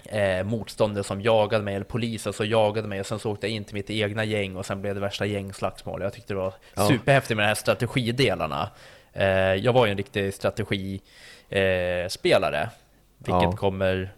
eh, 0.05 0.43
motståndare 0.43 1.03
som 1.03 1.21
jagade 1.21 1.63
mig, 1.63 1.75
eller 1.75 1.85
poliser 1.85 2.31
som 2.31 2.47
jagade 2.47 2.87
mig 2.87 2.99
och 2.99 3.05
sen 3.05 3.19
så 3.19 3.31
åkte 3.31 3.47
jag 3.47 3.55
in 3.55 3.63
till 3.63 3.75
mitt 3.75 3.89
egna 3.89 4.23
gäng 4.23 4.55
och 4.55 4.65
sen 4.65 4.81
blev 4.81 4.95
det 4.95 5.01
värsta 5.01 5.25
gängslagsmål. 5.25 6.01
Jag 6.01 6.13
tyckte 6.13 6.33
det 6.33 6.37
var 6.37 6.53
Ja. 6.73 6.87
superhäftigt 6.87 7.35
med 7.37 7.43
de 7.43 7.47
här 7.47 7.55
strategidelarna. 7.55 8.69
Eh, 9.15 9.25
jag 9.55 9.73
var 9.73 9.85
ju 9.85 9.91
en 9.91 9.97
riktig 9.97 10.33
strategispelare, 10.33 12.09
spelare, 12.09 12.69
vilket 13.17 13.41
Ja. 13.43 13.51
kommer 13.51 14.13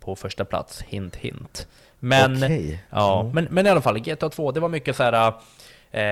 på 0.00 0.16
första 0.16 0.44
plats, 0.44 0.82
hint 0.82 1.16
hint. 1.16 1.68
Men, 1.98 2.44
Okej. 2.44 2.82
ja, 2.90 3.20
Mm. 3.20 3.32
men, 3.34 3.44
men 3.50 3.66
i 3.66 3.70
alla 3.70 3.80
fall, 3.80 3.98
GTA 3.98 4.28
2, 4.28 4.52
det 4.52 4.60
var 4.60 4.68
mycket 4.68 4.96
så 4.96 5.02
här. 5.02 5.32
Eh, 5.96 6.02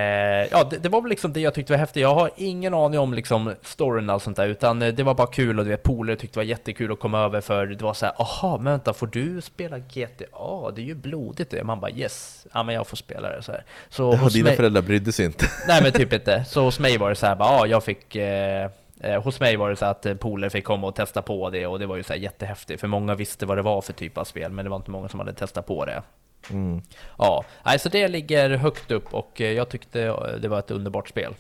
ja, 0.50 0.64
det, 0.70 0.78
det 0.78 0.88
var 0.88 1.00
väl 1.00 1.10
liksom 1.10 1.32
det 1.32 1.40
jag 1.40 1.54
tyckte 1.54 1.72
var 1.72 1.78
häftigt. 1.78 2.02
Jag 2.02 2.14
har 2.14 2.30
ingen 2.36 2.74
aning 2.74 3.00
om 3.00 3.14
liksom 3.14 3.54
storyn 3.62 4.08
och 4.08 4.14
allt 4.14 4.22
sånt 4.22 4.36
där, 4.36 4.46
utan 4.46 4.82
eh, 4.82 4.94
det 4.94 5.02
var 5.02 5.14
bara 5.14 5.26
kul 5.26 5.58
och 5.58 5.64
du 5.64 5.70
vet, 5.70 5.82
polare 5.82 6.16
tyckte 6.16 6.34
det 6.34 6.40
var 6.40 6.44
jättekul 6.48 6.92
att 6.92 7.00
komma 7.00 7.18
över 7.20 7.40
för 7.40 7.66
det 7.66 7.84
var 7.84 7.94
så 7.94 8.06
här, 8.06 8.14
aha, 8.20 8.56
men 8.56 8.64
vänta, 8.72 8.92
får 8.92 9.06
du 9.06 9.40
spela 9.40 9.78
GTA? 9.78 10.70
Det 10.74 10.80
är 10.82 10.84
ju 10.84 10.94
blodigt 10.94 11.50
det. 11.50 11.64
Man 11.64 11.80
bara 11.80 11.90
yes, 11.90 12.46
ja 12.52 12.62
men 12.62 12.74
jag 12.74 12.86
får 12.86 12.96
spela 12.96 13.28
det 13.28 13.42
så 13.42 13.52
här. 13.52 13.64
Så 13.88 14.18
Ja, 14.22 14.28
dina 14.28 14.44
mig- 14.48 14.56
föräldrar 14.56 14.82
brydde 14.82 15.12
sig 15.12 15.24
inte. 15.26 15.44
Nej 15.68 15.82
men 15.82 15.92
typ 15.92 16.12
inte. 16.18 16.44
Så 16.44 16.62
hos 16.64 16.78
mig 16.78 16.98
var 16.98 17.08
det 17.08 17.14
så 17.16 17.26
här, 17.26 17.36
bara, 17.36 17.48
ja 17.58 17.66
jag 17.66 17.84
fick 17.84 18.16
eh, 18.16 18.68
eh, 19.00 19.22
Hos 19.22 19.40
mig 19.40 19.56
var 19.56 19.70
det 19.70 19.76
så 19.76 19.84
att 19.84 20.06
polare 20.20 20.50
fick 20.50 20.64
komma 20.64 20.86
och 20.86 20.94
testa 20.94 21.22
på 21.22 21.50
det 21.50 21.66
och 21.66 21.78
det 21.78 21.86
var 21.86 21.96
ju 21.96 22.02
så 22.02 22.12
här 22.12 22.20
jättehäftigt 22.20 22.80
för 22.80 22.88
många 22.88 23.14
visste 23.14 23.46
vad 23.46 23.58
det 23.58 23.62
var 23.62 23.80
för 23.80 23.92
typ 23.92 24.18
av 24.18 24.24
spel 24.24 24.52
men 24.52 24.64
det 24.64 24.70
var 24.70 24.76
inte 24.76 24.90
många 24.90 25.08
som 25.08 25.20
hade 25.20 25.32
testat 25.32 25.66
på 25.66 25.84
det. 25.84 26.02
Mm. 26.50 26.82
Ja, 27.18 27.44
nej, 27.64 27.78
så 27.78 27.88
det 27.88 28.08
ligger 28.08 28.50
högt 28.50 28.90
upp 28.90 29.14
och 29.14 29.40
eh, 29.40 29.52
jag 29.52 29.68
tyckte 29.68 30.02
eh, 30.02 30.26
det 30.40 30.48
var 30.48 30.58
ett 30.58 30.70
underbart 30.70 31.08
spel. 31.08 31.34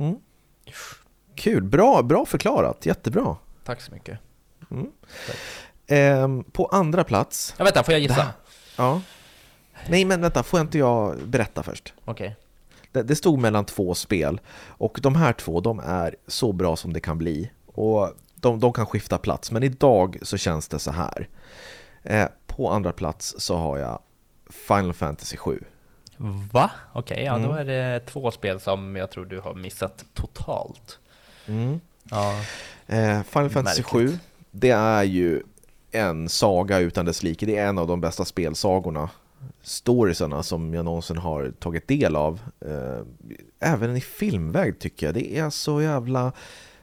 Mm. 0.00 0.16
Kul, 1.34 1.62
bra, 1.62 2.02
bra 2.02 2.26
förklarat, 2.26 2.86
jättebra. 2.86 3.36
Tack 3.64 3.80
så 3.80 3.92
mycket. 3.92 4.18
Ehm, 5.86 6.44
på 6.44 6.66
andra 6.66 7.04
plats, 7.04 7.54
Ja 7.58 7.64
vänta, 7.64 7.82
får 7.82 7.92
jag 7.92 8.00
gissa? 8.00 8.26
ja. 8.76 9.00
Nej 9.88 10.04
men 10.04 10.20
vänta, 10.20 10.42
får 10.42 10.60
inte 10.60 10.78
jag 10.78 11.18
berätta 11.26 11.62
först? 11.62 11.94
Okej. 12.04 12.36
Det, 12.92 13.02
det 13.02 13.16
stod 13.16 13.38
mellan 13.38 13.64
två 13.64 13.94
spel 13.94 14.40
och 14.68 14.98
de 15.02 15.14
här 15.16 15.32
två, 15.32 15.60
de 15.60 15.78
är 15.78 16.16
så 16.26 16.52
bra 16.52 16.76
som 16.76 16.92
det 16.92 17.00
kan 17.00 17.18
bli. 17.18 17.50
Och 17.66 18.12
de, 18.34 18.60
de 18.60 18.72
kan 18.72 18.86
skifta 18.86 19.18
plats, 19.18 19.50
men 19.50 19.62
idag 19.62 20.18
så 20.22 20.36
känns 20.36 20.68
det 20.68 20.78
så 20.78 20.90
här. 20.90 21.28
Eh, 22.02 22.26
på 22.46 22.70
andra 22.70 22.92
plats 22.92 23.34
så 23.38 23.56
har 23.56 23.78
jag 23.78 23.98
Final 24.50 24.92
Fantasy 24.92 25.36
7. 25.36 25.64
Va? 26.52 26.70
Okej, 26.92 27.22
ja 27.24 27.38
då 27.38 27.44
Mm. 27.52 27.56
är 27.56 27.64
det 27.64 28.00
två 28.00 28.30
spel 28.30 28.60
som 28.60 28.96
jag 28.96 29.10
tror 29.10 29.24
du 29.26 29.40
har 29.40 29.54
missat 29.54 30.04
totalt. 30.14 30.98
Ja. 32.10 32.32
Eh, 32.86 33.22
Final 33.22 33.50
Fantasy 33.50 33.82
Märkligt. 33.82 34.10
7, 34.12 34.18
det 34.50 34.70
är 34.70 35.02
ju 35.04 35.42
en 35.90 36.28
saga 36.28 36.78
utan 36.78 37.04
dess 37.06 37.22
like. 37.22 37.46
Det 37.46 37.56
är 37.56 37.66
en 37.68 37.78
av 37.78 37.86
de 37.86 38.00
bästa 38.00 38.24
spelsagorna, 38.24 39.10
storiesarna 39.62 40.42
som 40.42 40.74
jag 40.74 40.84
någonsin 40.84 41.16
har 41.16 41.50
tagit 41.58 41.88
del 41.88 42.16
av. 42.16 42.40
Eh, 42.60 43.00
även 43.72 43.96
i 43.96 44.00
filmväg 44.00 44.78
tycker 44.78 45.06
jag. 45.06 45.14
Det 45.14 45.38
är 45.38 45.50
så 45.50 45.82
jävla 45.82 46.32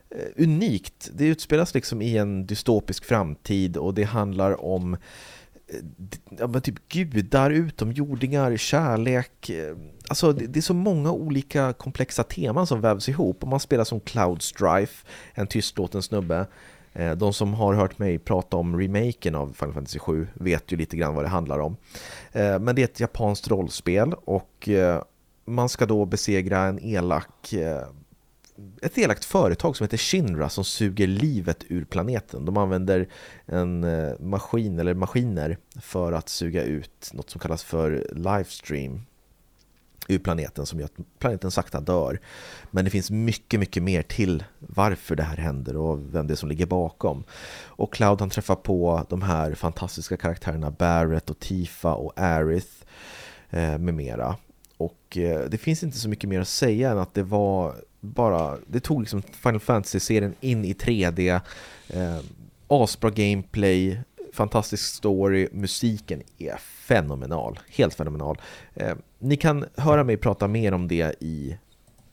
eh, 0.09 0.43
unikt. 0.43 1.09
Det 1.13 1.25
utspelas 1.25 1.73
liksom 1.73 2.01
i 2.01 2.17
en 2.17 2.45
dystopisk 2.45 3.05
framtid 3.05 3.77
och 3.77 3.93
det 3.93 4.03
handlar 4.03 4.65
om 4.65 4.97
ja, 6.29 6.47
men 6.47 6.61
typ 6.61 6.89
gudar, 6.89 7.49
utomjordingar, 7.49 8.57
kärlek. 8.57 9.49
Eh, 9.49 9.75
alltså 10.07 10.33
det, 10.33 10.47
det 10.47 10.59
är 10.59 10.61
så 10.61 10.73
många 10.73 11.11
olika 11.11 11.73
komplexa 11.73 12.23
teman 12.23 12.67
som 12.67 12.81
vävs 12.81 13.09
ihop 13.09 13.43
Om 13.43 13.49
man 13.49 13.59
spelar 13.59 13.83
som 13.83 13.99
Cloud 13.99 14.41
Strife, 14.41 15.07
en 15.33 15.47
tystlåten 15.47 16.01
snubbe. 16.01 16.47
Eh, 16.93 17.11
de 17.11 17.33
som 17.33 17.53
har 17.53 17.73
hört 17.73 17.99
mig 17.99 18.19
prata 18.19 18.57
om 18.57 18.79
remaken 18.79 19.35
av 19.35 19.53
Final 19.53 19.73
Fantasy 19.73 19.99
7 19.99 20.27
vet 20.33 20.71
ju 20.71 20.77
lite 20.77 20.97
grann 20.97 21.15
vad 21.15 21.25
det 21.25 21.29
handlar 21.29 21.59
om. 21.59 21.77
Eh, 22.31 22.59
men 22.59 22.75
det 22.75 22.81
är 22.81 22.85
ett 22.85 22.99
japanskt 22.99 23.47
rollspel 23.47 24.13
och 24.13 24.69
man 25.45 25.69
ska 25.69 25.85
då 25.85 26.05
besegra 26.05 26.59
en 26.59 26.79
elak 26.79 27.53
ett 28.81 28.97
elakt 28.97 29.25
företag 29.25 29.77
som 29.77 29.83
heter 29.83 29.97
Shinra 29.97 30.49
som 30.49 30.63
suger 30.63 31.07
livet 31.07 31.63
ur 31.69 31.85
planeten. 31.85 32.45
De 32.45 32.57
använder 32.57 33.07
en 33.45 33.83
eh, 33.83 34.19
maskin 34.19 34.79
eller 34.79 34.93
maskiner 34.93 35.57
för 35.81 36.11
att 36.11 36.29
suga 36.29 36.63
ut 36.63 37.11
något 37.13 37.29
som 37.29 37.39
kallas 37.39 37.63
för 37.63 38.07
livestream 38.15 39.01
ur 40.07 40.19
planeten 40.19 40.65
som 40.65 40.79
gör 40.79 40.85
att 40.85 41.19
planeten 41.19 41.51
sakta 41.51 41.81
dör. 41.81 42.19
Men 42.71 42.85
det 42.85 42.91
finns 42.91 43.11
mycket, 43.11 43.59
mycket 43.59 43.83
mer 43.83 44.01
till 44.01 44.43
varför 44.59 45.15
det 45.15 45.23
här 45.23 45.37
händer 45.37 45.77
och 45.77 46.15
vem 46.15 46.27
det 46.27 46.33
är 46.33 46.35
som 46.35 46.49
ligger 46.49 46.65
bakom. 46.65 47.23
Och 47.65 47.93
Cloud 47.93 48.19
han 48.19 48.29
träffar 48.29 48.55
på 48.55 49.05
de 49.09 49.21
här 49.21 49.55
fantastiska 49.55 50.17
karaktärerna 50.17 50.71
Barrett 50.71 51.29
och 51.29 51.39
Tifa 51.39 51.93
och 51.93 52.13
Aerith 52.15 52.71
eh, 53.49 53.77
med 53.77 53.93
mera. 53.93 54.35
Och 54.77 55.17
eh, 55.17 55.49
det 55.49 55.57
finns 55.57 55.83
inte 55.83 55.97
så 55.97 56.09
mycket 56.09 56.29
mer 56.29 56.41
att 56.41 56.47
säga 56.47 56.91
än 56.91 56.97
att 56.97 57.13
det 57.13 57.23
var 57.23 57.75
bara, 57.99 58.57
det 58.67 58.79
tog 58.79 59.01
liksom 59.01 59.21
Final 59.21 59.59
Fantasy-serien 59.59 60.33
in 60.39 60.65
i 60.65 60.73
3D, 60.73 61.41
eh, 61.87 62.19
asbra 62.67 63.09
gameplay, 63.09 63.99
fantastisk 64.33 64.95
story, 64.95 65.47
musiken 65.51 66.21
är 66.37 66.57
fenomenal, 66.57 67.59
helt 67.69 67.93
fenomenal. 67.93 68.41
Eh, 68.75 68.95
ni 69.19 69.37
kan 69.37 69.65
höra 69.77 70.03
mig 70.03 70.17
prata 70.17 70.47
mer 70.47 70.71
om 70.73 70.87
det 70.87 71.15
i 71.19 71.57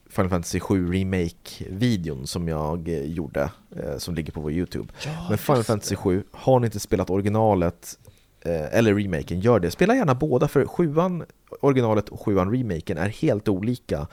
Final 0.09 0.29
Fantasy 0.29 0.59
7 0.59 0.91
Remake-videon 0.91 2.27
som 2.27 2.47
jag 2.47 2.89
eh, 2.89 3.05
gjorde, 3.05 3.51
eh, 3.75 3.97
som 3.97 4.15
ligger 4.15 4.33
på 4.33 4.41
vår 4.41 4.51
YouTube. 4.51 4.93
Men 5.29 5.37
Final 5.37 5.63
Fantasy 5.63 5.95
7, 5.95 6.23
har 6.31 6.59
ni 6.59 6.65
inte 6.65 6.79
spelat 6.79 7.09
originalet 7.09 7.99
eller 8.45 8.95
remaken, 8.95 9.39
gör 9.39 9.59
det. 9.59 9.71
Spela 9.71 9.95
gärna 9.95 10.15
båda 10.15 10.47
för 10.47 10.65
sjuan 10.65 11.25
originalet 11.59 12.09
och 12.09 12.21
sjuan 12.21 12.51
remaken 12.51 12.97
är 12.97 13.09
helt 13.09 13.47
olika. 13.47 14.07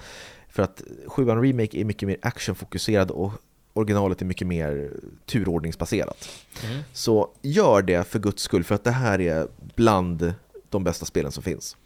För 0.48 0.62
att 0.62 0.82
sjuan 1.06 1.42
remake 1.42 1.80
är 1.80 1.84
mycket 1.84 2.06
mer 2.06 2.16
actionfokuserad 2.22 3.10
och 3.10 3.32
originalet 3.72 4.20
är 4.22 4.26
mycket 4.26 4.46
mer 4.46 4.90
turordningsbaserat. 5.26 6.28
Mm. 6.64 6.82
Så 6.92 7.30
gör 7.42 7.82
det 7.82 8.08
för 8.08 8.18
guds 8.18 8.42
skull, 8.42 8.64
för 8.64 8.74
att 8.74 8.84
det 8.84 8.90
här 8.90 9.20
är 9.20 9.48
bland 9.74 10.34
de 10.68 10.84
bästa 10.84 11.04
spelen 11.04 11.32
som 11.32 11.42
finns. 11.42 11.76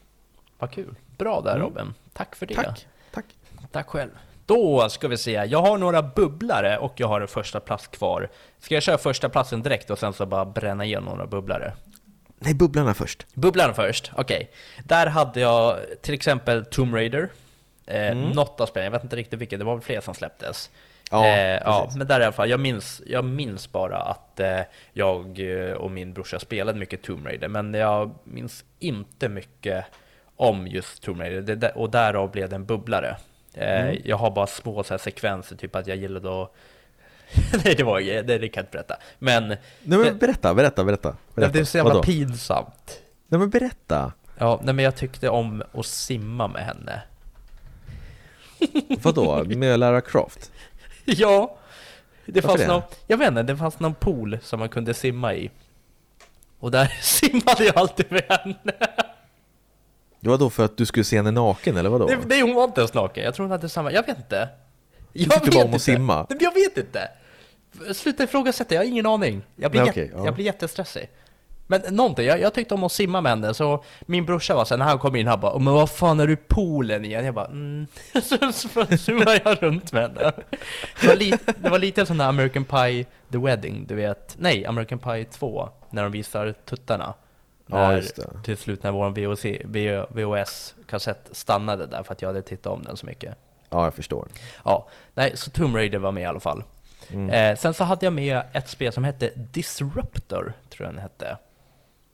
Vad 0.59 0.71
kul. 0.71 0.95
Bra 1.19 1.41
där 1.41 1.57
Mm. 1.57 1.63
Robin. 1.63 1.95
Tack 2.13 2.37
för 2.37 2.47
det. 2.47 2.55
Tack! 2.55 2.87
Tack! 3.13 3.25
Tack 3.73 3.87
själv. 3.89 4.11
Då 4.47 4.89
ska 4.89 5.09
vi 5.09 5.17
se, 5.17 5.31
jag 5.31 5.63
har 5.63 5.79
några 5.79 6.03
bubblare 6.03 6.79
och 6.79 6.93
jag 6.97 7.09
har 7.09 7.21
en 7.21 7.29
första 7.29 7.61
plats 7.61 7.87
kvar. 7.87 8.31
Ska 8.59 8.75
jag 8.75 8.83
köra 8.83 8.99
första 8.99 9.29
platsen 9.29 9.63
direkt 9.63 9.91
och 9.91 9.99
sen 9.99 10.13
så 10.13 10.27
bara 10.27 10.45
bränna 10.45 10.85
igenom 10.85 11.05
några 11.05 11.27
bubblare? 11.27 11.73
Nej, 12.45 12.55
bubblarna 12.55 12.95
först. 12.95 13.27
Bubblan 13.35 13.75
först, 13.75 14.13
okej. 14.17 14.51
Där 14.85 15.07
hade 15.07 15.41
jag 15.41 15.77
till 16.03 16.15
exempel 16.15 16.65
Tomb 16.65 16.95
Raider. 16.95 17.29
Eh, 17.87 18.17
Något 18.17 18.61
av 18.61 18.67
spelen, 18.67 18.85
jag 18.85 18.91
vet 18.93 19.03
inte 19.05 19.17
riktigt 19.17 19.41
vilket, 19.41 19.59
det 19.59 19.65
var 19.65 19.75
väl 19.75 19.83
fler 19.85 20.01
som 20.01 20.15
släpptes. 20.15 20.71
Ja, 21.11 21.27
eh, 21.27 21.61
ja 21.65 21.91
men 21.97 22.07
där 22.07 22.21
i 22.21 22.25
alla 22.25 22.33
fall, 22.33 22.51
jag 22.51 22.61
minns, 22.61 23.03
jag 23.07 23.25
minns 23.25 23.73
bara 23.73 23.97
att 23.99 24.41
eh, 24.41 24.61
jag 24.93 25.41
eh, 25.41 25.73
och 25.73 25.91
min 25.91 26.13
brorsa 26.13 26.39
spelade 26.39 26.79
mycket 26.79 27.03
Tomb 27.03 27.27
Raider, 27.27 27.49
men 27.49 27.75
jag 27.75 28.15
minns 28.25 28.65
inte 28.79 29.29
mycket 29.29 29.85
om 30.37 30.67
just 30.67 31.03
Tomb 31.03 31.21
Raider, 31.21 31.57
det, 31.57 31.71
och 31.71 31.91
därav 31.91 32.31
blev 32.31 32.49
det 32.49 32.57
en 32.57 32.65
bubblare. 32.65 33.17
Eh, 33.55 33.91
Jag 34.05 34.17
har 34.17 34.31
bara 34.31 34.47
små 34.47 34.83
så 34.83 34.95
här 34.95 34.99
sekvenser, 34.99 35.57
typ 35.57 35.77
att 35.77 35.87
jag 35.87 35.97
gillade 35.97 36.43
att... 36.43 36.55
Nej, 37.65 37.75
det 37.75 37.83
var 37.83 38.01
det, 38.01 38.23
det 38.39 38.49
kan 38.49 38.61
jag 38.61 38.63
inte 38.63 38.71
berätta. 38.73 38.97
Men 39.19 39.49
Nej, 39.49 39.59
men 39.83 40.19
berätta, 40.19 40.55
berätta, 40.55 40.85
berätta. 40.85 41.17
berätta. 41.35 41.53
det 41.53 41.59
är 41.59 41.65
så 41.65 41.77
jävla 41.77 41.95
Vadå? 41.95 42.03
pinsamt. 42.03 43.01
Nej, 43.29 43.39
men 43.39 43.51
berätta. 43.51 44.13
Ja, 44.39 44.61
nej 44.65 44.75
men 44.75 44.85
jag 44.85 44.97
tyckte 44.97 45.29
om 45.29 45.63
att 45.75 45.87
simma 45.87 46.49
med 46.49 46.65
henne. 46.65 47.03
Vadå? 49.03 49.45
Med 49.45 49.79
Lara 49.81 50.01
Croft? 50.01 50.53
Ja, 51.05 51.57
det 52.27 52.33
Varför 52.41 52.49
fanns 52.49 52.61
det? 52.61 52.67
någon, 52.67 52.83
jag 53.07 53.17
vet 53.17 53.29
inte, 53.29 53.43
det 53.43 53.57
fanns 53.57 53.81
någon 53.81 53.95
pool 53.95 54.39
som 54.43 54.59
man 54.61 54.69
kunde 54.69 54.95
simma 54.95 55.35
i. 55.35 55.51
Och 56.59 56.71
där 56.71 56.87
simmade 57.03 57.65
jag 57.65 57.79
alltid 57.79 58.13
med 58.13 58.25
henne. 58.29 58.73
Det 60.21 60.29
var 60.29 60.39
då 60.39 60.51
för 60.51 60.65
att 60.65 60.77
du 60.77 60.87
skulle 60.87 61.05
se 61.05 61.17
henne 61.17 61.31
naken, 61.31 61.77
eller 61.77 61.91
vadå? 61.91 62.07
Nej, 62.07 62.19
nej, 62.27 62.41
hon 62.43 62.55
var 62.55 62.65
inte 62.65 62.81
ens 62.81 62.95
naken, 62.95 63.25
jag 63.25 63.35
tror 63.35 63.45
hon 63.45 63.51
hade 63.51 63.69
samma, 63.69 63.93
jag 63.93 64.07
vet 64.07 64.17
inte. 64.19 64.49
Jag 65.13 65.31
tyckte 65.31 65.45
vet 65.51 65.55
bara 65.55 65.65
om 65.65 65.75
att 65.75 65.83
simma? 65.83 66.27
Jag 66.41 66.55
vet 66.55 66.77
inte. 66.79 67.09
Sluta 67.95 68.25
ifrågasätta, 68.25 68.75
jag 68.75 68.81
har 68.83 68.87
ingen 68.87 69.07
aning. 69.07 69.43
Jag 69.57 69.71
blir, 69.71 69.81
Nej, 69.81 69.91
okej, 69.91 70.13
ja. 70.17 70.25
jag 70.25 70.35
blir 70.35 70.45
jättestressig. 70.45 71.11
Men 71.67 71.83
någonting, 71.91 72.27
jag, 72.27 72.41
jag 72.41 72.55
tyckte 72.55 72.75
om 72.75 72.85
att 72.85 72.93
simma 72.93 73.21
med 73.21 73.33
henne, 73.33 73.55
så 73.55 73.85
min 74.01 74.27
brorsa 74.27 74.55
var 74.55 74.65
så 74.65 74.75
här, 74.75 74.79
när 74.79 74.85
han 74.85 74.99
kom 74.99 75.17
in, 75.17 75.27
han 75.27 75.41
bara 75.41 75.59
men 75.59 75.75
vad 75.75 75.91
fan 75.91 76.21
är 76.21 76.27
du 76.27 76.33
i 76.33 76.37
poolen 76.37 77.05
igen? 77.05 77.25
Jag 77.25 77.35
bara 77.35 77.47
mm. 77.47 77.87
så, 78.23 78.53
så 78.53 78.97
simmade 78.97 79.41
jag 79.45 79.63
runt 79.63 79.93
med 79.93 80.03
henne. 80.03 80.33
Det 81.01 81.07
var, 81.07 81.17
li, 81.17 81.35
det 81.57 81.69
var 81.69 81.79
lite 81.79 82.07
som 82.07 82.17
när 82.17 82.29
American 82.29 82.65
Pie 82.65 83.07
The 83.33 83.39
Wedding, 83.39 83.87
du 83.87 83.95
vet, 83.95 84.35
nej, 84.39 84.67
American 84.67 84.99
Pie 84.99 85.25
2, 85.25 85.69
när 85.91 86.03
de 86.03 86.13
visar 86.13 86.55
tuttarna. 86.65 87.15
Ja, 87.67 87.89
När, 87.89 87.95
det. 88.17 88.43
Till 88.45 88.57
slut 88.57 88.83
när 88.83 88.91
vår 88.91 89.11
VHS-kassett 90.15 91.29
stannade 91.31 91.87
där 91.87 92.03
för 92.03 92.13
att 92.13 92.23
jag 92.23 92.29
hade 92.29 92.43
tittat 92.43 92.73
om 92.73 92.83
den 92.83 92.97
så 92.97 93.07
mycket. 93.07 93.35
Ja, 93.71 93.85
jag 93.85 93.95
förstår. 93.95 94.29
Ja, 94.65 94.89
nej, 95.15 95.37
så 95.37 95.51
Tomb 95.51 95.77
Raider 95.77 95.99
var 95.99 96.13
med 96.13 96.23
i 96.23 96.27
alla 96.27 96.41
fall. 96.41 96.65
Mm. 97.13 97.31
Eh, 97.31 97.57
sen 97.57 97.75
så 97.75 97.85
hade 97.85 98.07
jag 98.07 98.13
med 98.13 98.43
ett 98.53 98.69
spel 98.69 98.93
som 98.93 99.05
hette 99.05 99.31
Disruptor, 99.37 100.53
tror 100.71 100.87
jag 100.87 100.95
den 100.95 101.03
hette. 101.03 101.39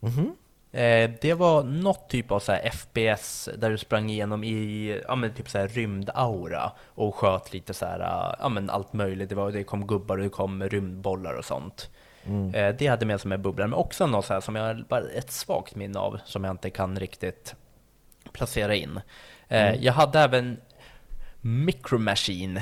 Mhm. 0.01 0.37
Eh, 0.73 1.11
det 1.21 1.35
var 1.35 1.63
något 1.63 2.09
typ 2.09 2.31
av 2.31 2.41
så 2.41 2.53
här 2.53 2.71
FPS 2.71 3.49
där 3.59 3.71
du 3.71 3.79
sprang 3.79 4.11
igenom 4.11 4.45
i 4.45 5.01
ja, 5.09 5.15
men 5.15 5.35
typ 5.35 5.49
så 5.51 5.59
här 5.59 5.69
rymdaura 5.69 6.73
och 6.87 7.15
sköt 7.15 7.53
lite 7.53 7.75
så 7.75 7.87
här, 7.87 8.35
ja, 8.41 8.49
men 8.49 8.71
allt 8.71 8.93
möjligt. 8.93 9.29
Det, 9.29 9.35
var, 9.35 9.53
det 9.53 9.65
kom 9.65 9.87
gubbar 9.87 10.17
och 10.19 10.23
det 10.25 10.31
kom 10.31 10.63
rymdbollar 10.63 11.35
och 11.35 11.45
sånt. 11.45 11.91
Mm. 12.27 12.55
Eh, 12.55 12.75
det 12.79 12.87
hade 12.87 13.07
med 13.07 13.21
som 13.21 13.33
en 13.33 13.43
bubbla, 13.43 13.67
men 13.67 13.79
också 13.79 14.07
något 14.07 14.25
så 14.25 14.35
här 14.35 14.41
som 14.41 14.57
jag 14.57 14.63
har 14.63 14.85
bara 14.89 15.01
ett 15.09 15.31
svagt 15.31 15.75
minne 15.75 15.99
av 15.99 16.21
som 16.25 16.45
jag 16.45 16.51
inte 16.51 16.71
kan 16.71 16.99
riktigt 16.99 17.55
placera 18.33 18.75
in. 18.75 19.01
Eh, 19.49 19.75
Jag 19.75 19.93
hade 19.93 20.21
även 20.21 20.61
Micro 21.41 21.99
Machine. 21.99 22.61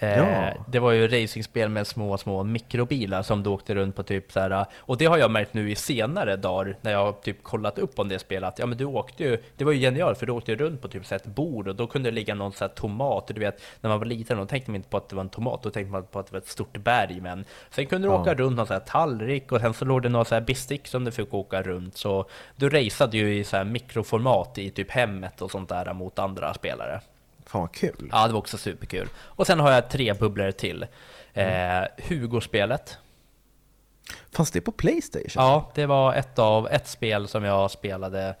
Eh, 0.00 0.18
Ja. 0.18 0.50
Det 0.68 0.78
var 0.78 0.92
ju 0.92 1.08
racingspel 1.08 1.68
med 1.68 1.86
små, 1.86 2.18
små 2.18 2.42
mikrobilar 2.44 3.22
som 3.22 3.42
du 3.42 3.50
åkte 3.50 3.74
runt 3.74 3.96
på 3.96 4.02
typ 4.02 4.32
så 4.32 4.40
här. 4.40 4.66
Och 4.78 4.96
det 4.96 5.04
har 5.04 5.18
jag 5.18 5.30
märkt 5.30 5.54
nu 5.54 5.70
i 5.70 5.74
senare 5.74 6.36
dagar 6.36 6.76
när 6.80 6.92
jag 6.92 7.04
har 7.04 7.12
typ 7.12 7.42
kollat 7.42 7.78
upp 7.78 7.98
om 7.98 8.08
det 8.08 8.18
spelet. 8.18 8.54
Ja 8.58 8.66
men 8.66 8.78
du 8.78 8.84
åkte 8.84 9.22
ju, 9.24 9.42
det 9.56 9.64
var 9.64 9.72
ju 9.72 9.78
genialt 9.80 10.18
för 10.18 10.26
du 10.26 10.32
åkte 10.32 10.54
runt 10.54 10.82
på 10.82 10.88
typ 10.88 11.06
så 11.06 11.14
ett 11.14 11.26
bord 11.26 11.68
och 11.68 11.74
då 11.74 11.86
kunde 11.86 12.10
det 12.10 12.14
ligga 12.14 12.34
någon 12.34 12.52
så 12.52 12.64
här 12.64 12.68
tomat. 12.68 13.26
Du 13.26 13.40
vet, 13.40 13.60
när 13.80 13.90
man 13.90 13.98
var 13.98 14.06
liten 14.06 14.38
då 14.38 14.46
tänkte 14.46 14.70
man 14.70 14.76
inte 14.76 14.88
på 14.88 14.96
att 14.96 15.08
det 15.08 15.16
var 15.16 15.22
en 15.22 15.28
tomat, 15.28 15.62
då 15.62 15.70
tänkte 15.70 15.92
man 15.92 16.02
på 16.06 16.18
att 16.18 16.26
det 16.26 16.32
var 16.32 16.38
ett 16.40 16.48
stort 16.48 16.76
berg. 16.78 17.20
Men 17.20 17.44
sen 17.70 17.86
kunde 17.86 18.08
du 18.08 18.12
Ja. 18.14 18.20
åka 18.20 18.34
runt 18.34 18.56
någon 18.56 18.66
så 18.66 18.72
här 18.72 18.80
tallrik 18.80 19.52
och 19.52 19.60
sen 19.60 19.74
så 19.74 19.84
låg 19.84 20.02
det 20.02 20.08
någon 20.08 20.24
så 20.24 20.34
här 20.34 20.42
bestick 20.42 20.86
som 20.86 21.04
du 21.04 21.10
fick 21.10 21.34
åka 21.34 21.62
runt. 21.62 21.96
Så 21.96 22.24
du 22.56 22.68
raceade 22.68 23.16
ju 23.16 23.34
i 23.38 23.44
så 23.44 23.56
här 23.56 23.64
mikroformat 23.64 24.58
i 24.58 24.70
typ 24.70 24.90
hemmet 24.90 25.42
och 25.42 25.50
sånt 25.50 25.68
där 25.68 25.92
mot 25.94 26.18
andra 26.18 26.54
spelare. 26.54 27.00
Fan 27.48 27.60
vad 27.60 27.72
kul. 27.72 28.08
Ja, 28.12 28.26
det 28.26 28.32
var 28.32 28.38
också 28.40 28.58
superkul. 28.58 29.08
Och 29.16 29.46
sen 29.46 29.60
har 29.60 29.70
jag 29.70 29.90
tre 29.90 30.12
bubblor 30.12 30.50
till. 30.50 30.86
Eh, 31.32 31.82
Hugo-spelet. 32.08 32.98
Fanns 34.32 34.50
det 34.50 34.60
på 34.60 34.72
Playstation? 34.72 35.42
Ja, 35.44 35.70
det 35.74 35.86
var 35.86 36.14
ett 36.14 36.38
av 36.38 36.68
ett 36.68 36.88
spel 36.88 37.28
som 37.28 37.44
jag 37.44 37.70
spelade. 37.70 38.36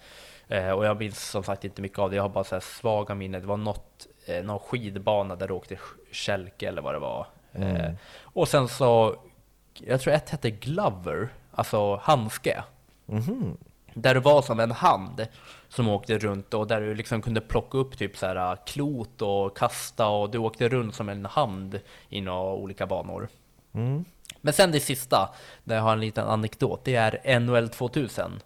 Eh, 0.48 0.70
och 0.70 0.84
jag 0.86 0.98
minns 0.98 1.30
som 1.30 1.42
sagt 1.44 1.64
inte 1.64 1.82
mycket 1.82 1.98
av 1.98 2.10
det. 2.10 2.16
Jag 2.16 2.22
har 2.22 2.28
bara 2.28 2.44
så 2.44 2.54
här 2.54 2.60
svaga 2.60 3.14
minnen. 3.14 3.40
Det 3.40 3.46
var 3.46 3.56
något, 3.56 4.06
eh, 4.26 4.44
någon 4.44 4.58
skidbana 4.58 5.36
där 5.36 5.48
du 5.48 5.54
åkte 5.54 5.78
kälke 6.12 6.68
eller 6.68 6.82
vad 6.82 6.94
det 6.94 6.98
var. 6.98 7.26
Eh, 7.52 7.90
och 8.22 8.48
sen 8.48 8.68
så, 8.68 9.16
jag 9.74 10.00
tror 10.00 10.14
ett 10.14 10.30
hette 10.30 10.50
Glover, 10.50 11.28
alltså 11.50 11.96
handske. 11.96 12.62
Mhm. 13.06 13.56
Där 14.02 14.14
det 14.14 14.20
var 14.20 14.42
som 14.42 14.60
en 14.60 14.70
hand 14.70 15.26
som 15.68 15.88
åkte 15.88 16.18
runt 16.18 16.54
och 16.54 16.66
där 16.66 16.80
du 16.80 16.94
liksom 16.94 17.22
kunde 17.22 17.40
plocka 17.40 17.78
upp 17.78 17.98
typ 17.98 18.16
så 18.16 18.26
här 18.26 18.56
klot 18.66 19.22
och 19.22 19.56
kasta 19.56 20.06
och 20.06 20.30
du 20.30 20.38
åkte 20.38 20.68
runt 20.68 20.94
som 20.94 21.08
en 21.08 21.24
hand 21.26 21.80
i 22.08 22.20
några 22.20 22.52
olika 22.52 22.86
banor. 22.86 23.28
Mm. 23.74 24.04
Men 24.40 24.52
sen 24.52 24.72
det 24.72 24.80
sista, 24.80 25.34
där 25.64 25.76
jag 25.76 25.82
har 25.82 25.92
en 25.92 26.00
liten 26.00 26.28
anekdot, 26.28 26.80
det 26.84 26.94
är 26.94 27.40
NHL 27.40 27.68
2000. 27.68 28.40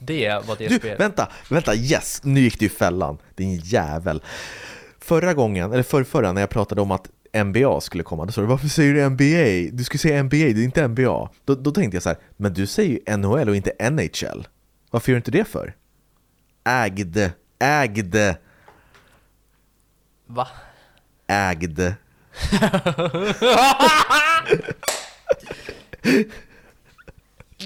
Det 0.00 0.46
var 0.46 0.56
det 0.56 0.68
Du, 0.68 0.78
spelet. 0.78 1.00
vänta, 1.00 1.28
vänta, 1.50 1.74
yes! 1.74 2.20
Nu 2.24 2.40
gick 2.40 2.58
du 2.58 2.66
i 2.66 2.68
fällan, 2.68 3.18
din 3.34 3.56
jävel. 3.56 4.22
Förra 4.98 5.34
gången, 5.34 5.72
eller 5.72 5.82
förra, 5.82 6.04
förra 6.04 6.32
när 6.32 6.40
jag 6.40 6.50
pratade 6.50 6.80
om 6.80 6.90
att 6.90 7.10
NBA 7.34 7.80
skulle 7.80 8.02
komma, 8.02 8.24
då 8.24 8.32
sa 8.32 8.40
du 8.40 8.46
varför 8.46 8.68
säger 8.68 8.94
du 8.94 9.08
NBA? 9.10 9.70
Du 9.76 9.84
skulle 9.84 9.98
säga 9.98 10.22
NBA, 10.22 10.36
det 10.36 10.50
är 10.60 10.64
inte 10.64 10.88
NBA. 10.88 11.28
Då, 11.44 11.54
då 11.54 11.70
tänkte 11.70 11.96
jag 11.96 12.02
så 12.02 12.08
här, 12.08 12.18
men 12.36 12.52
du 12.52 12.66
säger 12.66 12.90
ju 12.90 13.16
NHL 13.16 13.48
och 13.48 13.56
inte 13.56 13.90
NHL. 13.90 14.48
Varför 14.90 15.12
gör 15.12 15.14
du 15.14 15.18
inte 15.18 15.30
det 15.30 15.44
för? 15.44 15.74
Ägde, 16.64 17.32
ägde, 17.58 18.36
Va? 20.26 20.48
ägde. 21.26 21.94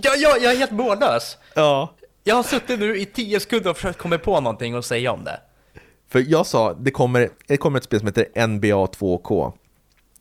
Ja, 0.02 0.14
ja, 0.16 0.36
jag 0.40 0.52
är 0.52 0.56
helt 0.58 0.70
mållös! 0.70 1.38
Ja. 1.54 1.94
Jag 2.24 2.34
har 2.34 2.42
suttit 2.42 2.80
nu 2.80 2.96
i 2.98 3.06
10 3.06 3.40
sekunder 3.40 3.70
och 3.70 3.76
försökt 3.76 3.98
komma 3.98 4.18
på 4.18 4.40
någonting 4.40 4.76
och 4.76 4.84
säga 4.84 5.12
om 5.12 5.24
det. 5.24 5.40
För 6.14 6.24
jag 6.28 6.46
sa, 6.46 6.74
det 6.74 6.90
kommer, 6.90 7.30
det 7.46 7.56
kommer 7.56 7.78
ett 7.78 7.84
spel 7.84 7.98
som 7.98 8.06
heter 8.06 8.46
NBA 8.46 8.86
2K. 8.86 9.52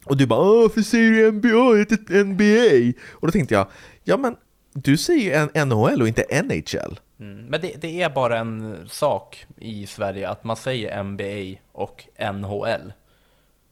Och 0.06 0.18
du 0.18 0.28
bara 0.28 0.44
varför 0.44 0.82
säger 0.82 1.12
du 1.12 1.32
NBA? 1.32 1.74
Det 1.74 1.80
heter 1.80 2.24
NBA! 2.24 3.00
Och 3.12 3.28
då 3.28 3.32
tänkte 3.32 3.56
jag, 3.56 3.68
ja 4.04 4.18
men 4.18 4.36
du 4.74 4.98
säger 4.98 5.50
ju 5.56 5.66
NHL 5.66 6.02
och 6.02 6.08
inte 6.08 6.41
NHL. 6.44 7.00
Mm. 7.20 7.46
Men 7.46 7.62
det, 7.62 7.82
det 7.82 8.02
är 8.02 8.10
bara 8.10 8.38
en 8.38 8.78
sak 8.89 9.46
i 9.58 9.88
Sverige 9.88 10.30
att 10.30 10.44
man 10.44 10.56
säger 10.56 11.04
NBA 11.04 11.60
och 11.72 12.06
NHL. 12.34 12.94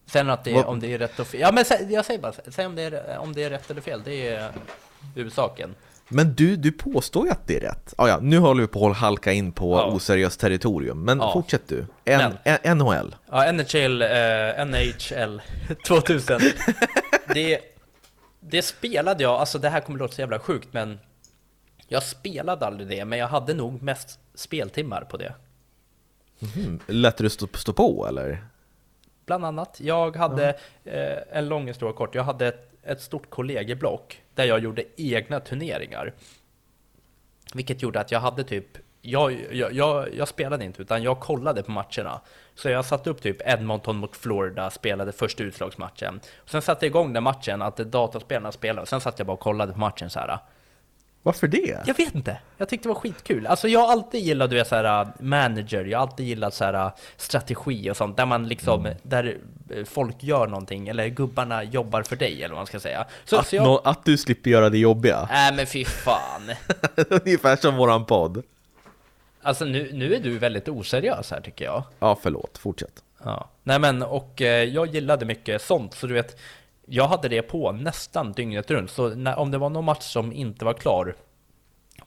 Sen 0.06 0.30
att 0.30 0.44
det, 0.44 0.64
om 0.64 0.80
det 0.80 0.94
är 0.94 0.98
rätt 0.98 1.20
och 1.20 1.28
fel. 1.28 1.42
Ja 1.42 1.52
men 1.52 1.66
jag 1.90 2.06
säger 2.06 2.22
bara, 2.22 2.34
säg 2.48 2.66
om 2.66 2.76
det, 2.76 2.84
är, 2.84 3.18
om 3.18 3.34
det 3.34 3.44
är 3.44 3.50
rätt 3.50 3.72
eller 3.72 3.82
fel. 3.82 4.02
Det 4.06 4.28
är 4.28 4.52
huvudsaken. 5.16 5.76
Men 6.12 6.34
du, 6.36 6.55
du 6.55 6.72
påstår 6.72 7.26
ju 7.26 7.32
att 7.32 7.47
det 7.47 7.55
är 7.55 7.59
rätt. 7.59 7.93
Ah, 7.97 8.07
ja, 8.07 8.20
nu 8.22 8.38
håller 8.38 8.62
vi 8.62 8.68
på 8.68 8.88
att 8.89 8.97
halka 8.97 9.32
in 9.32 9.51
på 9.51 9.72
Ja. 9.78 9.86
oseriöst 9.86 10.39
territorium, 10.39 11.03
men 11.05 11.18
Ja. 11.20 11.34
fortsätt 11.34 11.68
du. 11.68 11.86
N- 12.05 12.34
N- 12.43 12.78
NHL. 12.78 13.16
Ja, 13.32 13.51
NHL, 13.51 14.01
eh, 14.01 14.66
NHL 14.66 15.41
2000. 15.88 16.41
det, 17.34 17.59
det 18.39 18.62
spelade 18.62 19.24
jag, 19.24 19.32
alltså 19.32 19.59
det 19.59 19.70
här 19.70 19.80
kommer 19.82 19.99
låta 19.99 20.14
så 20.16 20.22
jävla 20.22 20.39
sjukt 20.39 20.68
men 20.72 20.99
jag 21.88 22.03
spelade 22.03 22.66
aldrig 22.66 22.89
det, 22.89 23.05
men 23.05 23.20
jag 23.20 23.28
hade 23.28 23.53
nog 23.53 23.82
mest 23.82 24.20
speltimmar 24.36 25.01
på 25.01 25.18
det. 25.18 25.34
Mm. 26.55 26.80
Lät 26.88 27.18
du 27.18 27.30
stå, 27.30 27.47
stå 27.55 27.74
på 27.74 28.07
eller? 28.07 28.45
Bland 29.26 29.45
annat, 29.45 29.78
jag 29.82 30.16
hade, 30.16 30.49
eh, 30.86 31.38
en 31.38 31.47
lång 31.49 31.68
historia 31.68 31.93
kort, 31.95 32.16
jag 32.16 32.24
hade 32.24 32.47
ett, 32.47 32.72
ett 32.84 33.01
stort 33.01 33.30
kollegieblock 33.30 34.21
där 34.36 34.46
jag 34.46 34.60
gjorde 34.60 34.84
egna 34.98 35.40
turneringar. 35.40 36.14
Vilket 37.54 37.82
gjorde 37.82 38.00
att 38.00 38.12
jag 38.12 38.20
hade 38.20 38.44
typ, 38.44 38.66
jag, 39.02 39.38
jag, 39.52 39.74
jag, 39.74 40.16
jag 40.16 40.28
spelade 40.28 40.66
inte 40.66 40.82
utan 40.82 41.04
jag 41.04 41.20
kollade 41.20 41.64
på 41.64 41.72
matcherna. 41.72 42.22
Så 42.56 42.70
jag 42.70 42.86
satte 42.86 43.10
upp 43.10 43.22
typ 43.22 43.42
Edmonton 43.46 43.98
mot 43.98 44.16
Florida, 44.16 44.70
spelade 44.70 45.12
första 45.12 45.44
utslagsmatchen. 45.44 46.20
Sen 46.46 46.62
satte 46.62 46.86
jag 46.86 46.90
igång 46.90 47.14
den 47.14 47.24
matchen, 47.24 47.62
att 47.62 47.78
dataspelarna 47.78 48.52
spelade, 48.52 48.82
och 48.82 48.88
sen 48.88 49.02
satt 49.02 49.20
jag 49.20 49.26
bara 49.28 49.34
och 49.34 49.40
kollade 49.40 49.74
på 49.74 49.80
matchen 49.80 50.10
så 50.10 50.20
här. 50.20 50.40
Varför 51.24 51.48
det? 51.48 51.84
Jag 51.86 51.98
vet 51.98 52.16
inte, 52.16 52.38
jag 52.58 52.70
tyckte 52.70 52.90
det 52.90 52.94
var 52.94 53.02
skitkul. 53.02 53.48
Alltså 53.48 53.68
jag 53.68 53.80
har 53.80 53.92
alltid 53.92 54.22
gillat, 54.22 54.50
du 54.50 54.56
vet 54.56 54.68
så 54.68 54.76
här, 54.76 55.08
manager, 55.20 55.86
jag 55.86 56.00
har 56.00 56.08
alltid 56.08 56.26
gillat 56.28 56.54
så 56.54 56.64
här, 56.66 56.92
strategi 57.18 57.92
och 57.92 57.98
sånt, 57.98 58.18
där 58.18 58.26
man 58.26 58.48
liksom, 58.48 58.94
där 59.04 59.38
eh, 59.70 59.84
folk 59.86 60.24
gör 60.24 60.48
någonting, 60.48 60.88
eller 60.88 61.08
gubbarna 61.08 61.64
jobbar 61.64 62.04
för 62.04 62.16
dig, 62.16 62.36
eller 62.44 62.50
vad 62.50 62.60
man 62.60 62.66
ska 62.68 62.80
säga. 62.80 63.06
Så, 63.26 63.38
Att, 63.38 63.48
så 63.48 63.56
jag... 63.56 63.64
nå- 63.64 63.82
att 63.84 64.06
du 64.06 64.18
slipper 64.18 64.50
göra 64.50 64.70
det 64.70 64.78
jobbiga. 64.78 65.28
Nej 65.32 65.54
men 65.54 65.68
fy 65.68 65.86
fan. 65.86 66.52
Ungefär 67.10 67.56
som 67.56 67.76
våran 67.78 68.06
podd. 68.06 68.44
Alltså 69.42 69.66
nu, 69.66 69.90
nu 69.94 70.14
är 70.16 70.20
du 70.20 70.38
väldigt 70.38 70.70
oseriös 70.70 71.32
här 71.32 71.42
tycker 71.42 71.66
jag. 71.66 71.84
Ja, 72.00 72.18
förlåt. 72.22 72.58
Fortsätt. 72.58 73.04
Ja. 73.24 73.50
Nej 73.64 73.80
men, 73.80 74.04
och 74.04 74.42
eh, 74.42 74.64
jag 74.64 74.88
gillade 74.88 75.26
mycket 75.26 75.62
sånt, 75.62 75.94
så 75.94 76.08
du 76.08 76.14
vet, 76.14 76.38
jag 76.86 77.08
hade 77.08 77.28
det 77.28 77.42
på 77.42 77.72
nästan 77.72 78.32
dygnet 78.32 78.72
runt. 78.72 78.92
Så 78.92 79.10
när, 79.10 79.40
om 79.40 79.52
det 79.52 79.58
var 79.58 79.70
någon 79.70 79.86
match 79.86 80.04
som 80.04 80.34
inte 80.34 80.66
var 80.66 80.74
klar 80.74 81.16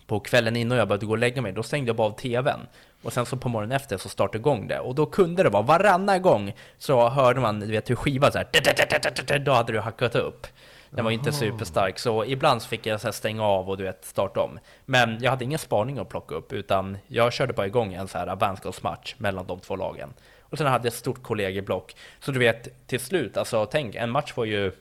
på 0.07 0.21
kvällen 0.21 0.57
innan 0.57 0.79
jag 0.79 0.89
började 0.89 1.07
gå 1.07 1.13
och 1.13 1.19
lägga 1.19 1.43
mig, 1.43 1.53
då 1.53 1.63
stängde 1.63 1.89
jag 1.89 1.97
bara 1.97 2.09
av 2.09 2.17
tvn. 2.17 2.61
Och 3.03 3.13
sen 3.13 3.27
så 3.27 3.37
på 3.37 3.49
morgonen 3.49 3.77
efter 3.77 3.97
så 3.97 4.09
startade 4.09 4.39
igång 4.39 4.69
det. 4.69 4.81
Och 4.81 4.95
då 4.95 5.07
kunde 5.07 5.43
det 5.43 5.49
vara, 5.49 5.63
varannan 5.63 6.23
gång 6.23 6.53
så 6.79 7.09
hörde 7.09 7.41
man, 7.41 7.61
du 7.61 7.67
vet 7.67 7.91
hur 7.91 7.97
skivan 7.97 8.33
så 8.33 8.39
här, 8.39 9.39
då 9.39 9.53
hade 9.53 9.73
du 9.73 9.81
hackat 9.81 10.15
upp. 10.15 10.47
Den 10.91 11.05
var 11.05 11.13
inte 11.13 11.33
superstark, 11.33 11.99
så 11.99 12.25
ibland 12.25 12.63
fick 12.63 12.87
jag 12.87 13.01
så 13.01 13.13
stänga 13.13 13.45
av 13.45 13.71
och 13.71 13.77
du 13.77 13.85
vet, 13.85 14.05
starta 14.05 14.41
om. 14.41 14.59
Men 14.85 15.23
jag 15.23 15.31
hade 15.31 15.45
ingen 15.45 15.59
spaning 15.59 15.99
att 15.99 16.09
plocka 16.09 16.35
upp, 16.35 16.53
utan 16.53 16.99
jag 17.07 17.33
körde 17.33 17.53
bara 17.53 17.67
igång 17.67 17.95
en 17.95 18.09
så 18.09 18.19
här 18.19 18.37
vänskapsmatch 18.37 19.15
mellan 19.19 19.47
de 19.47 19.61
två 19.61 19.77
lagen. 19.77 20.15
Och 20.55 20.59
sen 20.59 20.67
hade 20.67 20.87
jag 20.87 20.93
ett 20.93 20.99
stort 20.99 21.23
kollegieblock. 21.23 21.97
Så 22.21 22.33
du 22.33 22.39
vet, 22.39 22.87
till 22.87 23.01
slut, 23.01 23.37
alltså 23.37 23.67
tänk, 23.67 23.95
en 23.95 24.11
match 24.11 24.33
var 24.37 24.45
ju 24.45 24.73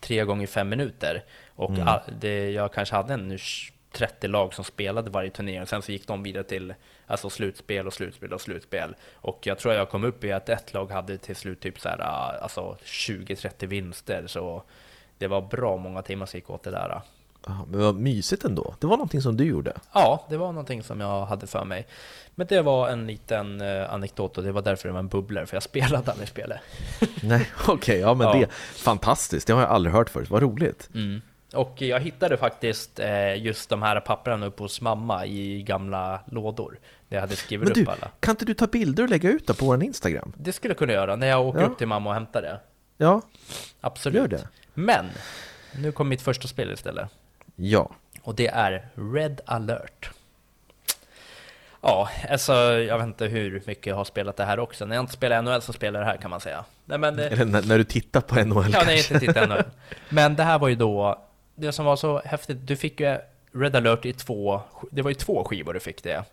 tre 0.00 0.24
gånger 0.24 0.46
fem 0.46 0.68
minuter. 0.68 1.24
Och 1.48 1.78
all, 1.78 2.00
det, 2.20 2.50
jag 2.50 2.72
kanske 2.72 2.94
hade 2.94 3.14
en 3.14 3.38
30 3.92 4.28
lag 4.28 4.54
som 4.54 4.64
spelade 4.64 5.10
varje 5.10 5.30
turnering. 5.30 5.66
Sen 5.66 5.82
så 5.82 5.92
gick 5.92 6.06
de 6.06 6.22
vidare 6.22 6.44
till 6.44 6.74
alltså, 7.06 7.30
slutspel 7.30 7.86
och 7.86 7.92
slutspel 7.92 8.32
och 8.32 8.40
slutspel. 8.40 8.94
Och 9.14 9.46
jag 9.46 9.58
tror 9.58 9.74
jag 9.74 9.90
kom 9.90 10.04
upp 10.04 10.24
i 10.24 10.32
att 10.32 10.48
ett 10.48 10.72
lag 10.74 10.90
hade 10.90 11.18
till 11.18 11.36
slut 11.36 11.60
typ 11.60 11.80
så 11.80 11.88
här, 11.88 12.00
alltså 12.42 12.76
20-30 12.84 13.66
vinster. 13.66 14.26
Så 14.26 14.62
det 15.18 15.26
var 15.26 15.40
bra 15.40 15.76
många 15.76 16.02
timmar 16.02 16.26
som 16.26 16.38
gick 16.38 16.50
åt 16.50 16.62
det 16.62 16.70
där. 16.70 17.00
Ja, 17.46 17.66
men 17.70 17.80
vad 17.80 17.94
mysigt 17.94 18.44
ändå. 18.44 18.74
Det 18.78 18.86
var 18.86 18.96
någonting 18.96 19.22
som 19.22 19.36
du 19.36 19.44
gjorde. 19.44 19.72
Ja, 19.92 20.26
det 20.28 20.36
var 20.36 20.46
någonting 20.52 20.82
som 20.82 21.00
jag 21.00 21.26
hade 21.26 21.46
för 21.46 21.64
mig. 21.64 21.86
Men 22.34 22.46
det 22.46 22.62
var 22.62 22.88
en 22.88 23.06
liten 23.06 23.60
eh, 23.60 23.92
anekdot 23.92 24.38
och 24.38 24.44
det 24.44 24.52
var 24.52 24.62
därför 24.62 24.88
det 24.88 24.92
var 24.92 24.98
en 25.00 25.08
bubblare, 25.08 25.46
för 25.46 25.56
jag 25.56 25.62
spelade 25.72 26.10
aldrig 26.10 26.28
spelet. 26.28 26.60
Nej, 27.22 27.48
okej, 27.68 27.98
ja 28.00 28.14
men 28.14 28.26
Ja. 28.26 28.34
det 28.34 28.52
fantastiskt. 28.76 29.46
Det 29.46 29.52
har 29.52 29.60
jag 29.60 29.70
aldrig 29.70 29.94
hört 29.94 30.10
förut. 30.10 30.30
Vad 30.30 30.42
roligt. 30.42 30.90
Mm. 30.94 31.22
Och 31.54 31.82
jag 31.82 32.00
hittade 32.00 32.36
faktiskt 32.36 33.00
eh, 33.00 33.42
just 33.42 33.68
de 33.70 33.82
här 33.82 34.00
papperna 34.00 34.46
uppe 34.46 34.62
hos 34.62 34.80
mamma 34.80 35.26
i 35.26 35.62
gamla 35.62 36.20
lådor. 36.26 36.78
Där 37.08 37.16
jag 37.16 37.20
hade 37.20 37.36
skrivit 37.36 37.64
Men 37.68 37.74
du, 37.74 37.82
upp 37.82 37.88
alla. 37.88 38.10
kan 38.20 38.32
inte 38.32 38.44
du 38.44 38.54
ta 38.54 38.66
bilder 38.66 39.02
och 39.02 39.08
lägga 39.08 39.30
ut 39.30 39.46
det 39.46 39.54
på 39.54 39.64
vår 39.66 39.82
Instagram? 39.82 40.32
Det 40.36 40.52
skulle 40.52 40.70
jag 40.72 40.78
kunna 40.78 40.92
göra 40.92 41.16
när 41.16 41.26
jag 41.26 41.46
åker 41.46 41.60
Ja. 41.60 41.66
upp 41.66 41.78
till 41.78 41.86
mamma 41.86 42.10
och 42.10 42.14
hämtar 42.14 42.42
det. 42.42 42.60
Ja, 42.96 43.22
Absolut. 43.80 44.16
Gör 44.20 44.28
det. 44.28 44.48
Men, 44.74 45.06
nu 45.74 45.92
kommer 45.92 46.08
mitt 46.08 46.22
första 46.22 46.48
spel 46.48 46.72
istället. 46.72 47.08
Ja. 47.56 47.90
Och 48.22 48.34
det 48.34 48.48
är 48.48 48.88
Red 48.94 49.40
alert. 49.44 50.10
Ja, 51.80 52.08
alltså 52.30 52.52
jag 52.62 52.98
vet 52.98 53.06
inte 53.06 53.26
hur 53.26 53.62
mycket 53.66 53.86
jag 53.86 53.96
har 53.96 54.04
spelat 54.04 54.36
det 54.36 54.44
här 54.44 54.58
också. 54.58 54.86
När 54.86 54.96
jag 54.96 55.02
inte 55.02 55.12
spelar 55.12 55.42
NHL 55.42 55.62
så 55.62 55.72
spelar 55.72 56.00
jag 56.00 56.08
det 56.08 56.12
här 56.12 56.18
kan 56.18 56.30
man 56.30 56.40
säga. 56.40 56.64
Nej 56.84 56.98
men, 56.98 57.18
Eller 57.18 57.44
när, 57.44 57.62
när 57.62 57.78
du 57.78 57.84
tittar 57.84 58.20
på 58.20 58.34
NHL 58.44 58.70
ja, 58.72 58.82
nej, 58.86 58.96
kanske. 58.96 59.14
inte 59.14 59.26
titta 59.26 59.46
NHL. 59.46 59.62
Men 60.08 60.36
det 60.36 60.42
här 60.42 60.58
var 60.58 60.68
ju 60.68 60.74
då, 60.74 61.18
det 61.54 61.72
som 61.72 61.84
var 61.84 61.96
så 61.96 62.22
häftigt, 62.24 62.58
du 62.66 62.76
fick 62.76 63.00
ju 63.00 63.18
Red 63.52 63.76
alert 63.76 64.04
i 64.04 64.12
två, 64.12 64.60
det 64.90 65.02
var 65.02 65.10
ju 65.10 65.14
två 65.14 65.44
skivor 65.44 65.72
du 65.72 65.80
fick 65.80 66.02
det. 66.02 66.24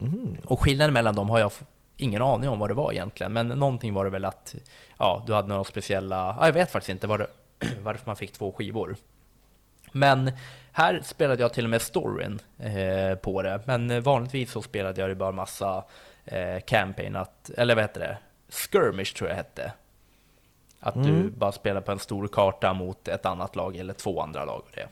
Mm. 0.00 0.36
Och 0.44 0.60
skillnaden 0.60 0.92
mellan 0.94 1.14
dem 1.14 1.30
har 1.30 1.38
jag 1.38 1.52
ingen 1.96 2.22
aning 2.22 2.48
om 2.48 2.58
vad 2.58 2.70
det 2.70 2.74
var 2.74 2.92
egentligen, 2.92 3.32
men 3.32 3.48
någonting 3.48 3.94
var 3.94 4.04
det 4.04 4.10
väl 4.10 4.24
att, 4.24 4.54
ja, 4.98 5.24
du 5.26 5.34
hade 5.34 5.48
några 5.48 5.64
speciella, 5.64 6.36
ja, 6.40 6.46
jag 6.46 6.52
vet 6.52 6.70
faktiskt 6.70 6.90
inte 6.90 7.06
vad 7.06 7.20
det, 7.20 7.26
varför 7.82 8.06
man 8.06 8.16
fick 8.16 8.32
två 8.32 8.52
skivor. 8.52 8.96
Men 9.92 10.32
här 10.72 11.00
spelade 11.04 11.42
jag 11.42 11.52
till 11.52 11.64
och 11.64 11.70
med 11.70 11.82
storyn 11.82 12.40
eh, 12.58 13.14
på 13.14 13.42
det, 13.42 13.60
men 13.64 14.02
vanligtvis 14.02 14.50
så 14.52 14.62
spelade 14.62 15.00
jag 15.00 15.08
ju 15.08 15.14
bara 15.14 15.32
massa 15.32 15.84
eh, 16.24 16.60
campaign, 16.60 17.16
att, 17.16 17.50
eller 17.50 17.74
vad 17.74 17.84
heter 17.84 18.00
det? 18.00 18.18
Skirmish 18.48 19.14
tror 19.16 19.30
jag 19.30 19.36
hette. 19.36 19.72
Att 20.80 20.94
du 20.94 21.00
Mm. 21.00 21.34
bara 21.38 21.52
spelar 21.52 21.80
på 21.80 21.92
en 21.92 21.98
stor 21.98 22.28
karta 22.28 22.72
mot 22.72 23.08
ett 23.08 23.26
annat 23.26 23.56
lag 23.56 23.76
eller 23.76 23.94
två 23.94 24.20
andra 24.20 24.44
lag. 24.44 24.58
Och 24.60 24.70
det. 24.74 24.88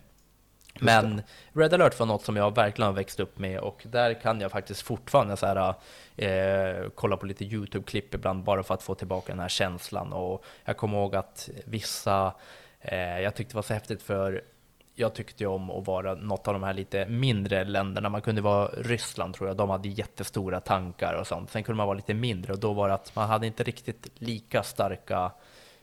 Men 0.81 1.23
Red 1.53 1.75
alert 1.75 1.99
var 1.99 2.07
något 2.07 2.25
som 2.25 2.37
jag 2.37 2.55
verkligen 2.55 2.87
har 2.87 2.93
växt 2.93 3.21
upp 3.21 3.39
med 3.39 3.61
och 3.61 3.83
där 3.85 4.15
kan 4.15 4.41
jag 4.41 4.51
faktiskt 4.51 4.83
fortfarande 4.83 5.37
så 5.37 5.47
här, 5.47 5.75
eh, 6.17 6.89
kolla 6.95 7.17
på 7.17 7.27
lite 7.27 7.45
YouTube-klipp 7.45 8.15
ibland 8.15 8.45
bara 8.45 8.63
för 8.63 8.75
att 8.75 8.83
få 8.83 8.95
tillbaka 8.95 9.33
den 9.33 9.41
här 9.41 9.49
känslan. 9.49 10.13
Och 10.13 10.45
jag 10.65 10.77
kommer 10.77 10.99
ihåg 10.99 11.17
att 11.17 11.49
vissa, 11.65 12.35
eh, 12.81 13.21
jag 13.21 13.35
tyckte 13.35 13.53
det 13.53 13.57
var 13.57 13.63
så 13.63 13.75
häftigt 13.75 14.03
för 14.03 14.43
jag 14.95 15.15
tyckte 15.15 15.47
om 15.47 15.71
att 15.71 15.87
vara 15.87 16.15
något 16.15 16.49
av 16.49 16.55
de 16.55 16.63
här 16.63 16.75
lite 16.75 17.07
mindre 17.07 17.65
länderna. 17.65 18.09
Man 18.09 18.23
kunde 18.23 18.41
vara 18.41 18.67
Ryssland 18.67 19.35
tror 19.35 19.49
jag, 19.49 19.57
de 19.57 19.71
hade 19.71 19.89
jättestora 19.89 20.61
tankar 20.61 21.15
och 21.15 21.27
sånt. 21.27 21.51
Sen 21.51 21.63
kunde 21.63 21.77
man 21.77 21.87
vara 21.87 21.97
lite 21.97 22.15
mindre 22.15 22.53
och 22.53 22.59
då 22.59 22.73
var 22.73 22.89
det 22.89 22.95
att 22.95 23.17
man 23.17 23.29
hade 23.29 23.47
inte 23.47 23.63
riktigt 23.63 24.07
lika 24.15 24.63
starka 24.63 25.33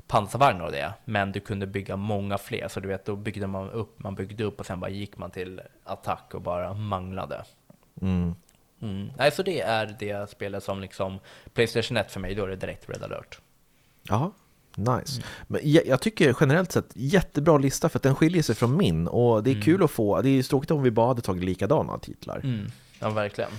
pansarvagnar 0.08 0.66
och 0.66 0.72
det, 0.72 0.94
men 1.06 1.32
du 1.32 1.40
kunde 1.40 1.68
bygga 1.68 1.96
många 1.96 2.38
fler. 2.38 2.68
Så 2.68 2.80
du 2.80 2.88
vet, 2.88 3.06
då 3.06 3.16
byggde 3.16 3.48
man 3.48 3.70
upp, 3.70 4.00
man 4.00 4.16
byggde 4.16 4.44
upp 4.44 4.60
och 4.60 4.66
sen 4.66 4.80
bara 4.80 4.92
gick 4.92 5.18
man 5.18 5.32
till 5.32 5.62
attack 5.84 6.34
och 6.34 6.42
bara 6.42 6.74
manglade. 6.74 7.44
Mm. 8.02 8.36
Mm. 8.82 9.12
Nej, 9.18 9.32
så 9.32 9.44
det 9.44 9.62
är 9.62 9.96
det 10.00 10.30
spelet 10.30 10.64
som 10.64 10.82
liksom 10.82 11.20
Playstation 11.54 11.98
1 11.98 12.12
för 12.12 12.20
mig, 12.20 12.36
då 12.36 12.44
är 12.44 12.48
det 12.48 12.56
direkt 12.56 12.90
Red 12.90 13.04
alert. 13.04 13.40
Ja, 14.04 14.32
nice. 14.78 15.22
Men 15.48 15.62
jag, 15.64 15.88
jag 15.88 16.02
tycker 16.02 16.36
generellt 16.40 16.72
sett 16.72 16.90
jättebra 16.94 17.58
lista 17.58 17.90
för 17.90 18.00
att 18.00 18.04
den 18.04 18.16
skiljer 18.16 18.44
sig 18.44 18.56
från 18.56 18.78
min 18.78 19.08
och 19.08 19.44
det 19.44 19.52
är 19.52 19.62
kul 19.62 19.84
att 19.84 19.92
få, 19.92 20.22
det 20.22 20.30
är 20.30 20.32
ju 20.32 20.44
tråkigt 20.44 20.72
om 20.72 20.84
vi 20.84 20.92
bara 20.92 21.08
hade 21.08 21.22
tagit 21.22 21.44
likadana 21.44 22.00
titlar. 22.00 22.40
Mm. 22.44 22.72
Ja, 23.00 23.10
verkligen. 23.10 23.52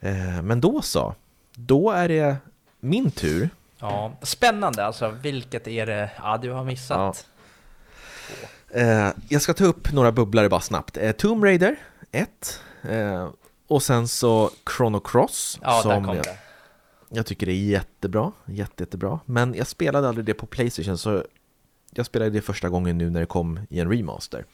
Eh, 0.00 0.42
men 0.42 0.60
då 0.60 0.82
så, 0.82 1.14
då 1.54 1.90
är 1.90 2.08
det 2.08 2.36
min 2.80 3.10
tur. 3.10 3.50
Ja, 3.78 4.12
spännande 4.22 4.84
alltså. 4.84 5.08
Vilket 5.08 5.68
är 5.68 5.86
det? 5.86 6.10
Ja, 6.16 6.38
du 6.42 6.50
har 6.50 6.64
missat. 6.64 7.26
Eh, 8.70 9.10
jag 9.28 9.42
ska 9.42 9.54
ta 9.54 9.64
upp 9.64 9.92
några 9.92 10.12
bubblare 10.12 10.48
bara 10.48 10.60
snabbt. 10.60 10.96
Eh, 10.96 11.12
Tomb 11.12 11.44
Raider 11.44 11.76
1 12.12 12.60
eh, 12.82 13.28
och 13.68 13.82
sen 13.82 14.08
så 14.08 14.50
Chrono 14.76 15.00
Cross 15.00 15.58
Ja, 15.62 15.74
där 15.74 15.82
som 15.82 16.04
kom 16.04 16.16
jag, 16.16 16.24
det. 16.24 16.36
Jag 17.14 17.26
tycker 17.26 17.48
är 17.48 17.52
jättebra, 17.52 18.32
jätte, 18.46 18.82
jättebra. 18.82 19.20
Men 19.26 19.54
jag 19.54 19.66
spelade 19.66 20.08
aldrig 20.08 20.26
det 20.26 20.34
på 20.34 20.46
Playstation 20.46 20.98
så 20.98 21.24
jag 21.90 22.06
spelade 22.06 22.30
det 22.30 22.40
första 22.40 22.68
gången 22.68 22.98
nu 22.98 23.10
när 23.10 23.20
det 23.20 23.26
kom 23.26 23.60
i 23.70 23.80
en 23.80 23.90
remaster. 23.90 24.44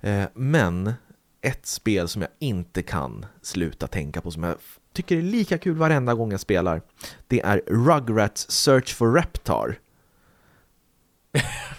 Eh, 0.00 0.24
men 0.34 0.92
ett 1.40 1.66
spel 1.66 2.08
som 2.08 2.22
jag 2.22 2.30
inte 2.38 2.82
kan 2.82 3.26
sluta 3.42 3.86
tänka 3.86 4.20
på 4.20 4.30
som 4.30 4.42
jag 4.42 4.56
tycker 4.92 5.16
är 5.16 5.22
lika 5.22 5.58
kul 5.58 5.76
varenda 5.76 6.14
gång 6.14 6.30
jag 6.30 6.40
spelar 6.40 6.82
det 7.28 7.40
är 7.40 7.62
Rugrats 7.66 8.50
Search 8.50 8.94
for 8.94 9.12
Reptar. 9.12 9.78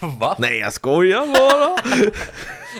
Va? 0.20 0.36
Nej, 0.38 0.58
jag 0.58 0.72
skojar 0.72 1.26
bara! 1.26 1.78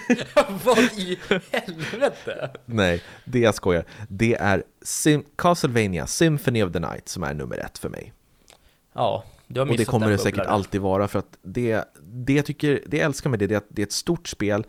Vad 0.64 0.78
i 0.78 1.18
helvete? 1.52 2.50
Nej, 2.64 3.02
det 3.24 3.38
jag 3.38 3.54
skojar. 3.54 3.84
Det 4.08 4.34
är 4.34 4.62
Sim- 4.84 5.24
Castlevania 5.36 6.06
Symphony 6.06 6.62
of 6.62 6.72
the 6.72 6.80
Night 6.80 7.08
som 7.08 7.22
är 7.22 7.34
nummer 7.34 7.56
ett 7.58 7.78
för 7.78 7.88
mig. 7.88 8.12
Ja, 8.94 9.24
du 9.46 9.60
har 9.60 9.66
Och 9.66 9.72
det 9.72 9.78
missat 9.78 9.90
kommer 9.90 10.10
det 10.10 10.18
säkert 10.18 10.46
alltid 10.46 10.80
vara 10.80 11.08
för 11.08 11.18
att 11.18 11.38
det, 11.42 11.84
det 12.02 12.32
jag 12.32 12.46
tycker, 12.46 12.82
det 12.86 12.96
jag 12.96 13.06
älskar 13.06 13.30
med 13.30 13.38
det, 13.38 13.46
det 13.46 13.54
är 13.54 13.58
att 13.58 13.66
det 13.68 13.82
är 13.82 13.86
ett 13.86 13.92
stort 13.92 14.28
spel. 14.28 14.66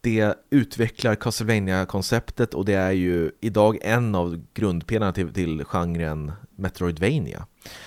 Det 0.00 0.34
utvecklar 0.50 1.14
Castlevania-konceptet 1.14 2.54
och 2.54 2.64
det 2.64 2.74
är 2.74 2.90
ju 2.92 3.30
idag 3.40 3.78
en 3.82 4.14
av 4.14 4.44
grundpelarna 4.54 5.12
till, 5.12 5.32
till 5.32 5.64
genren 5.64 6.32
Metroidvania. 6.56 7.46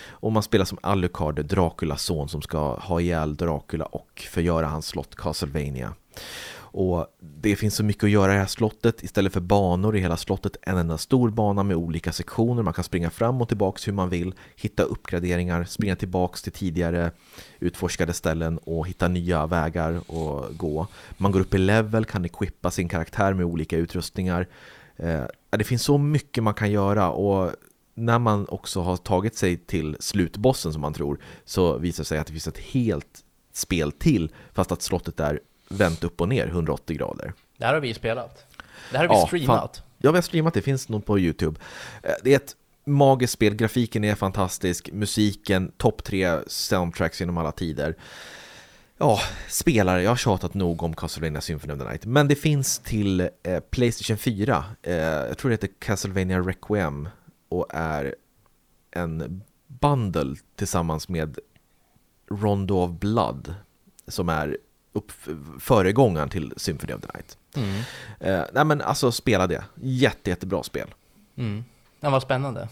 Och 0.09 0.31
man 0.31 0.43
spelar 0.43 0.65
som 0.65 0.77
Alucard, 0.81 1.45
Draculas 1.45 2.03
son 2.03 2.29
som 2.29 2.41
ska 2.41 2.73
ha 2.75 3.01
ihjäl 3.01 3.35
Dracula 3.35 3.85
och 3.85 4.27
förgöra 4.31 4.67
hans 4.67 4.87
slott 4.87 5.15
Castlevania. 5.15 5.93
Och 6.73 7.07
det 7.19 7.55
finns 7.55 7.75
så 7.75 7.83
mycket 7.83 8.03
att 8.03 8.09
göra 8.09 8.31
i 8.31 8.35
det 8.35 8.39
här 8.39 8.47
slottet. 8.47 9.03
Istället 9.03 9.33
för 9.33 9.39
banor 9.39 9.97
i 9.97 9.99
hela 9.99 10.17
slottet, 10.17 10.57
en 10.61 10.77
enda 10.77 10.97
stor 10.97 11.29
bana 11.29 11.63
med 11.63 11.77
olika 11.77 12.11
sektioner. 12.11 12.63
Man 12.63 12.73
kan 12.73 12.83
springa 12.83 13.09
fram 13.09 13.41
och 13.41 13.47
tillbaks 13.47 13.87
hur 13.87 13.93
man 13.93 14.09
vill, 14.09 14.33
hitta 14.55 14.83
uppgraderingar, 14.83 15.63
springa 15.63 15.95
tillbaks 15.95 16.41
till 16.41 16.51
tidigare 16.51 17.11
utforskade 17.59 18.13
ställen 18.13 18.57
och 18.57 18.87
hitta 18.87 19.07
nya 19.07 19.47
vägar 19.47 19.93
att 19.93 20.57
gå. 20.57 20.87
Man 21.17 21.31
går 21.31 21.39
upp 21.39 21.53
i 21.53 21.57
level, 21.57 22.05
kan 22.05 22.25
equippa 22.25 22.71
sin 22.71 22.89
karaktär 22.89 23.33
med 23.33 23.45
olika 23.45 23.77
utrustningar. 23.77 24.47
Eh, 24.97 25.23
det 25.49 25.63
finns 25.63 25.83
så 25.83 25.97
mycket 25.97 26.43
man 26.43 26.53
kan 26.53 26.71
göra 26.71 27.11
och 27.11 27.51
när 27.93 28.19
man 28.19 28.45
också 28.49 28.81
har 28.81 28.97
tagit 28.97 29.35
sig 29.35 29.57
till 29.57 29.97
slutbossen 29.99 30.73
som 30.73 30.81
man 30.81 30.93
tror 30.93 31.19
så 31.45 31.77
visar 31.77 32.03
det 32.03 32.07
sig 32.07 32.19
att 32.19 32.27
det 32.27 32.33
finns 32.33 32.47
ett 32.47 32.57
helt 32.57 33.23
spel 33.53 33.91
till 33.91 34.31
fast 34.53 34.71
att 34.71 34.81
slottet 34.81 35.19
är 35.19 35.39
vänt 35.71 36.03
upp 36.03 36.21
och 36.21 36.29
ner 36.29 36.47
180 36.47 36.97
grader. 36.97 37.33
Det 37.57 37.65
här 37.65 37.73
har 37.73 37.81
vi 37.81 37.93
spelat. 37.93 38.45
Det 38.91 38.97
här 38.97 39.07
har 39.07 39.15
vi 39.15 39.19
Ja, 39.21 39.27
streamat. 39.27 39.75
fan. 39.77 39.85
Ja, 39.97 40.11
vi 40.11 40.17
har 40.17 40.21
streamat, 40.21 40.53
det 40.53 40.61
finns 40.61 40.89
nog 40.89 41.05
på 41.05 41.19
YouTube. 41.19 41.59
Eh, 42.03 42.11
Det 42.23 42.31
är 42.31 42.35
ett 42.35 42.55
magiskt 42.85 43.33
spel, 43.33 43.55
grafiken 43.55 44.03
är 44.03 44.15
fantastisk, 44.15 44.89
musiken, 44.93 45.71
topp 45.77 46.03
tre 46.03 46.39
soundtracks 46.47 47.19
genom 47.19 47.37
alla 47.37 47.51
tider. 47.51 47.95
Ja, 48.97 49.19
spelare, 49.49 50.03
jag 50.03 50.11
har 50.11 50.15
tjatat 50.15 50.53
nog 50.53 50.83
om 50.83 50.93
Castlevania 50.95 51.41
Symphony 51.41 51.73
of 51.73 51.79
the 51.79 51.85
Night, 51.85 52.05
men 52.05 52.27
det 52.27 52.35
finns 52.35 52.79
till 52.79 53.19
eh, 53.43 53.59
Playstation 53.69 54.17
4. 54.17 54.63
Eh, 54.81 54.93
jag 54.95 55.37
tror 55.37 55.49
det 55.49 55.53
heter 55.53 55.69
Castlevania 55.79 56.39
Requiem 56.39 57.09
och 57.49 57.67
är 57.69 58.15
en 58.91 59.41
bundle 59.67 60.35
tillsammans 60.55 61.09
med 61.09 61.39
Rondo 62.31 62.75
of 62.77 62.91
Blood 62.91 63.55
som 64.07 64.29
är 64.29 64.57
upp, 64.93 65.11
föregångaren 65.59 66.29
till 66.29 66.53
Symphony 66.57 66.93
of 66.93 67.01
the 67.01 67.07
Night. 67.13 67.37
Mm. 67.55 67.81
Eh, 68.19 68.45
nej 68.53 68.65
men 68.65 68.81
alltså 68.81 69.11
spela 69.11 69.47
det, 69.47 69.63
Jätte, 69.81 70.29
jättebra 70.29 70.63
spel. 70.63 70.87
Mm. 71.37 71.63
Ja, 71.99 72.09
vad 72.09 72.21
spännande. 72.21 72.67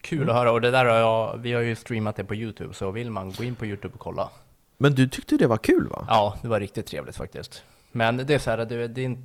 Kul 0.00 0.18
Mm. 0.18 0.28
att 0.30 0.34
höra 0.36 0.52
och 0.52 0.60
det 0.60 0.70
där 0.70 0.84
har 0.84 0.94
jag, 0.96 1.36
vi 1.36 1.52
har 1.52 1.60
ju 1.62 1.76
streamat 1.76 2.16
det 2.16 2.24
på 2.24 2.34
YouTube 2.34 2.74
så 2.74 2.90
vill 2.90 3.10
man 3.10 3.32
gå 3.32 3.44
in 3.44 3.54
på 3.54 3.66
YouTube 3.66 3.94
och 3.94 4.00
kolla. 4.00 4.30
Men 4.78 4.94
du 4.94 5.08
tyckte 5.08 5.36
det 5.36 5.46
var 5.46 5.56
kul 5.56 5.88
va? 5.88 6.06
Ja, 6.08 6.36
det 6.42 6.48
var 6.48 6.60
riktigt 6.60 6.86
trevligt 6.86 7.16
faktiskt. 7.16 7.62
Men 7.92 8.16
det 8.16 8.34
är 8.34 8.38
så 8.38 8.50
här, 8.50 8.58
det, 8.58 8.88
det, 8.88 9.16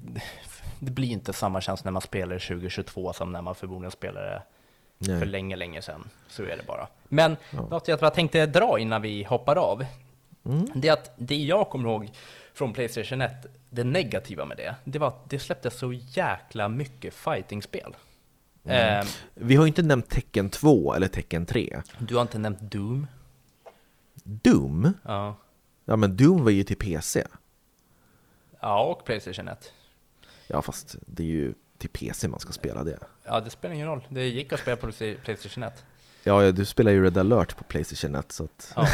det 0.79 0.91
blir 0.91 1.07
inte 1.11 1.33
samma 1.33 1.61
känsla 1.61 1.83
när 1.85 1.91
man 1.91 2.01
spelar 2.01 2.39
2022 2.39 3.13
som 3.13 3.31
när 3.31 3.41
man 3.41 3.55
förmodligen 3.55 3.91
spelade 3.91 4.41
för 5.05 5.11
Nej. 5.11 5.25
länge, 5.27 5.55
länge 5.55 5.81
sedan. 5.81 6.09
Så 6.27 6.43
är 6.43 6.57
det 6.57 6.67
bara. 6.67 6.87
Men 7.07 7.37
Ja. 7.51 7.61
något 7.69 7.87
jag 7.87 7.99
bara 7.99 8.09
tänkte 8.11 8.45
dra 8.45 8.79
innan 8.79 9.01
vi 9.01 9.23
hoppar 9.23 9.55
av, 9.55 9.85
Mm. 10.47 10.67
det 10.75 10.87
är 10.87 10.93
att 10.93 11.11
det 11.17 11.35
jag 11.35 11.69
kommer 11.69 11.89
ihåg 11.89 12.11
från 12.53 12.73
Playstation 12.73 13.21
1, 13.21 13.31
det 13.69 13.83
negativa 13.83 14.45
med 14.45 14.57
det, 14.57 14.75
det 14.83 14.99
var 14.99 15.07
att 15.07 15.29
det 15.29 15.39
släpptes 15.39 15.77
så 15.77 15.93
jäkla 15.93 16.69
mycket 16.69 17.13
fightingspel. 17.13 17.95
Mm. 18.63 18.99
Eh, 18.99 19.07
Vi 19.33 19.55
har 19.55 19.63
ju 19.63 19.67
inte 19.67 19.81
nämnt 19.81 20.09
Tecken 20.09 20.49
2 20.49 20.93
eller 20.93 21.07
Tecken 21.07 21.45
3. 21.45 21.81
du 21.99 22.15
har 22.15 22.21
inte 22.21 22.37
nämnt 22.39 22.61
Doom? 22.61 23.07
Doom? 24.23 24.93
Ja. 25.03 25.35
Ja 25.85 25.95
men 25.95 26.17
Doom 26.17 26.43
var 26.43 26.51
ju 26.51 26.63
till 26.63 26.77
PC. 26.77 27.19
Ja, 27.19 27.27
Ja, 28.59 28.83
och 28.83 29.05
Playstation 29.05 29.47
1. 29.47 29.73
Ja, 30.47 30.61
fast 30.61 30.95
det 31.05 31.23
är 31.23 31.27
ju 31.27 31.53
till 31.77 31.89
PC 31.89 32.27
man 32.27 32.39
ska 32.39 32.51
spela 32.53 32.83
det. 32.83 32.99
Ja, 33.23 33.39
det 33.39 33.49
spelar 33.49 33.75
ingen 33.75 33.87
roll. 33.87 34.07
Det 34.09 34.27
gick 34.27 34.53
att 34.53 34.59
spela 34.59 34.77
på 34.77 34.91
Playstation 35.23 35.63
1. 35.63 35.85
Ja, 36.23 36.43
ja, 36.43 36.51
du 36.51 36.65
spelar 36.65 36.91
ju 36.91 37.03
Red 37.03 37.17
alert 37.17 37.57
på 37.57 37.63
Playstation 37.63 38.15
1 38.15 38.31
så 38.31 38.43
att... 38.43 38.73
Ja. 38.75 38.87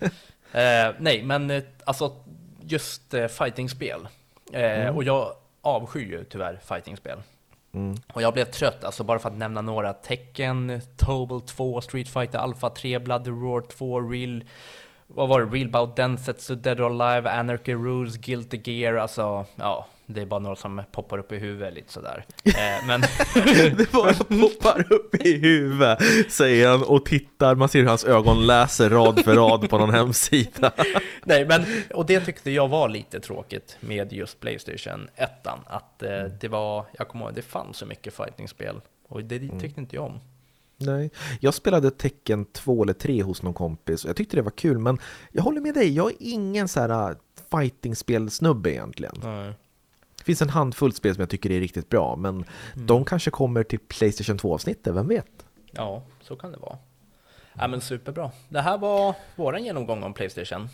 eh, 0.52 0.94
nej, 0.98 1.22
men 1.22 1.50
eh, 1.50 1.62
alltså 1.84 2.16
just 2.60 3.14
eh, 3.14 3.26
fightingspel. 3.26 4.08
Eh, 4.52 4.96
Och 4.96 5.04
jag 5.04 5.32
avskyr 5.62 6.06
ju 6.10 6.24
tyvärr 6.24 6.60
fightingspel. 6.64 7.18
Mm. 7.74 7.96
Och 8.12 8.22
jag 8.22 8.32
blev 8.34 8.44
trött, 8.44 8.84
alltså 8.84 9.04
bara 9.04 9.18
för 9.18 9.28
att 9.28 9.36
nämna 9.36 9.60
några. 9.60 9.92
Tekken, 9.92 10.80
Tobal 10.96 11.40
2, 11.40 11.80
Street 11.80 12.08
Fighter 12.08 12.38
Alpha 12.38 12.70
3, 12.70 12.98
Bloody 12.98 13.30
Roar 13.30 13.60
2, 13.60 14.00
Real... 14.00 14.44
Vad 15.06 15.28
var 15.28 15.40
det? 15.40 15.56
Real 15.56 15.68
Bout 15.68 15.96
Densetsu, 15.96 16.54
Dead 16.54 16.80
or 16.80 17.02
Alive, 17.02 17.30
Anarchy 17.30 17.74
Rules, 17.74 18.16
Guilty 18.16 18.60
Gear, 18.64 18.94
alltså 18.94 19.44
ja, 19.56 19.86
det 20.12 20.22
är 20.22 20.26
bara 20.26 20.40
några 20.40 20.56
som 20.56 20.82
poppar 20.92 21.18
upp 21.18 21.32
i 21.32 21.38
huvudet 21.38 21.74
lite 21.74 21.92
sådär. 21.92 22.24
Eh, 22.44 22.86
men 22.86 23.00
Det 23.76 23.92
bara 23.92 24.14
poppar 24.14 24.92
upp 24.92 25.14
i 25.14 25.38
huvudet, 25.38 25.98
säger 26.32 26.68
han 26.68 26.82
och 26.82 27.04
tittar, 27.04 27.54
man 27.54 27.68
ser 27.68 27.78
hur 27.78 27.86
hans 27.86 28.04
ögon 28.04 28.46
läser 28.46 28.90
rad 28.90 29.24
för 29.24 29.34
rad 29.34 29.70
på 29.70 29.78
någon 29.78 29.90
hemsida. 29.90 30.72
Nej, 31.24 31.46
men 31.46 31.64
och 31.94 32.06
det 32.06 32.20
tyckte 32.20 32.50
jag 32.50 32.68
var 32.68 32.88
lite 32.88 33.20
tråkigt 33.20 33.76
med 33.80 34.12
just 34.12 34.40
Playstation 34.40 35.08
1, 35.14 35.30
att 35.66 36.02
eh, 36.02 36.10
det 36.40 36.48
var, 36.48 36.86
jag 36.98 37.08
kommer 37.08 37.24
ihåg, 37.24 37.34
det 37.34 37.42
fanns 37.42 37.76
så 37.76 37.86
mycket 37.86 38.14
fightingspel 38.14 38.80
och 39.08 39.24
det 39.24 39.38
tyckte 39.60 39.80
inte 39.80 39.96
jag 39.96 40.04
om. 40.04 40.20
Nej, 40.76 41.10
jag 41.40 41.54
spelade 41.54 41.90
Tecken 41.90 42.44
2 42.44 42.82
eller 42.82 42.92
3 42.92 43.22
hos 43.22 43.42
någon 43.42 43.54
kompis 43.54 44.04
och 44.04 44.08
jag 44.08 44.16
tyckte 44.16 44.36
det 44.36 44.42
var 44.42 44.50
kul, 44.50 44.78
men 44.78 44.98
jag 45.32 45.42
håller 45.42 45.60
med 45.60 45.74
dig, 45.74 45.92
jag 45.92 46.10
är 46.10 46.16
ingen 46.18 46.68
så 46.68 46.80
här 46.80 47.16
fightingspelsnubbe 47.50 48.72
egentligen. 48.72 49.14
Nej. 49.22 49.54
Det 50.20 50.24
finns 50.24 50.42
en 50.42 50.48
handfull 50.50 50.92
spel 50.92 51.14
som 51.14 51.20
jag 51.22 51.30
tycker 51.30 51.50
är 51.50 51.60
riktigt 51.60 51.88
bra, 51.88 52.16
men 52.16 52.44
de 52.74 53.04
kanske 53.04 53.30
kommer 53.30 53.62
till 53.62 53.78
Playstation 53.78 54.38
2-avsnittet, 54.38 54.94
vem 54.94 55.08
vet? 55.08 55.46
Ja, 55.70 56.02
så 56.20 56.36
kan 56.36 56.52
det 56.52 56.58
vara. 56.58 56.78
Ja, 57.52 57.68
men 57.68 57.80
superbra. 57.80 58.30
Det 58.48 58.60
här 58.60 58.78
var 58.78 59.14
vår 59.36 59.58
genomgång 59.58 60.02
om 60.02 60.14
Playstation. 60.14 60.68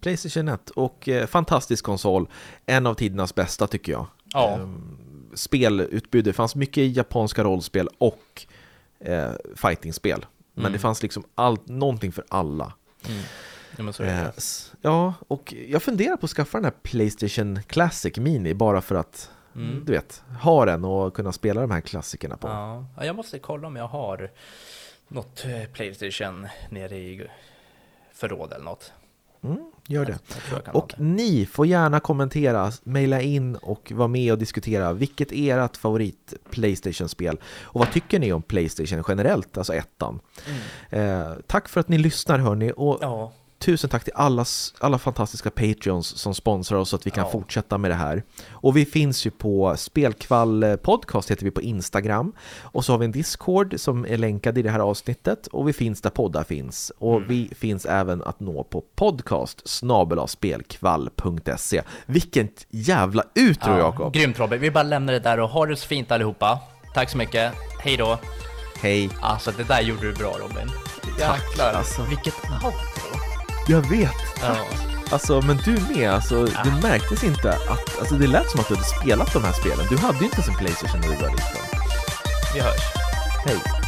Playstation 0.00 0.48
1 0.48 0.70
och 0.70 1.08
eh, 1.08 1.26
fantastisk 1.26 1.84
konsol, 1.84 2.28
en 2.66 2.86
av 2.86 2.94
tidernas 2.94 3.34
bästa 3.34 3.66
tycker 3.66 3.92
jag. 3.92 4.06
Ja. 4.24 4.48
Ehm, 4.54 4.98
spelutbud, 5.34 6.24
det 6.24 6.32
fanns 6.32 6.54
mycket 6.54 6.96
japanska 6.96 7.44
rollspel 7.44 7.88
och 7.98 8.46
eh, 9.00 9.30
fightingspel. 9.56 10.26
Men 10.54 10.62
Mm. 10.64 10.72
det 10.72 10.78
fanns 10.78 11.02
liksom 11.02 11.24
allt, 11.34 11.68
någonting 11.68 12.12
för 12.12 12.24
alla. 12.28 12.72
Ja. 13.76 14.04
Eh, 14.04 14.28
ja, 14.82 15.14
och 15.28 15.54
jag 15.68 15.82
funderar 15.82 16.16
på 16.16 16.24
att 16.24 16.30
skaffa 16.30 16.58
den 16.58 16.64
här 16.64 16.74
Playstation 16.82 17.62
Classic 17.66 18.16
Mini 18.16 18.54
bara 18.54 18.80
för 18.80 18.94
att, 18.94 19.30
Mm. 19.54 19.84
du 19.84 19.92
vet, 19.92 20.22
ha 20.42 20.64
den 20.64 20.84
och 20.84 21.14
kunna 21.14 21.32
spela 21.32 21.60
de 21.60 21.70
här 21.70 21.80
klassikerna 21.80 22.36
på. 22.36 22.48
Ja. 22.48 22.86
ja, 22.96 23.04
jag 23.04 23.16
måste 23.16 23.38
kolla 23.38 23.66
om 23.66 23.76
jag 23.76 23.88
har 23.88 24.30
något 25.08 25.44
eh, 25.44 25.68
Playstation 25.72 26.46
nere 26.70 26.96
i 26.96 27.26
förråd 28.12 28.52
eller 28.52 28.64
något. 28.64 28.92
Mm, 29.44 29.72
gör 29.86 30.04
det. 30.04 30.18
Och 30.72 30.94
ni 30.98 31.46
får 31.46 31.66
gärna 31.66 32.00
kommentera, 32.00 32.72
mejla 32.82 33.20
in 33.20 33.56
och 33.56 33.92
vara 33.94 34.08
med 34.08 34.32
och 34.32 34.38
diskutera 34.38 34.92
vilket 34.92 35.32
är 35.32 35.58
ert 35.58 35.76
favorit 35.76 36.34
Playstation-spel 36.50 37.38
och 37.62 37.80
vad 37.80 37.92
tycker 37.92 38.18
ni 38.18 38.32
om 38.32 38.42
Playstation 38.42 39.04
generellt, 39.08 39.58
alltså 39.58 39.74
ettan. 39.74 40.20
Eh, 40.90 41.32
tack 41.46 41.68
för 41.68 41.80
att 41.80 41.88
ni 41.88 41.98
lyssnar 41.98 42.38
hörni 42.38 42.72
och 42.76 42.98
Ja, 43.00 43.32
tusen 43.58 43.90
tack 43.90 44.04
till 44.04 44.12
alla, 44.16 44.44
alla 44.78 44.98
fantastiska 44.98 45.50
Patreons 45.50 46.06
som 46.18 46.34
sponsrar 46.34 46.78
oss 46.78 46.88
så 46.88 46.96
att 46.96 47.06
vi 47.06 47.10
kan 47.10 47.24
Ja. 47.24 47.30
fortsätta 47.32 47.78
med 47.78 47.90
det 47.90 47.94
här. 47.94 48.22
Och 48.50 48.76
vi 48.76 48.84
finns 48.86 49.26
ju 49.26 49.30
på 49.30 49.74
Spelkvall 49.76 50.64
podcast 50.82 51.30
heter 51.30 51.44
vi 51.44 51.50
på 51.50 51.62
Instagram 51.62 52.32
och 52.62 52.84
så 52.84 52.92
har 52.92 52.98
vi 52.98 53.04
en 53.04 53.12
Discord 53.12 53.74
som 53.80 54.04
är 54.06 54.16
länkad 54.16 54.58
i 54.58 54.62
det 54.62 54.70
här 54.70 54.78
avsnittet 54.78 55.46
och 55.46 55.68
vi 55.68 55.72
finns 55.72 56.00
där 56.00 56.10
poddar 56.10 56.44
finns 56.44 56.92
och 56.98 57.16
Mm. 57.16 57.28
vi 57.28 57.50
finns 57.58 57.86
även 57.86 58.22
att 58.22 58.40
nå 58.40 58.64
på 58.64 58.84
podcast 58.96 59.62
spelkvall.se. 60.28 61.82
Vilket 62.06 62.66
jävla 62.70 63.24
utro 63.34 63.70
ja. 63.72 63.78
Jakob! 63.78 64.14
Grymt 64.14 64.38
Robin, 64.38 64.60
vi 64.60 64.70
bara 64.70 64.82
lämnar 64.82 65.12
det 65.12 65.20
där 65.20 65.40
och 65.40 65.48
ha 65.48 65.66
det 65.66 65.76
så 65.76 65.86
fint 65.86 66.10
allihopa. 66.12 66.58
Tack 66.94 67.10
så 67.10 67.18
mycket, 67.18 67.52
hej 67.80 67.96
då. 67.96 68.18
Hej! 68.82 69.10
Alltså 69.22 69.50
det 69.56 69.64
där 69.68 69.80
gjorde 69.80 70.00
du 70.02 70.14
bra 70.14 70.30
Robin. 70.38 70.70
Jäklar, 71.18 71.72
alltså. 71.72 72.02
vilket 72.02 72.34
outro. 72.64 73.27
Jag 73.68 73.88
vet! 73.90 74.16
Ja. 74.40 74.56
Alltså, 75.10 75.40
men 75.40 75.56
du 75.56 75.76
med, 75.94 76.10
alltså, 76.10 76.44
det 76.44 76.72
märktes 76.82 77.24
inte 77.24 77.52
att, 77.52 77.98
alltså 77.98 78.14
det 78.14 78.26
lät 78.26 78.50
som 78.50 78.60
att 78.60 78.68
du 78.68 78.74
hade 78.74 78.86
spelat 78.86 79.32
de 79.32 79.44
här 79.44 79.52
spelen. 79.52 79.86
Du 79.90 79.96
hade 79.96 80.18
ju 80.18 80.24
inte 80.24 80.36
ens 80.36 80.48
en 80.48 80.54
Playstation 80.54 81.00
när 81.00 81.08
du 81.08 81.14
var 81.14 81.30
liten. 81.30 81.62
Vi 82.54 82.60
hörs. 82.60 82.80
Hej! 83.46 83.87